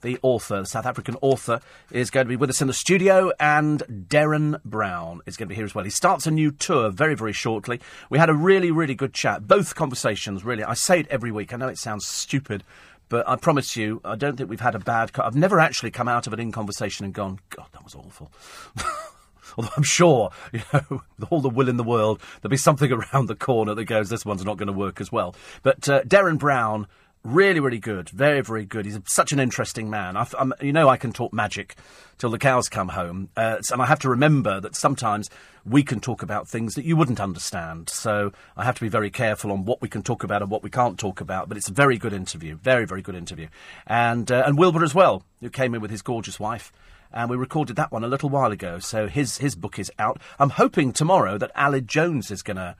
[0.01, 1.61] the author, the South African author,
[1.91, 5.49] is going to be with us in the studio, and Derren Brown is going to
[5.49, 5.83] be here as well.
[5.83, 7.79] He starts a new tour very, very shortly.
[8.09, 9.47] We had a really, really good chat.
[9.47, 10.63] Both conversations, really.
[10.63, 11.53] I say it every week.
[11.53, 12.63] I know it sounds stupid,
[13.09, 15.13] but I promise you, I don't think we've had a bad.
[15.13, 17.95] Co- I've never actually come out of an in conversation and gone, God, that was
[17.95, 18.31] awful.
[19.57, 22.91] Although I'm sure, you know, with all the will in the world, there'll be something
[23.13, 25.35] around the corner that goes, this one's not going to work as well.
[25.63, 26.87] But uh, Derren Brown
[27.23, 28.09] Really, really good.
[28.09, 28.85] Very, very good.
[28.85, 30.17] He's such an interesting man.
[30.17, 30.25] I,
[30.59, 31.75] you know, I can talk magic
[32.17, 33.29] till the cows come home.
[33.37, 35.29] Uh, and I have to remember that sometimes
[35.63, 37.89] we can talk about things that you wouldn't understand.
[37.89, 40.63] So I have to be very careful on what we can talk about and what
[40.63, 41.47] we can't talk about.
[41.47, 42.55] But it's a very good interview.
[42.55, 43.49] Very, very good interview.
[43.85, 46.73] And, uh, and Wilbur as well, who came in with his gorgeous wife
[47.13, 48.79] and we recorded that one a little while ago.
[48.79, 50.21] So his his book is out.
[50.39, 52.77] I'm hoping tomorrow that Aled Jones is going to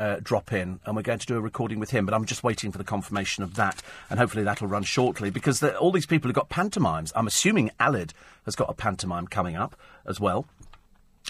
[0.00, 2.06] uh, drop in, and we're going to do a recording with him.
[2.06, 5.60] But I'm just waiting for the confirmation of that, and hopefully that'll run shortly because
[5.60, 7.12] the, all these people have got pantomimes.
[7.14, 8.12] I'm assuming Aled
[8.46, 10.46] has got a pantomime coming up as well.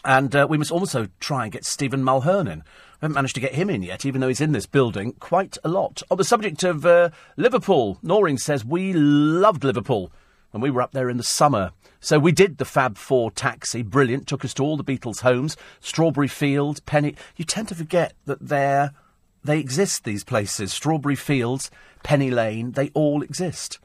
[0.05, 2.61] And uh, we must also try and get Stephen Mulhern in.
[2.61, 5.59] We haven't managed to get him in yet, even though he's in this building quite
[5.65, 6.03] a lot.
[6.11, 10.13] On the subject of uh, Liverpool, Noring says, We loved Liverpool
[10.51, 11.73] when we were up there in the summer.
[12.01, 15.57] So we did the Fab Four taxi, brilliant, took us to all the Beatles' homes,
[15.81, 17.15] Strawberry Fields, Penny.
[17.37, 18.93] You tend to forget that they're,
[19.45, 20.73] they exist, these places.
[20.73, 21.71] Strawberry Fields,
[22.03, 23.79] Penny Lane, they all exist.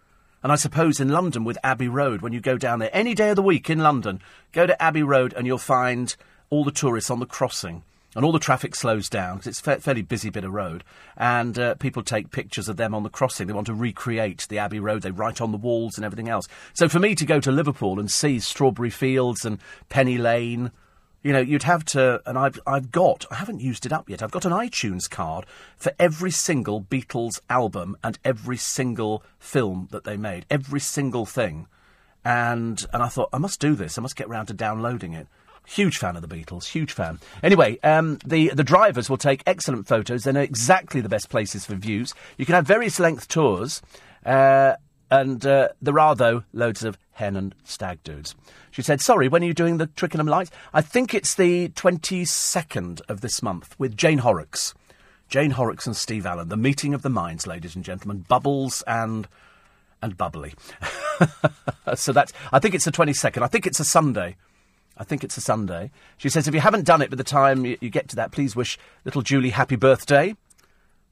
[0.44, 3.32] And I suppose in London with Abbey Road, when you go down there, any day
[3.32, 4.22] of the week in London,
[4.52, 6.16] go to Abbey Road and you'll find
[6.50, 7.84] all the tourists on the crossing
[8.16, 10.84] and all the traffic slows down because it's a fa- fairly busy bit of road,
[11.18, 13.48] and uh, people take pictures of them on the crossing.
[13.48, 15.02] They want to recreate the Abbey Road.
[15.02, 16.48] They write on the walls and everything else.
[16.74, 19.60] So for me to go to Liverpool and see Strawberry Fields and
[19.90, 20.72] Penny Lane,
[21.24, 24.22] you know, you'd have to, and I've, I've got, I haven't used it up yet,
[24.22, 30.04] I've got an iTunes card for every single Beatles album and every single film that
[30.04, 31.68] they made, every single thing.
[32.24, 35.28] And, and I thought, I must do this, I must get round to downloading it
[35.68, 37.20] Huge fan of the Beatles, huge fan.
[37.42, 40.24] Anyway, um, the, the drivers will take excellent photos.
[40.24, 42.14] They know exactly the best places for views.
[42.38, 43.82] You can have various length tours,
[44.26, 44.74] uh,
[45.10, 48.36] and uh, there are, though, loads of hen and stag dudes.
[48.72, 50.52] She said, Sorry, when are you doing the Twickenham Lights?
[50.74, 54.74] I think it's the 22nd of this month with Jane Horrocks.
[55.30, 56.50] Jane Horrocks and Steve Allen.
[56.50, 58.26] The meeting of the minds, ladies and gentlemen.
[58.28, 59.28] Bubbles and.
[60.02, 60.54] and bubbly.
[61.96, 62.34] so that's.
[62.52, 63.42] I think it's the 22nd.
[63.42, 64.36] I think it's a Sunday.
[64.98, 65.92] I think it's a Sunday.
[66.18, 68.32] She says, if you haven't done it by the time you, you get to that,
[68.32, 70.36] please wish little Julie happy birthday.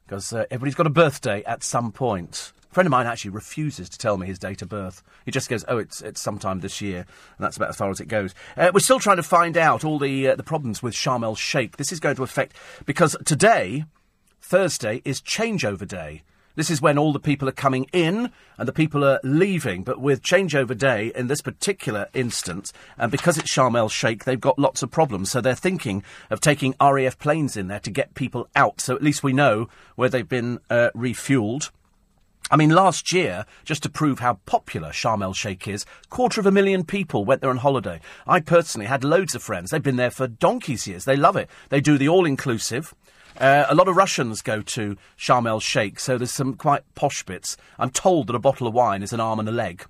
[0.05, 2.53] Because uh, everybody's got a birthday at some point.
[2.69, 5.03] A friend of mine actually refuses to tell me his date of birth.
[5.25, 7.01] He just goes, "Oh, it's it's sometime this year,"
[7.37, 8.33] and that's about as far as it goes.
[8.57, 11.35] Uh, we're still trying to find out all the uh, the problems with Sharm el
[11.35, 11.77] Sheikh.
[11.77, 12.55] This is going to affect
[12.87, 13.85] because today,
[14.41, 16.23] Thursday, is changeover day.
[16.55, 19.83] This is when all the people are coming in and the people are leaving.
[19.83, 24.39] But with changeover day in this particular instance, and because it's Sharm el Sheikh, they've
[24.39, 25.31] got lots of problems.
[25.31, 28.81] So they're thinking of taking RAF planes in there to get people out.
[28.81, 31.71] So at least we know where they've been uh, refueled.
[32.51, 36.45] I mean, last year, just to prove how popular Sharm el Sheikh is, quarter of
[36.45, 37.99] a million people went there on holiday.
[38.27, 39.71] I personally had loads of friends.
[39.71, 41.05] They've been there for donkey's years.
[41.05, 41.49] They love it.
[41.69, 42.93] They do the all inclusive.
[43.39, 47.23] Uh, a lot of Russians go to Sharm el Sheikh, so there's some quite posh
[47.23, 47.57] bits.
[47.79, 49.85] I'm told that a bottle of wine is an arm and a leg.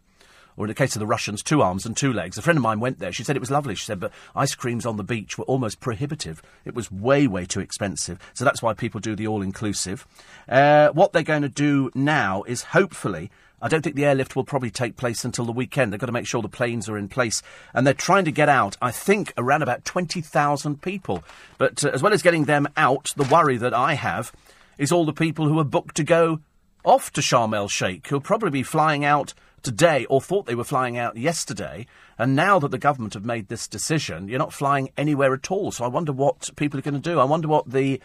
[0.56, 2.38] Or in the case of the Russians, two arms and two legs.
[2.38, 3.11] A friend of mine went there.
[3.11, 3.74] She said it was lovely.
[3.74, 6.44] She said, but ice creams on the beach were almost prohibitive.
[6.64, 8.20] It was way, way too expensive.
[8.36, 10.06] So that's why people do the all inclusive.
[10.48, 13.32] Uh, what they're going to do now is hopefully
[13.64, 15.94] I don't think the airlift will probably take place until the weekend.
[15.94, 17.41] They've got to make sure the planes are in place.
[17.73, 21.23] And they're trying to get out, I think, around about 20,000 people.
[21.57, 24.34] But uh, as well as getting them out, the worry that I have
[24.77, 26.41] is all the people who are booked to go
[26.84, 30.65] off to Sharm el Sheikh, who'll probably be flying out today or thought they were
[30.65, 31.88] flying out yesterday.
[32.18, 35.72] And now that the government have made this decision, you're not flying anywhere at all.
[35.72, 37.18] So I wonder what people are going to do.
[37.19, 38.02] I wonder what the.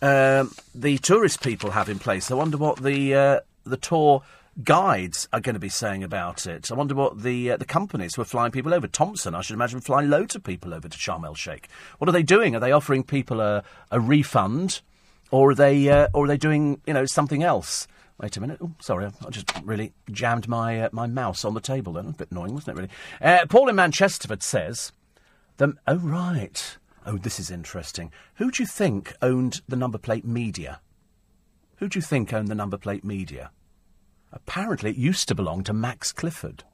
[0.00, 0.44] Uh,
[0.76, 2.30] the tourist people have in place.
[2.30, 4.22] I wonder what the uh, the tour
[4.62, 6.70] guides are going to be saying about it.
[6.70, 8.88] I wonder what the uh, the companies who are flying people over.
[8.88, 11.68] Thomson, I should imagine, flying loads of people over to Sharm el Sheikh.
[11.98, 12.56] What are they doing?
[12.56, 14.80] Are they offering people a, a refund,
[15.30, 17.86] or are they uh, or are they doing you know something else?
[18.20, 18.58] Wait a minute.
[18.60, 21.92] Oh, sorry, I just really jammed my uh, my mouse on the table.
[21.92, 22.80] Then a bit annoying, wasn't it?
[22.80, 22.92] Really.
[23.20, 24.92] Uh, Paul in Manchesterford says,
[25.58, 28.10] the, "Oh right, oh this is interesting.
[28.34, 30.80] Who do you think owned the number plate media?
[31.76, 33.52] Who do you think owned the number plate media?"
[34.32, 36.64] Apparently, it used to belong to Max Clifford.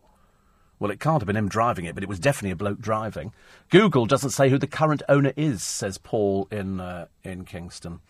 [0.78, 3.32] Well, it can't have been him driving it, but it was definitely a bloke driving.
[3.70, 8.00] Google doesn't say who the current owner is, says Paul in uh, in Kingston.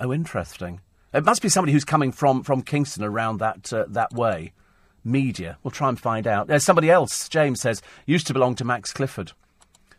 [0.00, 0.80] Oh, interesting.
[1.12, 4.52] It must be somebody who's coming from, from Kingston around that uh, that way.
[5.04, 5.58] Media.
[5.62, 6.46] We'll try and find out.
[6.46, 7.28] There's somebody else.
[7.28, 9.32] James says used to belong to Max Clifford.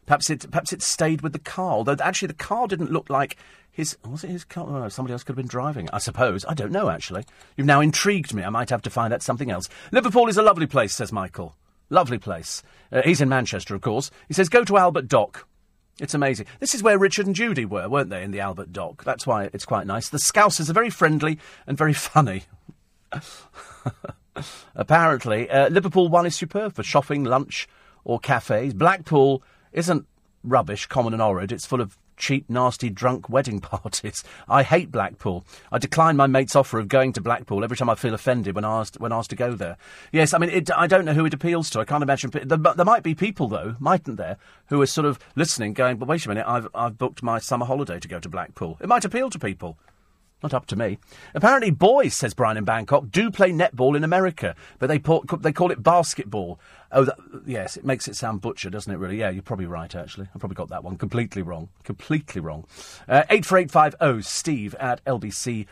[0.05, 1.73] Perhaps it perhaps it stayed with the car.
[1.73, 3.37] Although actually the car didn't look like
[3.71, 4.65] his was it his car?
[4.67, 5.89] Oh, somebody else could have been driving.
[5.91, 6.45] I suppose.
[6.45, 6.89] I don't know.
[6.89, 7.25] Actually,
[7.57, 8.43] you've now intrigued me.
[8.43, 9.67] I might have to find out something else.
[9.91, 11.55] Liverpool is a lovely place, says Michael.
[11.89, 12.63] Lovely place.
[12.91, 14.11] Uh, he's in Manchester, of course.
[14.27, 15.47] He says go to Albert Dock.
[15.99, 16.47] It's amazing.
[16.59, 19.03] This is where Richard and Judy were, weren't they, in the Albert Dock?
[19.05, 20.09] That's why it's quite nice.
[20.09, 22.43] The Scousers are very friendly and very funny.
[24.75, 27.69] Apparently, uh, Liverpool one is superb for shopping, lunch,
[28.03, 28.73] or cafes.
[28.73, 29.41] Blackpool
[29.75, 30.07] isn't
[30.43, 31.51] rubbish, common and horrid.
[31.51, 34.23] It's full of cheap, nasty, drunk wedding parties.
[34.47, 35.45] I hate Blackpool.
[35.71, 38.65] I decline my mate's offer of going to Blackpool every time I feel offended when
[38.65, 39.77] asked when asked to go there.
[40.11, 41.79] Yes, I mean, it, I don't know who it appeals to.
[41.79, 42.31] I can't imagine.
[42.31, 44.37] There, there might be people though, mightn't there,
[44.67, 47.65] who are sort of listening, going, "But wait a minute, I've I've booked my summer
[47.65, 49.77] holiday to go to Blackpool." It might appeal to people.
[50.43, 50.99] Not up to me.
[51.33, 55.01] Apparently, boys, says Brian in Bangkok, do play netball in America, but they,
[55.39, 56.59] they call it basketball.
[56.91, 59.17] Oh, that, yes, it makes it sound butcher, doesn't it, really?
[59.17, 60.27] Yeah, you're probably right, actually.
[60.35, 61.69] I probably got that one completely wrong.
[61.83, 62.65] Completely wrong.
[63.07, 65.65] Uh, 84850 steve at lbc.co.uk.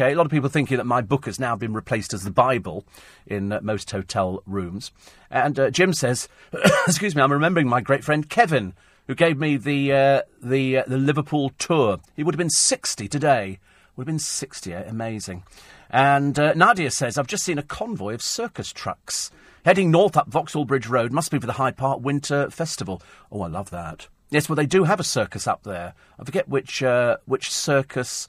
[0.00, 2.84] A lot of people thinking that my book has now been replaced as the Bible
[3.26, 4.90] in uh, most hotel rooms.
[5.30, 6.28] And uh, Jim says,
[6.86, 8.74] excuse me, I'm remembering my great friend Kevin
[9.10, 11.98] who gave me the uh, the uh, the Liverpool tour.
[12.14, 13.58] He would have been sixty today.
[13.96, 14.72] Would have been sixty.
[14.72, 14.84] Eh?
[14.86, 15.42] Amazing.
[15.90, 19.32] And uh, Nadia says, I've just seen a convoy of circus trucks
[19.64, 21.10] heading north up Vauxhall Bridge Road.
[21.10, 23.02] Must be for the Hyde Park Winter Festival.
[23.32, 24.06] Oh, I love that.
[24.30, 25.94] Yes, well, they do have a circus up there.
[26.16, 28.28] I forget which uh, which circus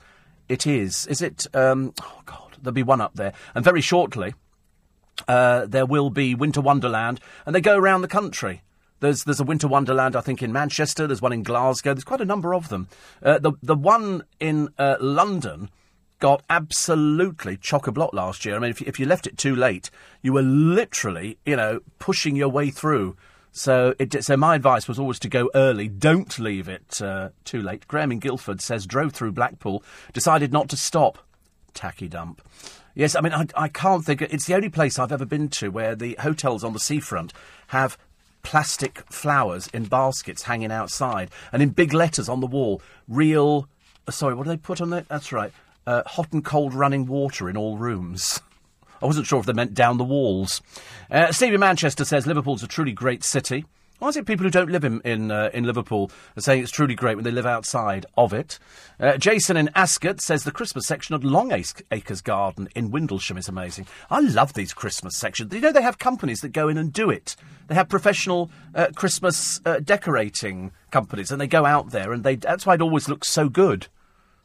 [0.49, 1.05] it is.
[1.05, 1.45] Is it?
[1.53, 3.33] Um, oh God, there'll be one up there.
[3.53, 4.33] And very shortly,
[5.27, 8.63] uh, there will be Winter Wonderland, and they go around the country.
[9.01, 11.05] There's there's a Winter Wonderland, I think, in Manchester.
[11.05, 11.93] There's one in Glasgow.
[11.93, 12.87] There's quite a number of them.
[13.21, 15.69] Uh, the the one in uh, London
[16.19, 18.55] got absolutely chock a block last year.
[18.55, 19.89] I mean, if you, if you left it too late,
[20.21, 23.17] you were literally, you know, pushing your way through
[23.51, 25.87] So, it, so my advice was always to go early.
[25.87, 27.87] Don't leave it uh, too late.
[27.87, 29.83] Graham in Guildford says drove through Blackpool,
[30.13, 31.17] decided not to stop.
[31.73, 32.41] Tacky dump.
[32.95, 34.21] Yes, I mean I, I can't think.
[34.21, 37.33] It's the only place I've ever been to where the hotels on the seafront
[37.67, 37.97] have
[38.43, 42.81] plastic flowers in baskets hanging outside and in big letters on the wall.
[43.07, 43.67] Real.
[44.07, 45.05] Uh, sorry, what do they put on there?
[45.09, 45.51] That's right.
[45.85, 48.41] Uh, hot and cold running water in all rooms.
[49.01, 50.61] I wasn't sure if they meant down the walls.
[51.09, 53.65] Uh, Stevie Manchester says Liverpool's a truly great city.
[54.01, 56.71] Why is it people who don't live in in, uh, in Liverpool are saying it's
[56.71, 58.57] truly great when they live outside of it?
[58.99, 63.47] Uh, Jason in Ascot says the Christmas section at Long Acres Garden in Windlesham is
[63.47, 63.85] amazing.
[64.09, 65.53] I love these Christmas sections.
[65.53, 67.35] You know they have companies that go in and do it.
[67.67, 72.37] They have professional uh, Christmas uh, decorating companies, and they go out there, and they
[72.37, 73.85] that's why it always looks so good.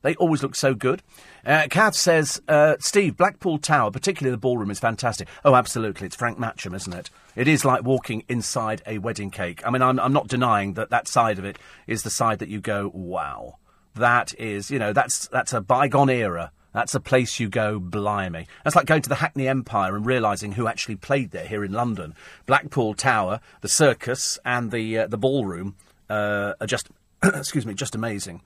[0.03, 1.03] They always look so good.
[1.47, 5.29] Uh, Kath says, uh, Steve, Blackpool Tower, particularly the ballroom, is fantastic.
[5.47, 6.07] Oh, absolutely.
[6.07, 7.09] It's Frank Matcham, isn't it?
[7.37, 9.63] It is like walking inside a wedding cake.
[9.65, 12.49] I mean, I'm, I'm not denying that that side of it is the side that
[12.49, 13.59] you go, wow.
[13.95, 16.51] That is, you know, that's, that's a bygone era.
[16.73, 18.47] That's a place you go, blimey.
[18.65, 21.73] That's like going to the Hackney Empire and realising who actually played there here in
[21.73, 22.15] London.
[22.45, 25.77] Blackpool Tower, the circus, and the, uh, the ballroom
[26.11, 26.89] uh, are just,
[27.23, 28.43] excuse me, just amazing.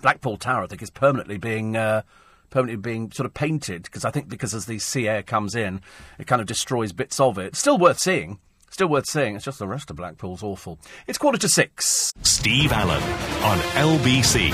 [0.00, 2.02] Blackpool Tower, I think, is permanently being uh,
[2.50, 5.80] permanently being sort of painted because I think because as the sea air comes in,
[6.18, 7.56] it kind of destroys bits of it.
[7.56, 8.38] Still worth seeing.
[8.70, 9.36] Still worth seeing.
[9.36, 10.78] It's just the rest of Blackpool's awful.
[11.06, 12.12] It's quarter to six.
[12.22, 13.02] Steve Allen
[13.42, 13.58] on
[13.98, 14.50] LBC.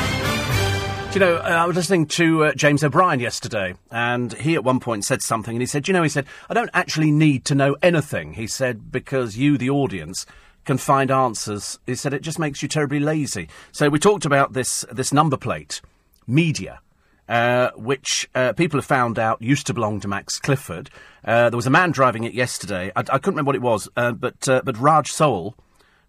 [1.13, 4.65] Do you know, uh, I was listening to uh, James O'Brien yesterday, and he at
[4.65, 7.45] one point said something, and he said, you know, he said, I don't actually need
[7.45, 8.33] to know anything.
[8.33, 10.27] He said, because you, the audience,
[10.65, 11.79] can find answers.
[11.87, 13.49] He said it just makes you terribly lazy.
[13.73, 15.81] So we talked about this this number plate,
[16.27, 16.81] media.
[17.27, 20.91] Uh, which uh, people have found out used to belong to Max Clifford.
[21.25, 22.93] Uh, there was a man driving it yesterday.
[22.95, 25.55] I, I couldn't remember what it was, uh, but uh, but Raj Soul,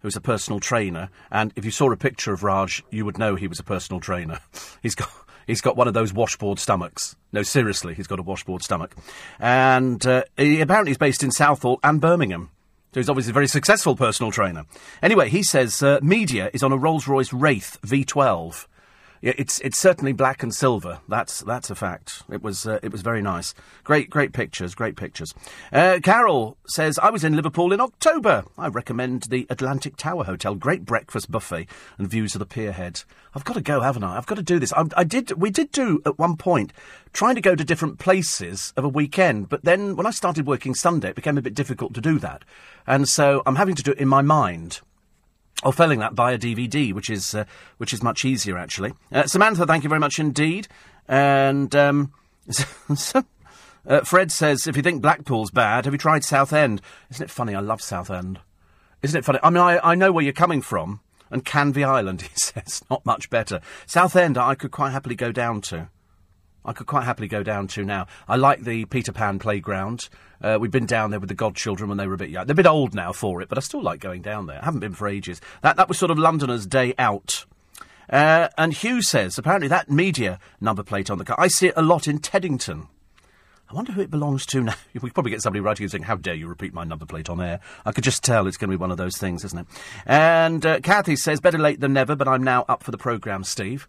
[0.01, 3.35] who's a personal trainer, and if you saw a picture of Raj, you would know
[3.35, 4.39] he was a personal trainer.
[4.83, 5.09] He's got
[5.47, 7.15] He's got one of those washboard stomachs.
[7.31, 8.95] No, seriously, he's got a washboard stomach.
[9.39, 12.49] And uh, he apparently is based in Southall and Birmingham.
[12.93, 14.65] So he's obviously a very successful personal trainer.
[15.03, 18.65] Anyway, he says media is on a Rolls Royce Wraith V12.
[19.25, 20.99] Yeah, it's it's certainly black and silver.
[21.09, 22.21] That's that's a fact.
[22.29, 23.55] It was uh, it was very nice.
[23.83, 24.75] Great great pictures.
[24.75, 25.33] Great pictures.
[25.73, 28.45] Uh, Carol says I was in Liverpool in October.
[28.55, 30.53] I recommend the Atlantic Tower Hotel.
[30.53, 33.03] Great breakfast buffet and views of the pierhead.
[33.33, 34.15] I've got to go, haven't I?
[34.15, 34.71] I've got to do this.
[34.73, 35.31] I, I did.
[35.31, 36.71] We did do at one point
[37.11, 40.75] trying to go to different places of a weekend, but then when I started working
[40.75, 42.45] Sunday, it became a bit difficult to do that,
[42.85, 44.81] and so I'm having to do it in my mind
[45.63, 47.45] or failing that, via DVD, which is uh,
[47.77, 48.93] which is much easier actually.
[49.11, 50.67] Uh, Samantha, thank you very much indeed.
[51.07, 52.11] And um,
[53.87, 56.81] uh, Fred says, if you think Blackpool's bad, have you tried Southend?
[57.11, 57.55] Isn't it funny?
[57.55, 58.39] I love Southend.
[59.01, 59.39] Isn't it funny?
[59.43, 61.01] I mean, I, I know where you're coming from.
[61.31, 63.61] And Canvey Island, he says, not much better.
[63.85, 65.89] Southend, I could quite happily go down to.
[66.65, 68.07] I could quite happily go down to now.
[68.27, 70.09] I like the Peter Pan playground.
[70.41, 72.45] Uh, we've been down there with the godchildren when they were a bit young.
[72.45, 74.59] They're a bit old now for it, but I still like going down there.
[74.61, 75.41] I haven't been for ages.
[75.61, 77.45] That that was sort of Londoners' day out.
[78.09, 81.35] Uh, and Hugh says apparently that media number plate on the car.
[81.39, 82.87] I see it a lot in Teddington.
[83.67, 84.75] I wonder who it belongs to now.
[84.93, 87.29] We could probably get somebody writing and saying, How dare you repeat my number plate
[87.29, 87.59] on air?
[87.83, 89.67] I could just tell it's going to be one of those things, isn't it?
[90.05, 93.43] And uh, Kathy says, Better late than never, but I'm now up for the programme,
[93.43, 93.87] Steve.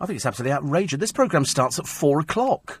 [0.00, 0.98] I think it's absolutely outrageous.
[0.98, 2.80] This programme starts at four o'clock.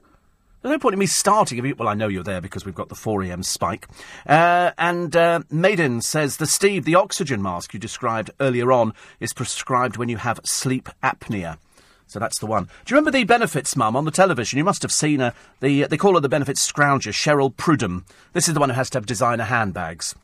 [0.62, 1.74] There's no point in me starting if you.
[1.74, 3.42] Well, I know you're there because we've got the 4 a.m.
[3.42, 3.88] spike.
[4.26, 9.32] Uh, and uh, Maiden says the Steve, the oxygen mask you described earlier on is
[9.32, 11.56] prescribed when you have sleep apnea.
[12.06, 12.64] So that's the one.
[12.64, 14.58] Do you remember the benefits mum on the television?
[14.58, 15.32] You must have seen her.
[15.60, 18.04] The, they call her the benefits scrounger, Cheryl Prudham.
[18.34, 20.14] This is the one who has to have designer handbags.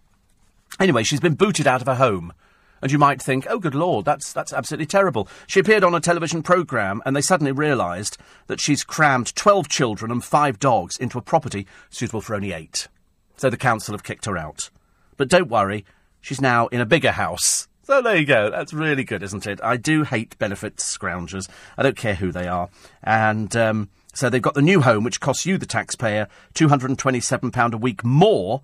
[0.79, 2.35] Anyway, she's been booted out of her home
[2.83, 5.29] and you might think, oh, good lord, that's, that's absolutely terrible.
[5.47, 10.11] She appeared on a television programme, and they suddenly realised that she's crammed 12 children
[10.11, 12.89] and five dogs into a property suitable for only eight.
[13.37, 14.71] So the council have kicked her out.
[15.17, 15.85] But don't worry,
[16.21, 17.69] she's now in a bigger house.
[17.83, 18.51] So there you go.
[18.51, 19.61] That's really good, isn't it?
[19.63, 21.49] I do hate benefit scroungers.
[21.79, 22.69] I don't care who they are.
[23.03, 27.77] And um, so they've got the new home, which costs you, the taxpayer, £227 a
[27.77, 28.63] week more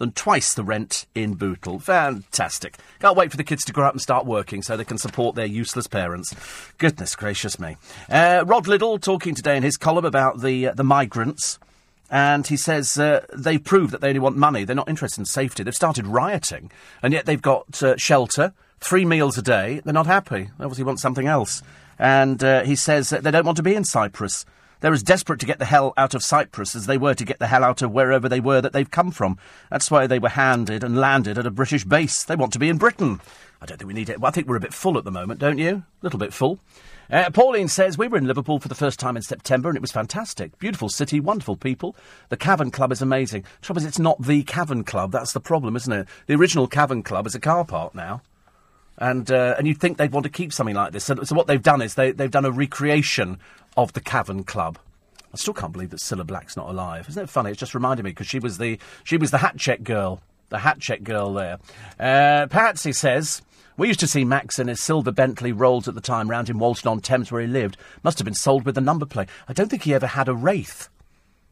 [0.00, 1.78] than twice the rent in Bootle.
[1.78, 2.78] Fantastic.
[3.00, 5.36] Can't wait for the kids to grow up and start working so they can support
[5.36, 6.34] their useless parents.
[6.78, 7.76] Goodness gracious me.
[8.08, 11.58] Uh, Rod Liddle talking today in his column about the, uh, the migrants.
[12.10, 14.64] And he says uh, they've proved that they only want money.
[14.64, 15.62] They're not interested in safety.
[15.62, 16.72] They've started rioting.
[17.02, 19.82] And yet they've got uh, shelter, three meals a day.
[19.84, 20.48] They're not happy.
[20.58, 21.62] They obviously want something else.
[21.98, 24.46] And uh, he says that they don't want to be in Cyprus.
[24.80, 27.38] They're as desperate to get the hell out of Cyprus as they were to get
[27.38, 29.38] the hell out of wherever they were that they've come from.
[29.70, 32.24] That's why they were handed and landed at a British base.
[32.24, 33.20] They want to be in Britain.
[33.60, 34.20] I don't think we need it.
[34.20, 35.70] Well, I think we're a bit full at the moment, don't you?
[35.70, 36.58] A little bit full.
[37.10, 39.82] Uh, Pauline says, We were in Liverpool for the first time in September and it
[39.82, 40.58] was fantastic.
[40.58, 41.96] Beautiful city, wonderful people.
[42.28, 43.44] The Cavern Club is amazing.
[43.62, 45.10] Trouble is, it's not the Cavern Club.
[45.10, 46.08] That's the problem, isn't it?
[46.26, 48.22] The original Cavern Club is a car park now.
[48.96, 51.04] And, uh, and you'd think they'd want to keep something like this.
[51.04, 53.38] So, so what they've done is they, they've done a recreation
[53.76, 54.78] of the Cavern Club.
[55.32, 57.08] I still can't believe that Cilla Black's not alive.
[57.08, 57.50] Isn't it funny?
[57.50, 60.58] It's just reminded me because she was the she was the hat check girl, the
[60.58, 61.58] hat check girl there.
[61.98, 63.42] Uh, Patsy says.
[63.76, 66.58] We used to see Max in his silver Bentley Rolls at the time round in
[66.58, 67.78] Walton on Thames where he lived.
[68.02, 69.30] Must have been sold with a number plate.
[69.48, 70.90] I don't think he ever had a Wraith.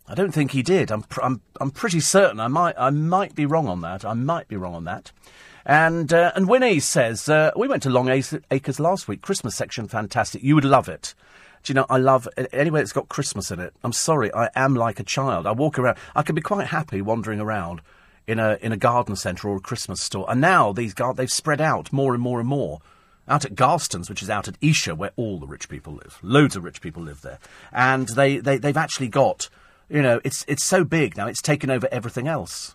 [0.06, 0.90] I don't think he did.
[0.90, 2.38] I'm, pr- I'm, I'm pretty certain.
[2.38, 4.04] I might, I might be wrong on that.
[4.04, 5.10] I might be wrong on that.
[5.64, 9.22] And, uh, and Winnie says, uh, we went to Long Acres last week.
[9.22, 10.42] Christmas section, fantastic.
[10.42, 11.14] You would love it.
[11.62, 13.74] Do you know, I love anywhere that's got Christmas in it.
[13.84, 15.46] I'm sorry, I am like a child.
[15.46, 15.98] I walk around.
[16.14, 17.80] I can be quite happy wandering around
[18.26, 20.26] in a in a garden centre or a Christmas store.
[20.28, 22.80] And now these gar- they've spread out more and more and more.
[23.26, 26.18] Out at Garstons, which is out at Esher, where all the rich people live.
[26.22, 27.38] Loads of rich people live there.
[27.72, 29.50] And they, they, they've actually got,
[29.90, 32.74] you know, it's, it's so big now, it's taken over everything else.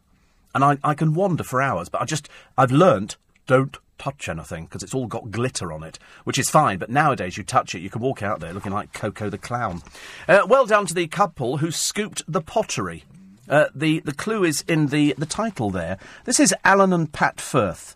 [0.54, 4.66] And I, I can wander for hours, but I just, I've learnt, don't touch anything
[4.66, 6.78] because it's all got glitter on it, which is fine.
[6.78, 9.82] But nowadays, you touch it, you can walk out there looking like Coco the Clown.
[10.28, 13.06] Uh, well done to the couple who scooped the pottery.
[13.48, 15.98] Uh, the the clue is in the the title there.
[16.26, 17.96] This is Alan and Pat Firth.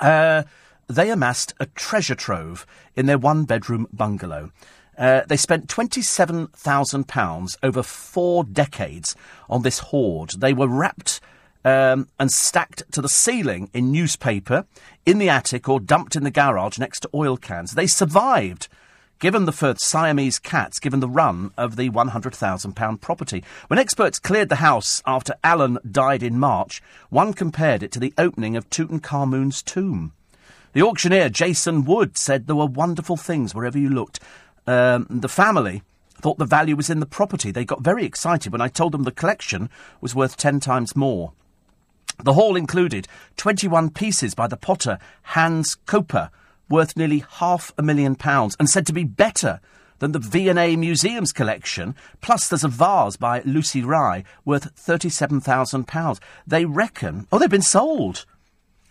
[0.00, 0.44] Uh,
[0.88, 2.66] they amassed a treasure trove
[2.96, 4.50] in their one bedroom bungalow.
[4.98, 9.16] Uh, they spent £27,000 over four decades
[9.48, 10.34] on this hoard.
[10.38, 11.20] They were wrapped
[11.64, 14.66] um, and stacked to the ceiling in newspaper,
[15.04, 17.72] in the attic, or dumped in the garage next to oil cans.
[17.72, 18.68] They survived
[19.20, 23.44] given the Firth Siamese cats given the run of the £100,000 property.
[23.68, 28.14] When experts cleared the house after Alan died in March, one compared it to the
[28.16, 30.12] opening of Tutankhamun's tomb.
[30.72, 34.20] The auctioneer, Jason Wood, said there were wonderful things wherever you looked.
[34.66, 35.82] Um, the family
[36.14, 37.50] thought the value was in the property.
[37.50, 39.68] They got very excited when I told them the collection
[40.00, 41.32] was worth ten times more.
[42.24, 46.30] The haul included 21 pieces by the potter Hans Coper,
[46.68, 49.60] worth nearly half a million pounds and said to be better
[49.98, 51.94] than the V&A Museum's collection.
[52.20, 56.18] Plus, there's a vase by Lucie Rie worth £37,000.
[56.46, 57.26] They reckon...
[57.30, 58.24] Oh, they've been sold.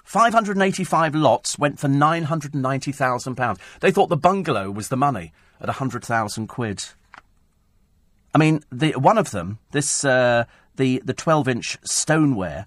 [0.04, 3.60] 585 lots went for £990,000.
[3.80, 6.84] They thought the bungalow was the money at 100,000 quid.
[8.34, 10.46] I mean, the, one of them, this, uh,
[10.76, 12.66] the, the 12-inch stoneware,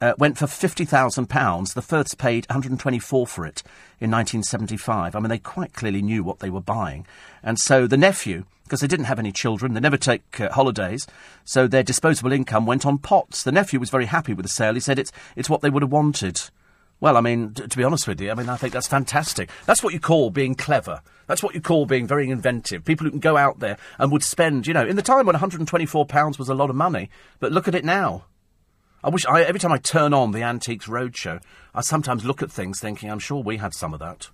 [0.00, 1.74] uh, went for £50,000.
[1.74, 3.62] The Firths paid 124 for it
[4.00, 5.14] in 1975.
[5.14, 7.06] I mean, they quite clearly knew what they were buying.
[7.42, 11.06] And so the nephew, because they didn't have any children, they never take uh, holidays,
[11.44, 13.42] so their disposable income went on pots.
[13.42, 14.74] The nephew was very happy with the sale.
[14.74, 16.40] He said it's, it's what they would have wanted.
[17.00, 19.50] Well, I mean, t- to be honest with you, I mean, I think that's fantastic.
[19.66, 21.00] That's what you call being clever.
[21.26, 22.84] That's what you call being very inventive.
[22.84, 25.36] People who can go out there and would spend, you know, in the time when
[25.36, 27.08] £124 was a lot of money,
[27.38, 28.24] but look at it now.
[29.02, 31.42] I wish I, every time I turn on the Antiques Roadshow,
[31.74, 34.28] I sometimes look at things thinking, I'm sure we had some of that.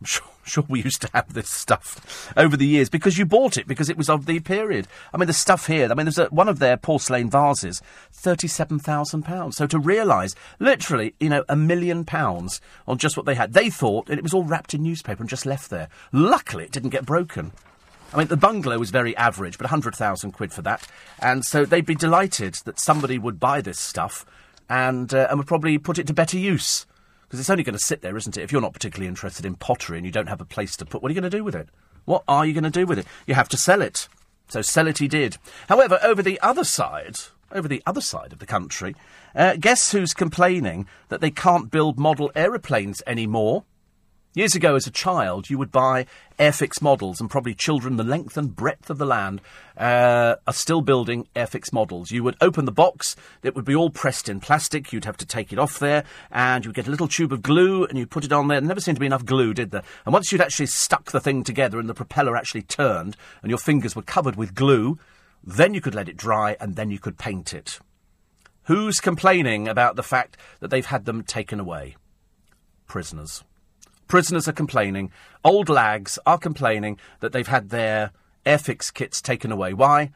[0.00, 3.56] I'm sure, sure we used to have this stuff over the years because you bought
[3.56, 4.86] it because it was of the period.
[5.12, 7.82] I mean, the stuff here, I mean, there's a, one of their porcelain vases,
[8.14, 9.54] £37,000.
[9.54, 13.54] So to realise, literally, you know, a million pounds on just what they had.
[13.54, 15.88] They thought and it was all wrapped in newspaper and just left there.
[16.12, 17.52] Luckily, it didn't get broken.
[18.12, 20.86] I mean, the bungalow was very average, but 100,000 quid for that.
[21.20, 24.26] And so they'd be delighted that somebody would buy this stuff
[24.68, 26.86] and, uh, and would probably put it to better use.
[27.22, 28.42] Because it's only going to sit there, isn't it?
[28.42, 31.02] If you're not particularly interested in pottery and you don't have a place to put,
[31.02, 31.68] what are you going to do with it?
[32.04, 33.06] What are you going to do with it?
[33.26, 34.08] You have to sell it.
[34.48, 35.38] So sell it he did.
[35.68, 37.16] However, over the other side,
[37.50, 38.94] over the other side of the country,
[39.34, 43.64] uh, guess who's complaining that they can't build model aeroplanes anymore?
[44.34, 46.06] Years ago, as a child, you would buy
[46.38, 49.42] Airfix models, and probably children the length and breadth of the land
[49.76, 52.10] uh, are still building Airfix models.
[52.10, 55.26] You would open the box, it would be all pressed in plastic, you'd have to
[55.26, 58.24] take it off there, and you'd get a little tube of glue, and you'd put
[58.24, 58.58] it on there.
[58.58, 59.82] There never seemed to be enough glue, did there?
[60.06, 63.58] And once you'd actually stuck the thing together and the propeller actually turned, and your
[63.58, 64.98] fingers were covered with glue,
[65.44, 67.80] then you could let it dry, and then you could paint it.
[68.62, 71.96] Who's complaining about the fact that they've had them taken away?
[72.86, 73.44] Prisoners.
[74.12, 75.10] Prisoners are complaining.
[75.42, 78.10] Old lags are complaining that they've had their
[78.44, 79.72] Airfix kits taken away.
[79.72, 80.10] Why?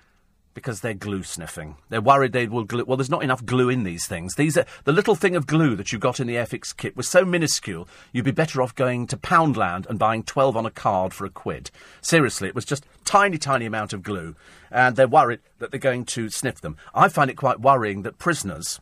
[0.53, 1.77] because they're glue sniffing.
[1.91, 2.85] They're worried they will glue.
[2.87, 4.37] Well, there's not enough glue in these things.
[4.37, 7.07] These are the little thing of glue that you got in the Airfix kit was
[7.07, 7.87] so minuscule.
[8.11, 11.31] You'd be better off going to Poundland and buying twelve on a card for a
[11.31, 11.71] quid.
[12.01, 14.35] Seriously, it was just tiny, tiny amount of glue,
[14.71, 16.79] and they're worried that they're going to sniff them.
[16.95, 18.81] I find it quite worrying that prisoners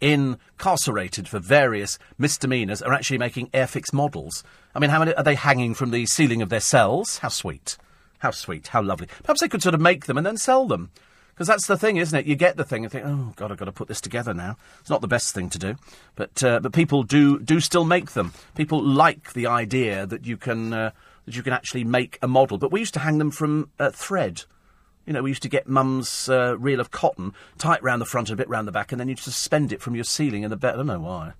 [0.00, 4.44] incarcerated for various misdemeanours are actually making Airfix models.
[4.74, 7.18] I mean, how many are they hanging from the ceiling of their cells?
[7.18, 7.76] How sweet.
[8.18, 9.08] How sweet, how lovely.
[9.22, 10.90] Perhaps they could sort of make them and then sell them.
[11.34, 12.26] Because that's the thing, isn't it?
[12.26, 14.56] You get the thing and think, oh, God, I've got to put this together now.
[14.80, 15.76] It's not the best thing to do.
[16.14, 18.32] But, uh, but people do, do still make them.
[18.54, 20.90] People like the idea that you can, uh,
[21.24, 22.58] that you can actually make a model.
[22.58, 24.44] But we used to hang them from uh, thread.
[25.06, 28.30] You know, we used to get mum's uh, reel of cotton, tight round the front
[28.30, 30.50] and a bit round the back, and then you'd suspend it from your ceiling in
[30.50, 30.74] the bed.
[30.74, 31.32] I don't know why.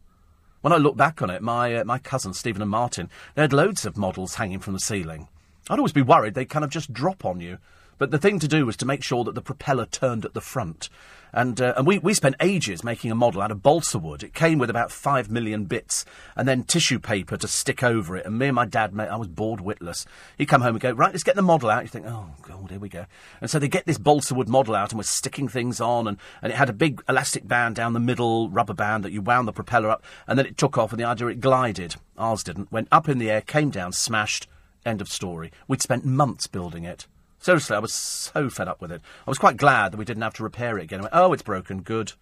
[0.63, 3.53] When I look back on it, my, uh, my cousins, Stephen and Martin, they had
[3.53, 5.29] loads of models hanging from the ceiling.
[5.71, 7.59] I'd always be worried they'd kind of just drop on you.
[7.99, 10.41] But the thing to do was to make sure that the propeller turned at the
[10.41, 10.89] front.
[11.35, 14.23] And, uh, and we, we spent ages making a model out of balsa wood.
[14.23, 16.05] It came with about five million bits
[16.37, 18.27] and then tissue paper to stick over it.
[18.27, 20.05] And me and my dad, mate, I was bored witless.
[20.37, 21.85] He'd come home and go, right, let's get the model out.
[21.85, 23.07] You think, oh, God, here we go.
[23.41, 26.07] And so they get this balsa wood model out and we're sticking things on.
[26.07, 29.23] And, and it had a big elastic band down the middle, rubber band that you
[29.23, 30.05] wound the propeller up.
[30.27, 31.97] And then it took off and the idea it glided.
[32.19, 32.71] Ours didn't.
[32.71, 34.49] Went up in the air, came down, smashed
[34.85, 35.53] End of story.
[35.69, 37.07] We'd spent months building it.
[37.43, 39.03] Seriously, I was so fed up with it.
[39.27, 41.01] I was quite glad that we didn't have to repair it again.
[41.01, 41.83] I went, oh, it's broken.
[41.83, 42.13] Good.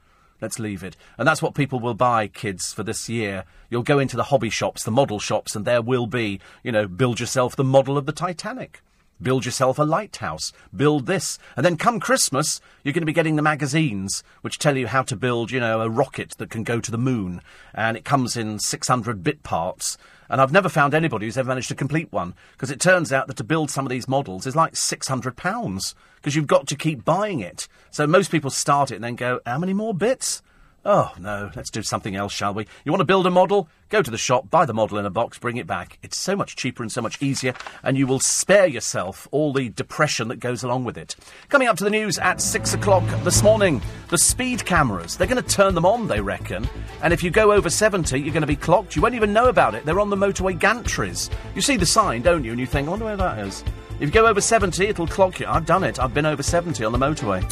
[0.41, 0.97] Let's leave it.
[1.19, 3.45] And that's what people will buy, kids, for this year.
[3.69, 6.89] You'll go into the hobby shops, the model shops, and there will be, you know,
[6.89, 8.81] build yourself the model of the Titanic.
[9.21, 10.55] Build yourself a lighthouse.
[10.75, 11.39] Build this.
[11.55, 15.03] And then come Christmas, you're going to be getting the magazines which tell you how
[15.03, 17.43] to build, you know, a rocket that can go to the moon.
[17.75, 19.99] And it comes in 600 bit parts.
[20.31, 23.27] And I've never found anybody who's ever managed to complete one, because it turns out
[23.27, 27.05] that to build some of these models is like £600, because you've got to keep
[27.05, 27.67] buying it.
[27.91, 30.41] So most people start it and then go, how many more bits?
[30.83, 32.67] Oh, no, let's do something else, shall we?
[32.85, 33.69] You want to build a model?
[33.91, 35.99] Go to the shop, buy the model in a box, bring it back.
[36.03, 37.53] It's so much cheaper and so much easier,
[37.83, 41.17] and you will spare yourself all the depression that goes along with it.
[41.51, 45.19] Coming up to the news at six o'clock this morning, the speed cameras.
[45.19, 46.67] They're going to turn them on, they reckon.
[47.03, 48.97] And if you go over 70, you're going to be clocked.
[48.97, 49.85] You won't even know about it.
[49.85, 51.29] They're on the motorway gantries.
[51.55, 52.53] You see the sign, don't you?
[52.53, 53.63] And you think, I wonder where that is.
[53.97, 55.47] If you go over 70, it'll clock you.
[55.47, 56.01] I've done it.
[56.01, 57.45] I've been over 70 on the motorway.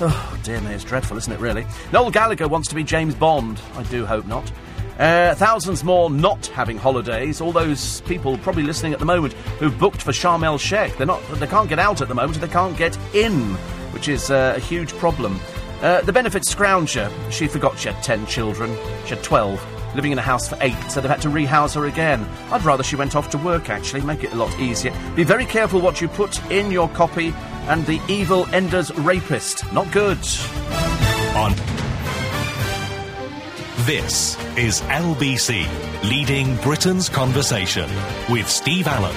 [0.00, 1.64] Oh, dear me, it's dreadful, isn't it, really?
[1.92, 3.60] Noel Gallagher wants to be James Bond.
[3.76, 4.50] I do hope not.
[4.98, 7.40] Uh, thousands more not having holidays.
[7.40, 10.96] All those people probably listening at the moment who've booked for Sharm el Sheikh.
[10.96, 13.54] They're not, they can't get out at the moment, they can't get in,
[13.92, 15.38] which is uh, a huge problem.
[15.80, 17.10] Uh, the benefits scrounger.
[17.30, 18.74] She forgot she had 10 children.
[19.04, 21.86] She had 12 living in a house for eight, so they've had to rehouse her
[21.86, 22.26] again.
[22.50, 24.92] I'd rather she went off to work, actually, make it a lot easier.
[25.14, 27.34] Be very careful what you put in your copy,
[27.68, 29.70] and the evil Ender's rapist.
[29.72, 30.18] Not good.
[31.36, 31.52] On.
[33.86, 35.66] This is LBC,
[36.08, 37.88] leading Britain's conversation
[38.30, 39.16] with Steve Allen.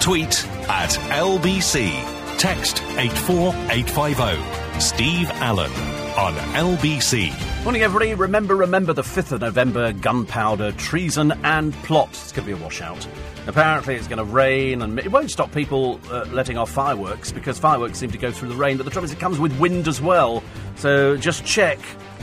[0.00, 2.38] Tweet at LBC.
[2.38, 4.80] Text 84850.
[4.80, 7.64] Steve Allen on LBC.
[7.64, 8.14] Morning, everybody.
[8.14, 12.10] Remember, remember the 5th of November, gunpowder, treason, and plot.
[12.10, 13.06] It's going to be a washout.
[13.46, 17.58] Apparently, it's going to rain, and it won't stop people uh, letting off fireworks because
[17.58, 18.76] fireworks seem to go through the rain.
[18.76, 20.42] But the trouble is, it comes with wind as well.
[20.76, 21.78] So just check,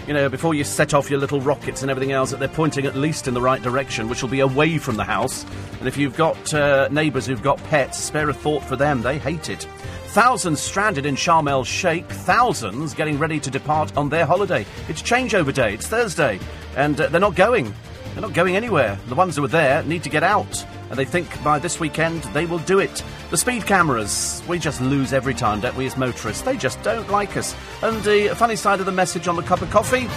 [0.07, 2.85] you know, before you set off your little rockets and everything else, that they're pointing
[2.85, 5.45] at least in the right direction, which will be away from the house.
[5.79, 9.01] And if you've got uh, neighbours who've got pets, spare a thought for them.
[9.01, 9.67] They hate it.
[10.09, 14.65] Thousands stranded in Sharm el Sheikh, thousands getting ready to depart on their holiday.
[14.87, 16.39] It's changeover day, it's Thursday,
[16.75, 17.71] and uh, they're not going.
[18.13, 18.97] They're not going anywhere.
[19.07, 22.23] The ones who are there need to get out, and they think by this weekend
[22.33, 23.03] they will do it.
[23.29, 26.41] The speed cameras, we just lose every time, don't we, as motorists?
[26.41, 27.55] They just don't like us.
[27.83, 30.07] And the funny side of the message on the cup of coffee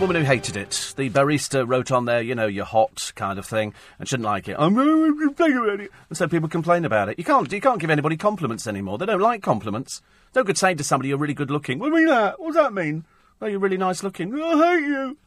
[0.00, 0.94] woman who hated it.
[0.96, 4.24] The barista wrote on there, you know, you're hot kind of thing, and she didn't
[4.24, 4.56] like it.
[4.58, 7.18] I'm complaining about it, and so people complain about it.
[7.18, 8.96] You can't, you can't give anybody compliments anymore.
[8.96, 10.00] They don't like compliments.
[10.34, 11.78] No good saying to somebody you're really good looking.
[11.78, 12.40] What do you mean that?
[12.40, 13.04] What does that mean?
[13.42, 14.34] Oh, you're really nice looking.
[14.34, 15.18] I hate you.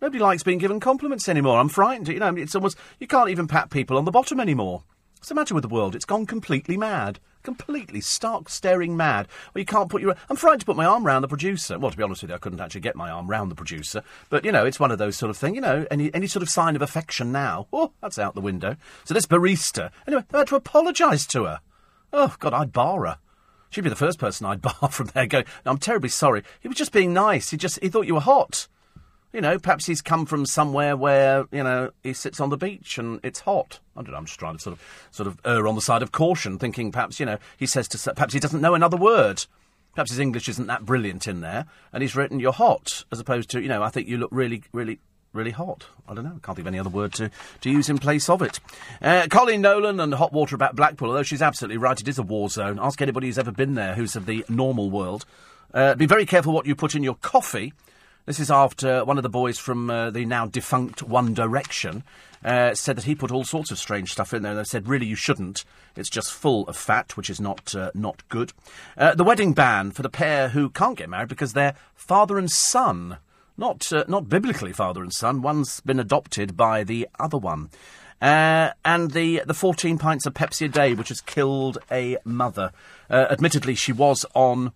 [0.00, 1.58] Nobody likes being given compliments anymore.
[1.58, 2.06] I'm frightened.
[2.08, 4.84] You know, it's almost you can't even pat people on the bottom anymore.
[5.18, 5.94] What's the matter with the world?
[5.94, 9.28] It's gone completely mad completely stark staring mad.
[9.54, 10.16] Well, you can't put your.
[10.28, 11.78] I'm frightened to put my arm round the producer.
[11.78, 14.02] Well, to be honest with you, I couldn't actually get my arm round the producer.
[14.28, 15.54] But you know, it's one of those sort of things.
[15.54, 18.76] You know, any any sort of sign of affection now, oh, that's out the window.
[19.04, 21.60] So this barista, anyway, I had to apologise to her.
[22.12, 23.18] Oh God, I'd bar her.
[23.70, 25.26] She'd be the first person I'd bar from there.
[25.26, 26.42] Going, no, I'm terribly sorry.
[26.60, 27.50] He was just being nice.
[27.50, 28.66] He just he thought you were hot.
[29.32, 32.96] You know, perhaps he's come from somewhere where, you know, he sits on the beach
[32.96, 33.80] and it's hot.
[33.96, 36.02] I don't know, I'm just trying to sort of, sort of err on the side
[36.02, 39.44] of caution, thinking perhaps, you know, he says to, perhaps he doesn't know another word.
[39.96, 43.48] Perhaps his English isn't that brilliant in there, and he's written "you're hot" as opposed
[43.50, 44.98] to you know I think you look really, really,
[45.32, 45.86] really hot.
[46.06, 46.38] I don't know.
[46.42, 47.30] Can't think of any other word to,
[47.62, 48.60] to use in place of it.
[49.00, 51.08] Uh, Coleen Nolan and hot water about Blackpool.
[51.08, 52.78] Although she's absolutely right, it is a war zone.
[52.78, 55.24] Ask anybody who's ever been there, who's of the normal world.
[55.72, 57.72] Uh, be very careful what you put in your coffee.
[58.26, 62.02] This is after one of the boys from uh, the now defunct One Direction
[62.44, 64.56] uh, said that he put all sorts of strange stuff in there.
[64.56, 65.64] They said, really, you shouldn't.
[65.94, 68.52] It's just full of fat, which is not uh, not good.
[68.98, 72.50] Uh, the wedding ban for the pair who can't get married because they're father and
[72.50, 73.18] son,
[73.56, 75.40] not uh, not biblically father and son.
[75.40, 77.70] One's been adopted by the other one.
[78.20, 82.72] Uh, and the the 14 pints of Pepsi a day, which has killed a mother.
[83.08, 84.72] Uh, admittedly, she was on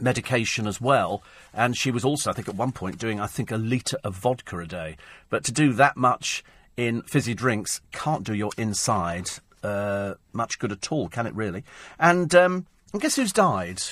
[0.00, 1.22] medication as well.
[1.54, 4.14] And she was also, I think, at one point doing, I think, a litre of
[4.14, 4.96] vodka a day.
[5.28, 6.42] But to do that much
[6.76, 9.28] in fizzy drinks can't do your inside
[9.62, 11.64] uh, much good at all, can it really?
[11.98, 12.66] And, um,
[12.98, 13.82] guess who's died?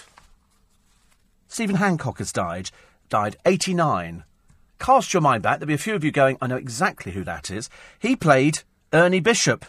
[1.49, 2.70] Stephen Hancock has died.
[3.09, 4.24] Died 89.
[4.78, 5.59] Cast your mind back.
[5.59, 7.69] There'll be a few of you going, I know exactly who that is.
[7.99, 8.61] He played
[8.93, 9.66] Ernie Bishop.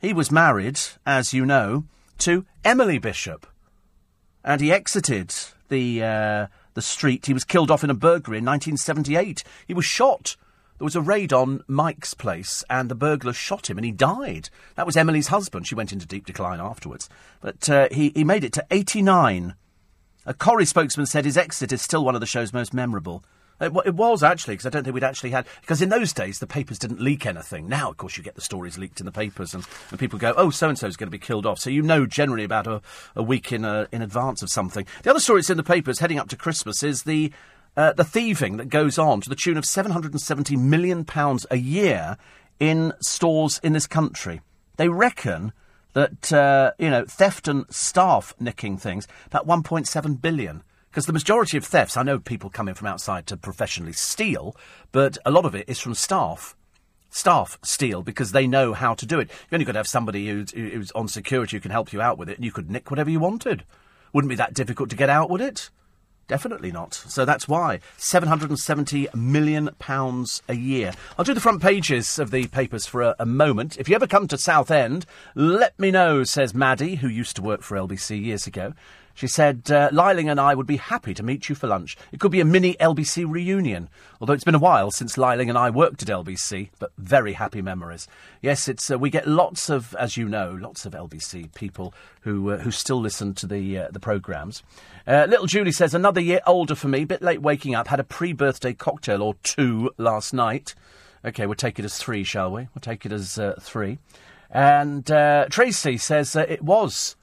[0.00, 1.84] He was married, as you know,
[2.18, 3.46] to Emily Bishop.
[4.44, 5.34] And he exited
[5.68, 6.46] the uh,
[6.78, 7.26] the street.
[7.26, 9.42] He was killed off in a burglary in 1978.
[9.66, 10.36] He was shot.
[10.78, 14.48] There was a raid on Mike's place, and the burglar shot him, and he died.
[14.76, 15.66] That was Emily's husband.
[15.66, 17.08] She went into deep decline afterwards,
[17.40, 19.56] but uh, he he made it to 89.
[20.24, 23.24] A Corrie spokesman said his exit is still one of the show's most memorable.
[23.60, 26.38] It, it was actually because I don't think we'd actually had because in those days
[26.38, 27.68] the papers didn't leak anything.
[27.68, 30.32] Now, of course, you get the stories leaked in the papers, and, and people go,
[30.36, 32.66] "Oh, so and so is going to be killed off," so you know generally about
[32.66, 32.80] a,
[33.16, 34.86] a week in a, in advance of something.
[35.02, 37.32] The other story that's in the papers heading up to Christmas is the
[37.76, 41.04] uh, the thieving that goes on to the tune of seven hundred and seventy million
[41.04, 42.16] pounds a year
[42.60, 44.40] in stores in this country.
[44.76, 45.52] They reckon
[45.94, 50.62] that uh, you know theft and staff nicking things about one point seven billion.
[50.98, 54.56] Because the majority of thefts, I know people come in from outside to professionally steal,
[54.90, 56.56] but a lot of it is from staff.
[57.08, 59.30] Staff steal because they know how to do it.
[59.30, 62.18] You only got to have somebody who's, who's on security who can help you out
[62.18, 63.62] with it, and you could nick whatever you wanted.
[64.12, 65.70] Wouldn't be that difficult to get out, would it?
[66.26, 66.94] Definitely not.
[66.94, 67.78] So that's why.
[67.96, 69.70] £770 million
[70.48, 70.92] a year.
[71.16, 73.76] I'll do the front pages of the papers for a, a, moment.
[73.78, 75.06] If you ever come to Southend,
[75.36, 78.74] let me know, says Maddie, who used to work for LBC years ago.
[79.18, 81.96] She said, uh, Liling and I would be happy to meet you for lunch.
[82.12, 83.88] It could be a mini LBC reunion,
[84.20, 87.60] although it's been a while since Liling and I worked at LBC, but very happy
[87.60, 88.06] memories.
[88.42, 92.52] Yes, it's uh, we get lots of, as you know, lots of LBC people who
[92.52, 94.62] uh, who still listen to the uh, the programmes.
[95.04, 98.04] Uh, little Julie says, another year older for me, bit late waking up, had a
[98.04, 100.76] pre-birthday cocktail or two last night.
[101.24, 102.68] Okay, we'll take it as three, shall we?
[102.72, 103.98] We'll take it as uh, three.
[104.48, 105.06] And
[105.50, 107.16] Tracy says it was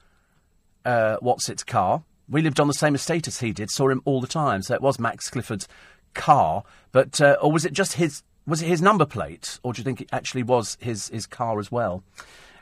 [0.86, 2.02] uh, what's its car.
[2.28, 4.62] We lived on the same estate as he did, saw him all the time.
[4.62, 5.68] So it was Max Clifford's
[6.14, 8.22] car, but uh, or was it just his?
[8.46, 11.58] Was it his number plate, or do you think it actually was his his car
[11.58, 12.02] as well?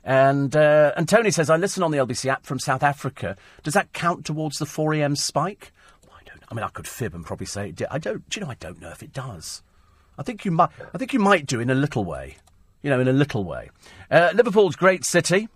[0.03, 3.37] And uh, and Tony says, I listen on the LBC app from South Africa.
[3.63, 5.17] Does that count towards the 4 a.m.
[5.17, 5.73] spike?
[6.07, 6.43] Well, I don't.
[6.51, 7.89] I mean, I could fib and probably say it did.
[7.91, 8.29] I don't.
[8.29, 8.51] Do you know?
[8.51, 9.63] I don't know if it does.
[10.19, 10.71] I think you might.
[10.93, 12.37] I think you might do in a little way.
[12.83, 13.71] You know, in a little way.
[14.11, 15.49] Uh, Liverpool's great city.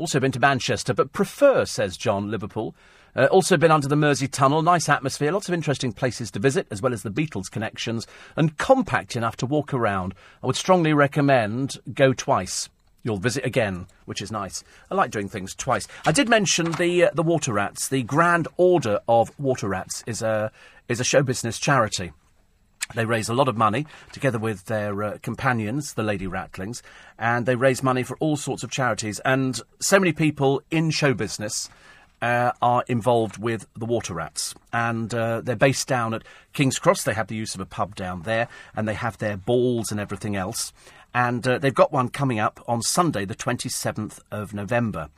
[0.00, 2.74] Also been to Manchester, but prefer, says John, Liverpool.
[3.14, 4.62] Uh, also been under the Mersey Tunnel.
[4.62, 8.56] Nice atmosphere, lots of interesting places to visit, as well as the Beatles connections, and
[8.56, 10.14] compact enough to walk around.
[10.42, 12.70] I would strongly recommend go twice.
[13.02, 14.64] You'll visit again, which is nice.
[14.90, 15.86] I like doing things twice.
[16.06, 17.88] I did mention the uh, the Water Rats.
[17.88, 20.50] The Grand Order of Water Rats is a
[20.88, 22.12] is a show business charity.
[22.94, 26.82] They raise a lot of money together with their uh, companions, the Lady Ratlings,
[27.18, 29.20] and they raise money for all sorts of charities.
[29.20, 31.68] And so many people in show business
[32.22, 34.54] uh, are involved with the Water Rats.
[34.72, 36.22] And uh, they're based down at
[36.52, 37.04] King's Cross.
[37.04, 40.00] They have the use of a pub down there, and they have their balls and
[40.00, 40.72] everything else.
[41.14, 45.08] And uh, they've got one coming up on Sunday, the 27th of November.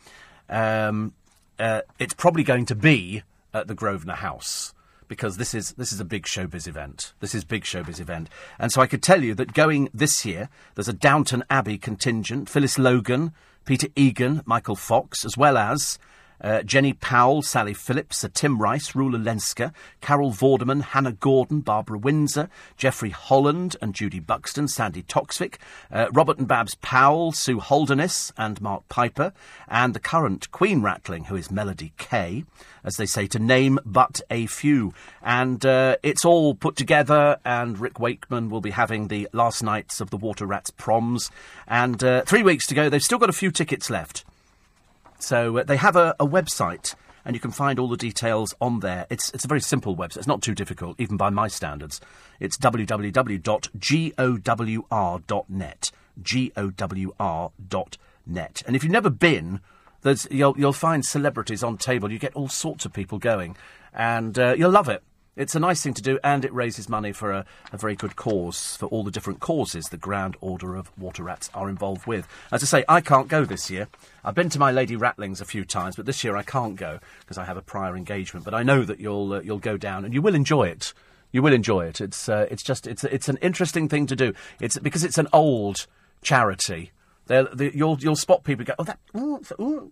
[0.48, 1.12] Um,
[1.58, 3.22] uh, it's probably going to be
[3.52, 4.72] at the Grosvenor House
[5.12, 7.12] because this is this is a big showbiz event.
[7.20, 10.48] This is big showbiz event, and so I could tell you that going this year,
[10.74, 13.34] there's a Downton Abbey contingent: Phyllis Logan,
[13.66, 15.98] Peter Egan, Michael Fox, as well as
[16.40, 21.98] uh, Jenny Powell, Sally Phillips, Sir Tim Rice, Rula Lenska, Carol Vorderman, Hannah Gordon, Barbara
[21.98, 25.54] Windsor, Jeffrey Holland and Judy Buxton, Sandi Toksvig,
[25.90, 29.32] uh, Robert and Babs Powell, Sue Holderness and Mark Piper,
[29.68, 32.44] and the current Queen Ratling, who is Melody Kay,
[32.84, 34.92] as they say, to name but a few.
[35.22, 40.00] And uh, it's all put together, and Rick Wakeman will be having the last nights
[40.00, 41.30] of the Water Rats proms.
[41.66, 44.24] And uh, three weeks to go, they've still got a few tickets left.
[45.22, 46.94] So uh, they have a, a website
[47.24, 49.06] and you can find all the details on there.
[49.08, 50.16] It's, it's a very simple website.
[50.18, 52.00] It's not too difficult, even by my standards.
[52.40, 53.50] It's www.gowr.net.
[56.20, 57.52] G-O-W-R.net.
[58.66, 59.60] And if you've never been,
[60.30, 62.10] you'll, you'll find celebrities on table.
[62.10, 63.56] You get all sorts of people going,
[63.94, 65.02] and uh, you'll love it.
[65.34, 68.16] It's a nice thing to do, and it raises money for a, a, very good
[68.16, 72.28] cause, for all the different causes the Grand Order of Water Rats are involved with.
[72.50, 73.88] As I say, I can't go this year.
[74.22, 76.98] I've been to my Lady Ratlings a few times, but this year I can't go
[77.20, 78.44] because I have a prior engagement.
[78.44, 80.92] But I know that you'll uh, you'll go down, and you will enjoy it.
[81.30, 82.02] You will enjoy it.
[82.02, 84.34] It's uh, it's just it's it's an interesting thing to do.
[84.60, 85.86] It's because it's an old
[86.20, 86.92] charity.
[87.30, 89.90] You'll you'll spot people go, oh that, ooh, ooh,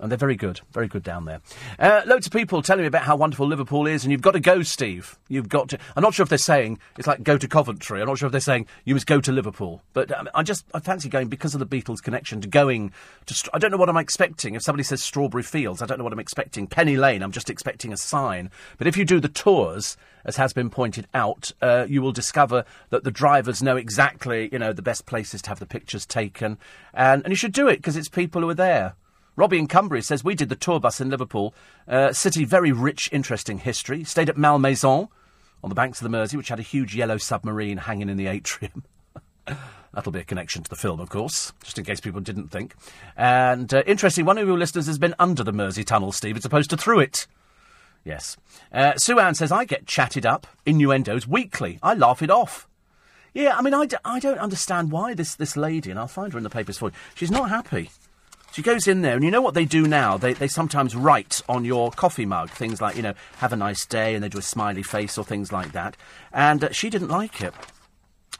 [0.00, 1.40] and they're very good, very good down there.
[1.78, 4.40] Uh, loads of people telling me about how wonderful Liverpool is, and you've got to
[4.40, 5.18] go, Steve.
[5.28, 5.78] You've got to.
[5.96, 8.00] I'm not sure if they're saying it's like go to Coventry.
[8.00, 9.82] I'm not sure if they're saying you must go to Liverpool.
[9.92, 12.92] But um, I just I fancy going because of the Beatles connection to going
[13.26, 13.50] to.
[13.54, 14.54] I don't know what I'm expecting.
[14.54, 16.66] If somebody says Strawberry Fields, I don't know what I'm expecting.
[16.66, 18.50] Penny Lane, I'm just expecting a sign.
[18.78, 22.64] But if you do the tours, as has been pointed out, uh, you will discover
[22.90, 26.58] that the drivers know exactly, you know, the best places to have the pictures taken,
[26.92, 28.94] and and you should do it because it's people who are there.
[29.36, 31.54] Robbie in Cumbria says, We did the tour bus in Liverpool.
[31.88, 34.04] Uh, city, very rich, interesting history.
[34.04, 35.08] Stayed at Malmaison
[35.62, 38.26] on the banks of the Mersey, which had a huge yellow submarine hanging in the
[38.26, 38.84] atrium.
[39.94, 42.74] That'll be a connection to the film, of course, just in case people didn't think.
[43.16, 46.44] And uh, interesting, one of your listeners has been under the Mersey Tunnel, Steve, as
[46.44, 47.26] opposed to through it.
[48.04, 48.36] Yes.
[48.72, 51.78] Uh, Sue Ann says, I get chatted up, innuendos, weekly.
[51.82, 52.68] I laugh it off.
[53.32, 56.32] Yeah, I mean, I d- I don't understand why this, this lady, and I'll find
[56.32, 57.90] her in the papers for you, she's not happy.
[58.54, 60.16] She goes in there, and you know what they do now?
[60.16, 63.84] They, they sometimes write on your coffee mug things like, you know, have a nice
[63.84, 65.96] day, and they do a smiley face or things like that.
[66.32, 67.52] And uh, she didn't like it.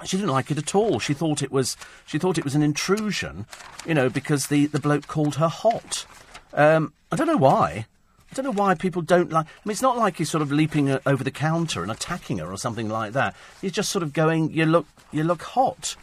[0.04, 1.00] She didn't like it at all.
[1.00, 1.76] She thought it was
[2.06, 3.46] she thought it was an intrusion,
[3.84, 6.06] you know, because the, the bloke called her hot.
[6.52, 7.86] Um, I don't know why.
[8.30, 9.46] I don't know why people don't like.
[9.46, 12.38] I mean, it's not like he's sort of leaping uh, over the counter and attacking
[12.38, 13.34] her or something like that.
[13.60, 15.96] He's just sort of going, "You look, you look hot."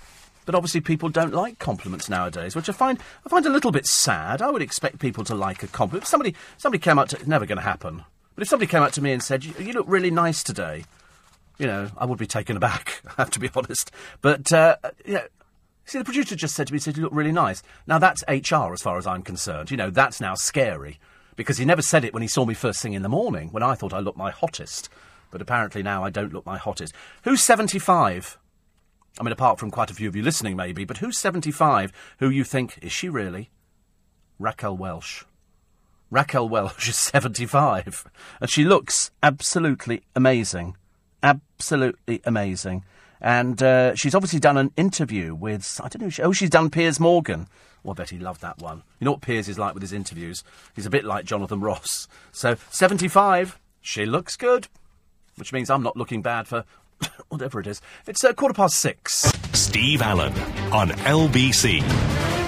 [0.51, 3.85] But obviously, people don't like compliments nowadays, which I find I find a little bit
[3.85, 4.41] sad.
[4.41, 6.03] I would expect people to like a compliment.
[6.03, 8.03] If somebody somebody came up to, it's never going to happen.
[8.35, 10.83] But if somebody came up to me and said, "You, you look really nice today,"
[11.57, 13.01] you know, I would be taken aback.
[13.07, 13.91] I have to be honest.
[14.19, 14.75] But uh,
[15.05, 15.23] you know,
[15.85, 18.73] see, the producer just said to me, "said You look really nice." Now that's HR,
[18.73, 19.71] as far as I'm concerned.
[19.71, 20.99] You know, that's now scary
[21.37, 23.63] because he never said it when he saw me first thing in the morning when
[23.63, 24.89] I thought I looked my hottest.
[25.29, 26.93] But apparently now I don't look my hottest.
[27.23, 28.37] Who's 75?
[29.19, 32.29] I mean, apart from quite a few of you listening, maybe, but who's 75 who
[32.29, 33.49] you think, is she really?
[34.39, 35.25] Raquel Welch.
[36.09, 38.05] Raquel Welch is 75,
[38.39, 40.75] and she looks absolutely amazing.
[41.23, 42.83] Absolutely amazing.
[43.21, 46.71] And uh, she's obviously done an interview with, I don't know, she, oh, she's done
[46.71, 47.47] Piers Morgan.
[47.83, 48.83] Well, I bet he loved that one.
[48.99, 50.43] You know what Piers is like with his interviews?
[50.75, 52.07] He's a bit like Jonathan Ross.
[52.31, 54.67] So, 75, she looks good.
[55.37, 56.65] Which means I'm not looking bad for
[57.29, 57.81] whatever it is.
[58.07, 59.31] It's uh, quarter past six.
[59.53, 60.33] Steve Allen
[60.71, 62.40] on LBC.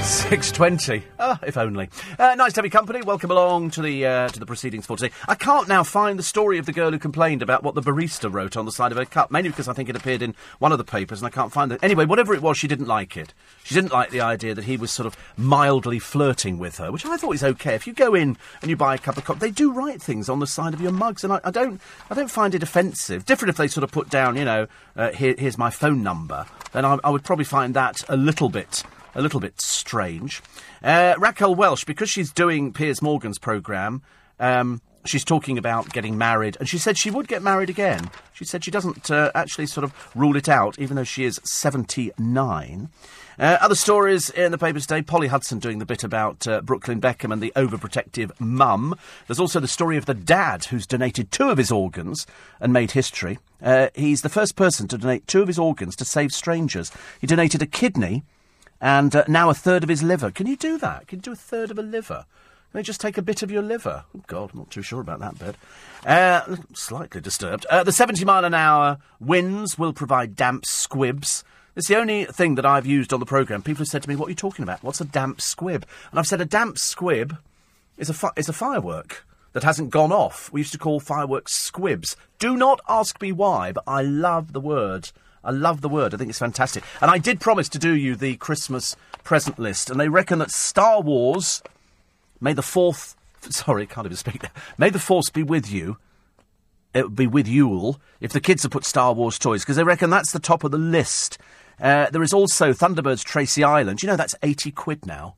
[0.00, 1.02] 6.20.
[1.18, 1.90] Ah, if only.
[2.18, 3.02] Uh, nice to have your company.
[3.02, 5.12] Welcome along to the uh, to the proceedings for today.
[5.28, 8.32] I can't now find the story of the girl who complained about what the barista
[8.32, 10.72] wrote on the side of her cup, mainly because I think it appeared in one
[10.72, 11.80] of the papers and I can't find it.
[11.82, 13.34] Anyway, whatever it was, she didn't like it.
[13.62, 17.04] She didn't like the idea that he was sort of mildly flirting with her, which
[17.04, 17.74] I thought is okay.
[17.74, 20.30] If you go in and you buy a cup of coffee, they do write things
[20.30, 21.78] on the side of your mugs, and I, I don't
[22.08, 23.26] I don't find it offensive.
[23.26, 24.66] Different if they sort of put down, you know,
[24.96, 28.48] uh, here, here's my phone number, then I, I would probably find that a little
[28.48, 28.82] bit
[29.14, 30.42] a little bit strange.
[30.82, 34.02] Uh, Raquel Welch, because she's doing Piers Morgan's programme,
[34.38, 38.10] um, she's talking about getting married, and she said she would get married again.
[38.32, 41.40] She said she doesn't uh, actually sort of rule it out, even though she is
[41.44, 42.88] 79.
[43.38, 45.00] Uh, other stories in the papers today.
[45.00, 48.94] Polly Hudson doing the bit about uh, Brooklyn Beckham and the overprotective mum.
[49.26, 52.26] There's also the story of the dad who's donated two of his organs
[52.60, 53.38] and made history.
[53.62, 56.92] Uh, he's the first person to donate two of his organs to save strangers.
[57.18, 58.24] He donated a kidney
[58.80, 60.30] and uh, now a third of his liver.
[60.30, 61.06] Can you do that?
[61.06, 62.24] Can you do a third of a liver?
[62.70, 64.04] Can they just take a bit of your liver?
[64.16, 65.56] Oh, God, I'm not too sure about that bit.
[66.06, 67.66] Uh, slightly disturbed.
[67.66, 71.44] Uh, the 70 mile an hour winds will provide damp squibs.
[71.76, 73.62] It's the only thing that I've used on the programme.
[73.62, 74.82] People have said to me, What are you talking about?
[74.82, 75.84] What's a damp squib?
[76.10, 77.36] And I've said a damp squib
[77.96, 80.52] is a, fi- is a firework that hasn't gone off.
[80.52, 82.16] We used to call fireworks squibs.
[82.38, 85.10] Do not ask me why, but I love the word
[85.42, 86.12] I love the word.
[86.12, 86.84] I think it's fantastic.
[87.00, 88.94] And I did promise to do you the Christmas
[89.24, 91.62] present list, and they reckon that Star Wars,
[92.40, 93.16] may the fourth,
[93.50, 94.42] sorry, can't even speak
[94.78, 95.96] may the force be with you.
[96.92, 99.84] It would be with Yule if the kids have put Star Wars toys, because they
[99.84, 101.38] reckon that's the top of the list.
[101.80, 104.02] Uh, there is also Thunderbirds Tracy Island.
[104.02, 105.36] You know that's 80 quid now.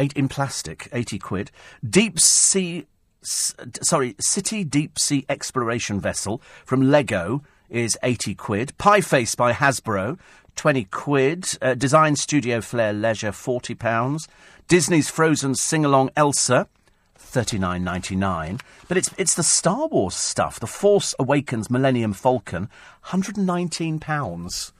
[0.00, 1.50] eight in plastic, 80 quid.
[1.88, 2.86] Deep sea,
[3.22, 8.78] s- sorry, City Deep Sea Exploration Vessel from Lego is 80 quid.
[8.78, 10.18] Pie Face by Hasbro,
[10.56, 11.58] 20 quid.
[11.62, 14.28] Uh, Design Studio Flair Leisure, 40 pounds.
[14.68, 16.68] Disney's Frozen Sing Along Elsa,
[17.16, 18.58] thirty nine ninety nine.
[18.86, 20.60] But it's it's the Star Wars stuff.
[20.60, 22.68] The Force Awakens Millennium Falcon,
[23.02, 24.74] hundred and nineteen pounds.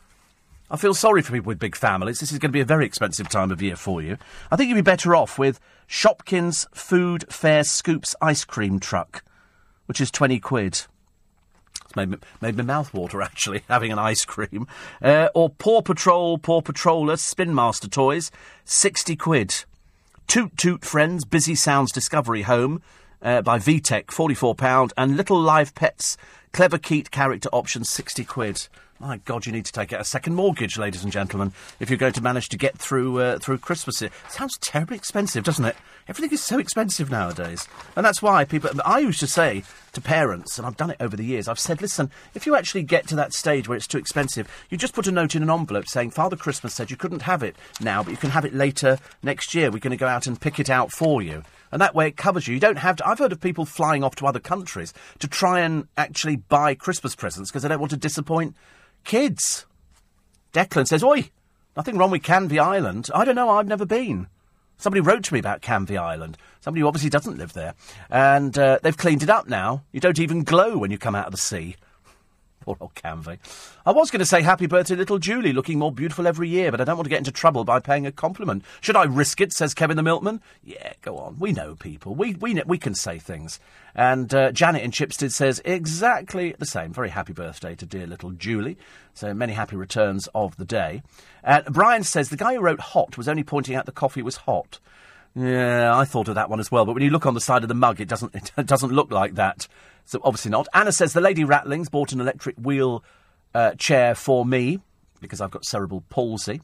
[0.71, 2.21] I feel sorry for people with big families.
[2.21, 4.19] This is going to be a very expensive time of year for you.
[4.51, 5.59] I think you'd be better off with
[5.89, 9.25] Shopkins Food Fair Scoops ice cream truck,
[9.87, 10.83] which is twenty quid.
[11.99, 14.69] Made, me- made my mouth water, actually, having an ice cream.
[15.03, 18.31] Uh, or Paw Patrol, Paw Patroller, Spin Master Toys,
[18.65, 19.65] 60 quid.
[20.29, 22.83] Toot Toot Friends, Busy Sounds Discovery Home
[23.21, 24.93] uh, by VTech, £44.
[24.97, 26.17] And Little Live Pets,
[26.53, 28.69] Clever Keet character option, 60 quid.
[29.01, 31.99] My God, you need to take out a second mortgage, ladies and gentlemen, if you're
[31.99, 34.03] going to manage to get through uh, through Christmas.
[34.03, 35.77] It sounds terribly expensive, doesn't it?
[36.09, 38.71] Everything is so expensive nowadays, and that's why people.
[38.85, 39.63] I used to say
[39.93, 41.47] to parents, and I've done it over the years.
[41.47, 44.77] I've said, listen, if you actually get to that stage where it's too expensive, you
[44.77, 47.55] just put a note in an envelope saying, Father Christmas said you couldn't have it
[47.81, 49.71] now, but you can have it later next year.
[49.71, 51.45] We're going to go out and pick it out for you.
[51.71, 52.55] And that way it covers you.
[52.55, 53.07] You don't have to.
[53.07, 57.15] I've heard of people flying off to other countries to try and actually buy Christmas
[57.15, 58.57] presents because they don't want to disappoint
[59.09, 59.67] kids.
[60.53, 61.31] Declan says, Oi,
[61.77, 63.11] nothing wrong with Canvey Island.
[63.13, 64.29] I don't know, I've never been.
[64.77, 66.39] Somebody wrote to me about Canvey Island.
[66.61, 67.75] Somebody who obviously doesn't live there.
[68.11, 69.83] And uh, they've cleaned it up now.
[69.91, 71.75] You don't even glow when you come out of the sea.
[72.69, 73.39] Poor old Canvey.
[73.87, 76.83] I was going to say happy birthday, little Julie, looking more beautiful every year, but
[76.83, 78.63] I don't want to get into trouble by paying a compliment.
[78.83, 79.55] Should I risk it?
[79.55, 80.43] Says Kevin the Milkman.
[80.63, 81.39] Yeah, go on.
[81.39, 82.15] We know people.
[82.15, 83.59] We we we can say things.
[83.95, 86.93] And uh, Janet in Chipstead says exactly the same.
[86.93, 88.77] Very happy birthday to dear little Julie.
[89.15, 91.03] So many happy returns of the day.
[91.43, 94.37] Uh, Brian says the guy who wrote hot was only pointing out the coffee was
[94.37, 94.79] hot.
[95.35, 96.85] Yeah, I thought of that one as well.
[96.85, 99.11] But when you look on the side of the mug, it doesn't it doesn't look
[99.11, 99.69] like that.
[100.09, 100.67] So obviously not.
[100.73, 103.05] Anna says the lady Ratlings bought an electric wheel
[103.55, 104.81] uh, chair for me
[105.21, 106.61] because I've got cerebral palsy,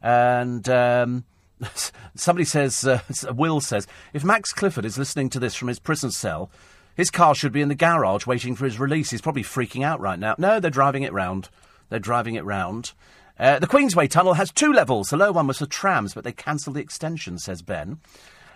[0.00, 0.66] and.
[0.68, 1.24] Um,
[2.14, 3.00] Somebody says, uh,
[3.32, 6.50] Will says, if Max Clifford is listening to this from his prison cell,
[6.96, 9.10] his car should be in the garage waiting for his release.
[9.10, 10.34] He's probably freaking out right now.
[10.36, 11.48] No, they're driving it round.
[11.88, 12.92] They're driving it round.
[13.38, 15.08] Uh, the Queensway Tunnel has two levels.
[15.08, 17.98] The lower one was for trams, but they cancelled the extension, says Ben.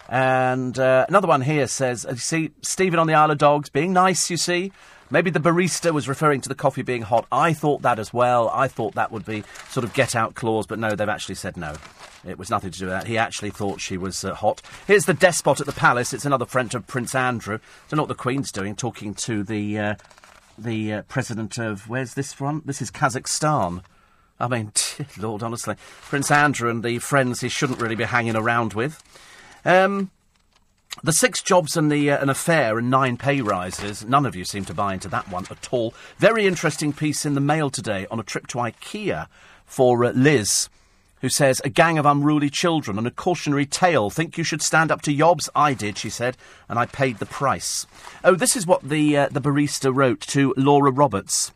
[0.08, 3.92] And uh, another one here says, you see, Stephen on the Isle of Dogs being
[3.92, 4.72] nice, you see.
[5.10, 7.26] Maybe the barista was referring to the coffee being hot.
[7.32, 8.50] I thought that as well.
[8.52, 11.56] I thought that would be sort of get out clause, but no, they've actually said
[11.56, 11.76] no.
[12.26, 13.06] It was nothing to do with that.
[13.06, 14.60] He actually thought she was uh, hot.
[14.86, 16.12] Here's the despot at the palace.
[16.12, 17.58] It's another friend of Prince Andrew.
[17.88, 19.94] Don't know what the Queen's doing, talking to the uh,
[20.58, 22.62] the uh, president of where's this from?
[22.66, 23.82] This is Kazakhstan.
[24.40, 24.72] I mean,
[25.18, 29.02] Lord, honestly, Prince Andrew and the friends he shouldn't really be hanging around with.
[29.64, 30.10] Um,
[31.02, 34.04] the six jobs and the uh, an affair and nine pay rises.
[34.04, 35.94] None of you seem to buy into that one at all.
[36.18, 39.28] Very interesting piece in the Mail today on a trip to IKEA
[39.64, 40.68] for uh, Liz,
[41.20, 44.10] who says a gang of unruly children and a cautionary tale.
[44.10, 45.48] Think you should stand up to Yobs?
[45.54, 46.36] I did, she said,
[46.68, 47.86] and I paid the price.
[48.24, 51.52] Oh, this is what the uh, the barista wrote to Laura Roberts,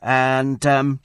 [0.00, 0.64] and.
[0.66, 1.00] Um,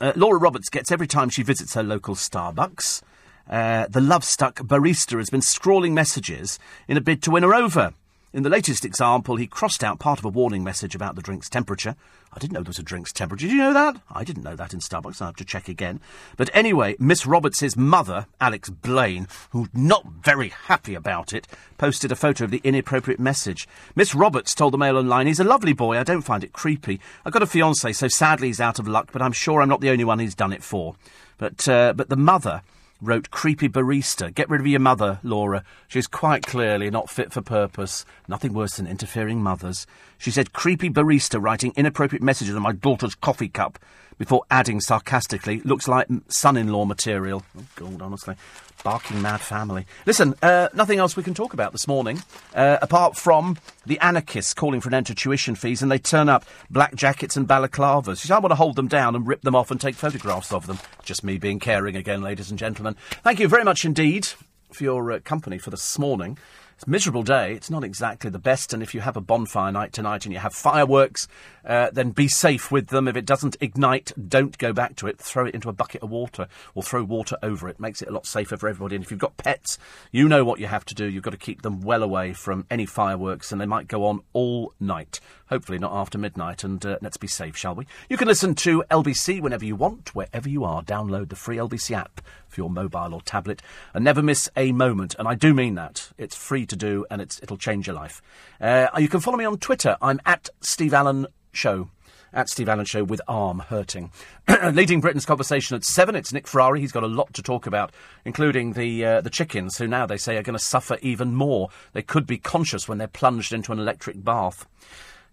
[0.00, 3.00] uh, Laura Roberts gets every time she visits her local Starbucks.
[3.48, 6.58] Uh, the love stuck barista has been scrawling messages
[6.88, 7.92] in a bid to win her over.
[8.34, 11.48] In the latest example, he crossed out part of a warning message about the drink's
[11.48, 11.94] temperature.
[12.32, 13.46] I didn't know there was a drink's temperature.
[13.46, 14.00] Did you know that?
[14.10, 15.22] I didn't know that in Starbucks.
[15.22, 16.00] I have to check again.
[16.36, 21.46] But anyway, Miss Roberts's mother, Alex Blaine, who's not very happy about it,
[21.78, 23.68] posted a photo of the inappropriate message.
[23.94, 25.96] Miss Roberts told the Mail Online, he's a lovely boy.
[25.96, 26.98] I don't find it creepy.
[27.24, 29.80] I've got a fiance, so sadly he's out of luck, but I'm sure I'm not
[29.80, 30.96] the only one he's done it for.
[31.38, 32.62] But, uh, but the mother
[33.04, 34.32] wrote creepy barista.
[34.34, 35.62] Get rid of your mother, Laura.
[35.88, 38.04] She's quite clearly not fit for purpose.
[38.28, 39.86] Nothing worse than interfering mothers.
[40.18, 43.78] She said creepy barista writing inappropriate messages on my daughter's coffee cup
[44.18, 47.42] before adding sarcastically, looks like son-in-law material.
[47.58, 48.36] Oh, God, honestly.
[48.82, 49.86] Barking mad family.
[50.04, 52.22] Listen, uh, nothing else we can talk about this morning,
[52.54, 56.28] uh, apart from the anarchists calling for an end to tuition fees, and they turn
[56.28, 58.08] up black jackets and balaclavas.
[58.08, 60.52] You see, I want to hold them down and rip them off and take photographs
[60.52, 60.78] of them.
[61.02, 62.94] Just me being caring again, ladies and gentlemen.
[63.22, 64.28] Thank you very much indeed
[64.70, 66.36] for your uh, company for this morning.
[66.74, 67.52] It's a miserable day.
[67.54, 68.72] It's not exactly the best.
[68.72, 71.28] And if you have a bonfire night tonight and you have fireworks,
[71.64, 73.06] uh, then be safe with them.
[73.06, 75.18] If it doesn't ignite, don't go back to it.
[75.18, 77.78] Throw it into a bucket of water or throw water over it.
[77.78, 78.96] Makes it a lot safer for everybody.
[78.96, 79.78] And if you've got pets,
[80.10, 81.06] you know what you have to do.
[81.06, 84.20] You've got to keep them well away from any fireworks, and they might go on
[84.32, 85.20] all night.
[85.46, 86.64] Hopefully not after midnight.
[86.64, 87.86] And uh, let's be safe, shall we?
[88.08, 90.82] You can listen to LBC whenever you want, wherever you are.
[90.82, 92.20] Download the free LBC app
[92.54, 93.60] for your mobile or tablet,
[93.92, 95.14] and never miss a moment.
[95.18, 96.10] And I do mean that.
[96.16, 98.22] It's free to do, and it's, it'll change your life.
[98.60, 99.96] Uh, you can follow me on Twitter.
[100.00, 101.90] I'm at Steve Allen Show.
[102.32, 104.10] At Steve Allen Show with arm hurting.
[104.72, 106.80] Leading Britain's conversation at seven, it's Nick Ferrari.
[106.80, 107.92] He's got a lot to talk about,
[108.24, 111.68] including the uh, the chickens, who now they say are going to suffer even more.
[111.92, 114.66] They could be conscious when they're plunged into an electric bath.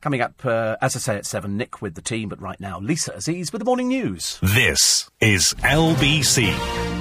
[0.01, 2.79] Coming up, uh, as I say, at seven, Nick with the team, but right now,
[2.79, 4.39] Lisa Aziz with the morning news.
[4.41, 7.00] This is LBC.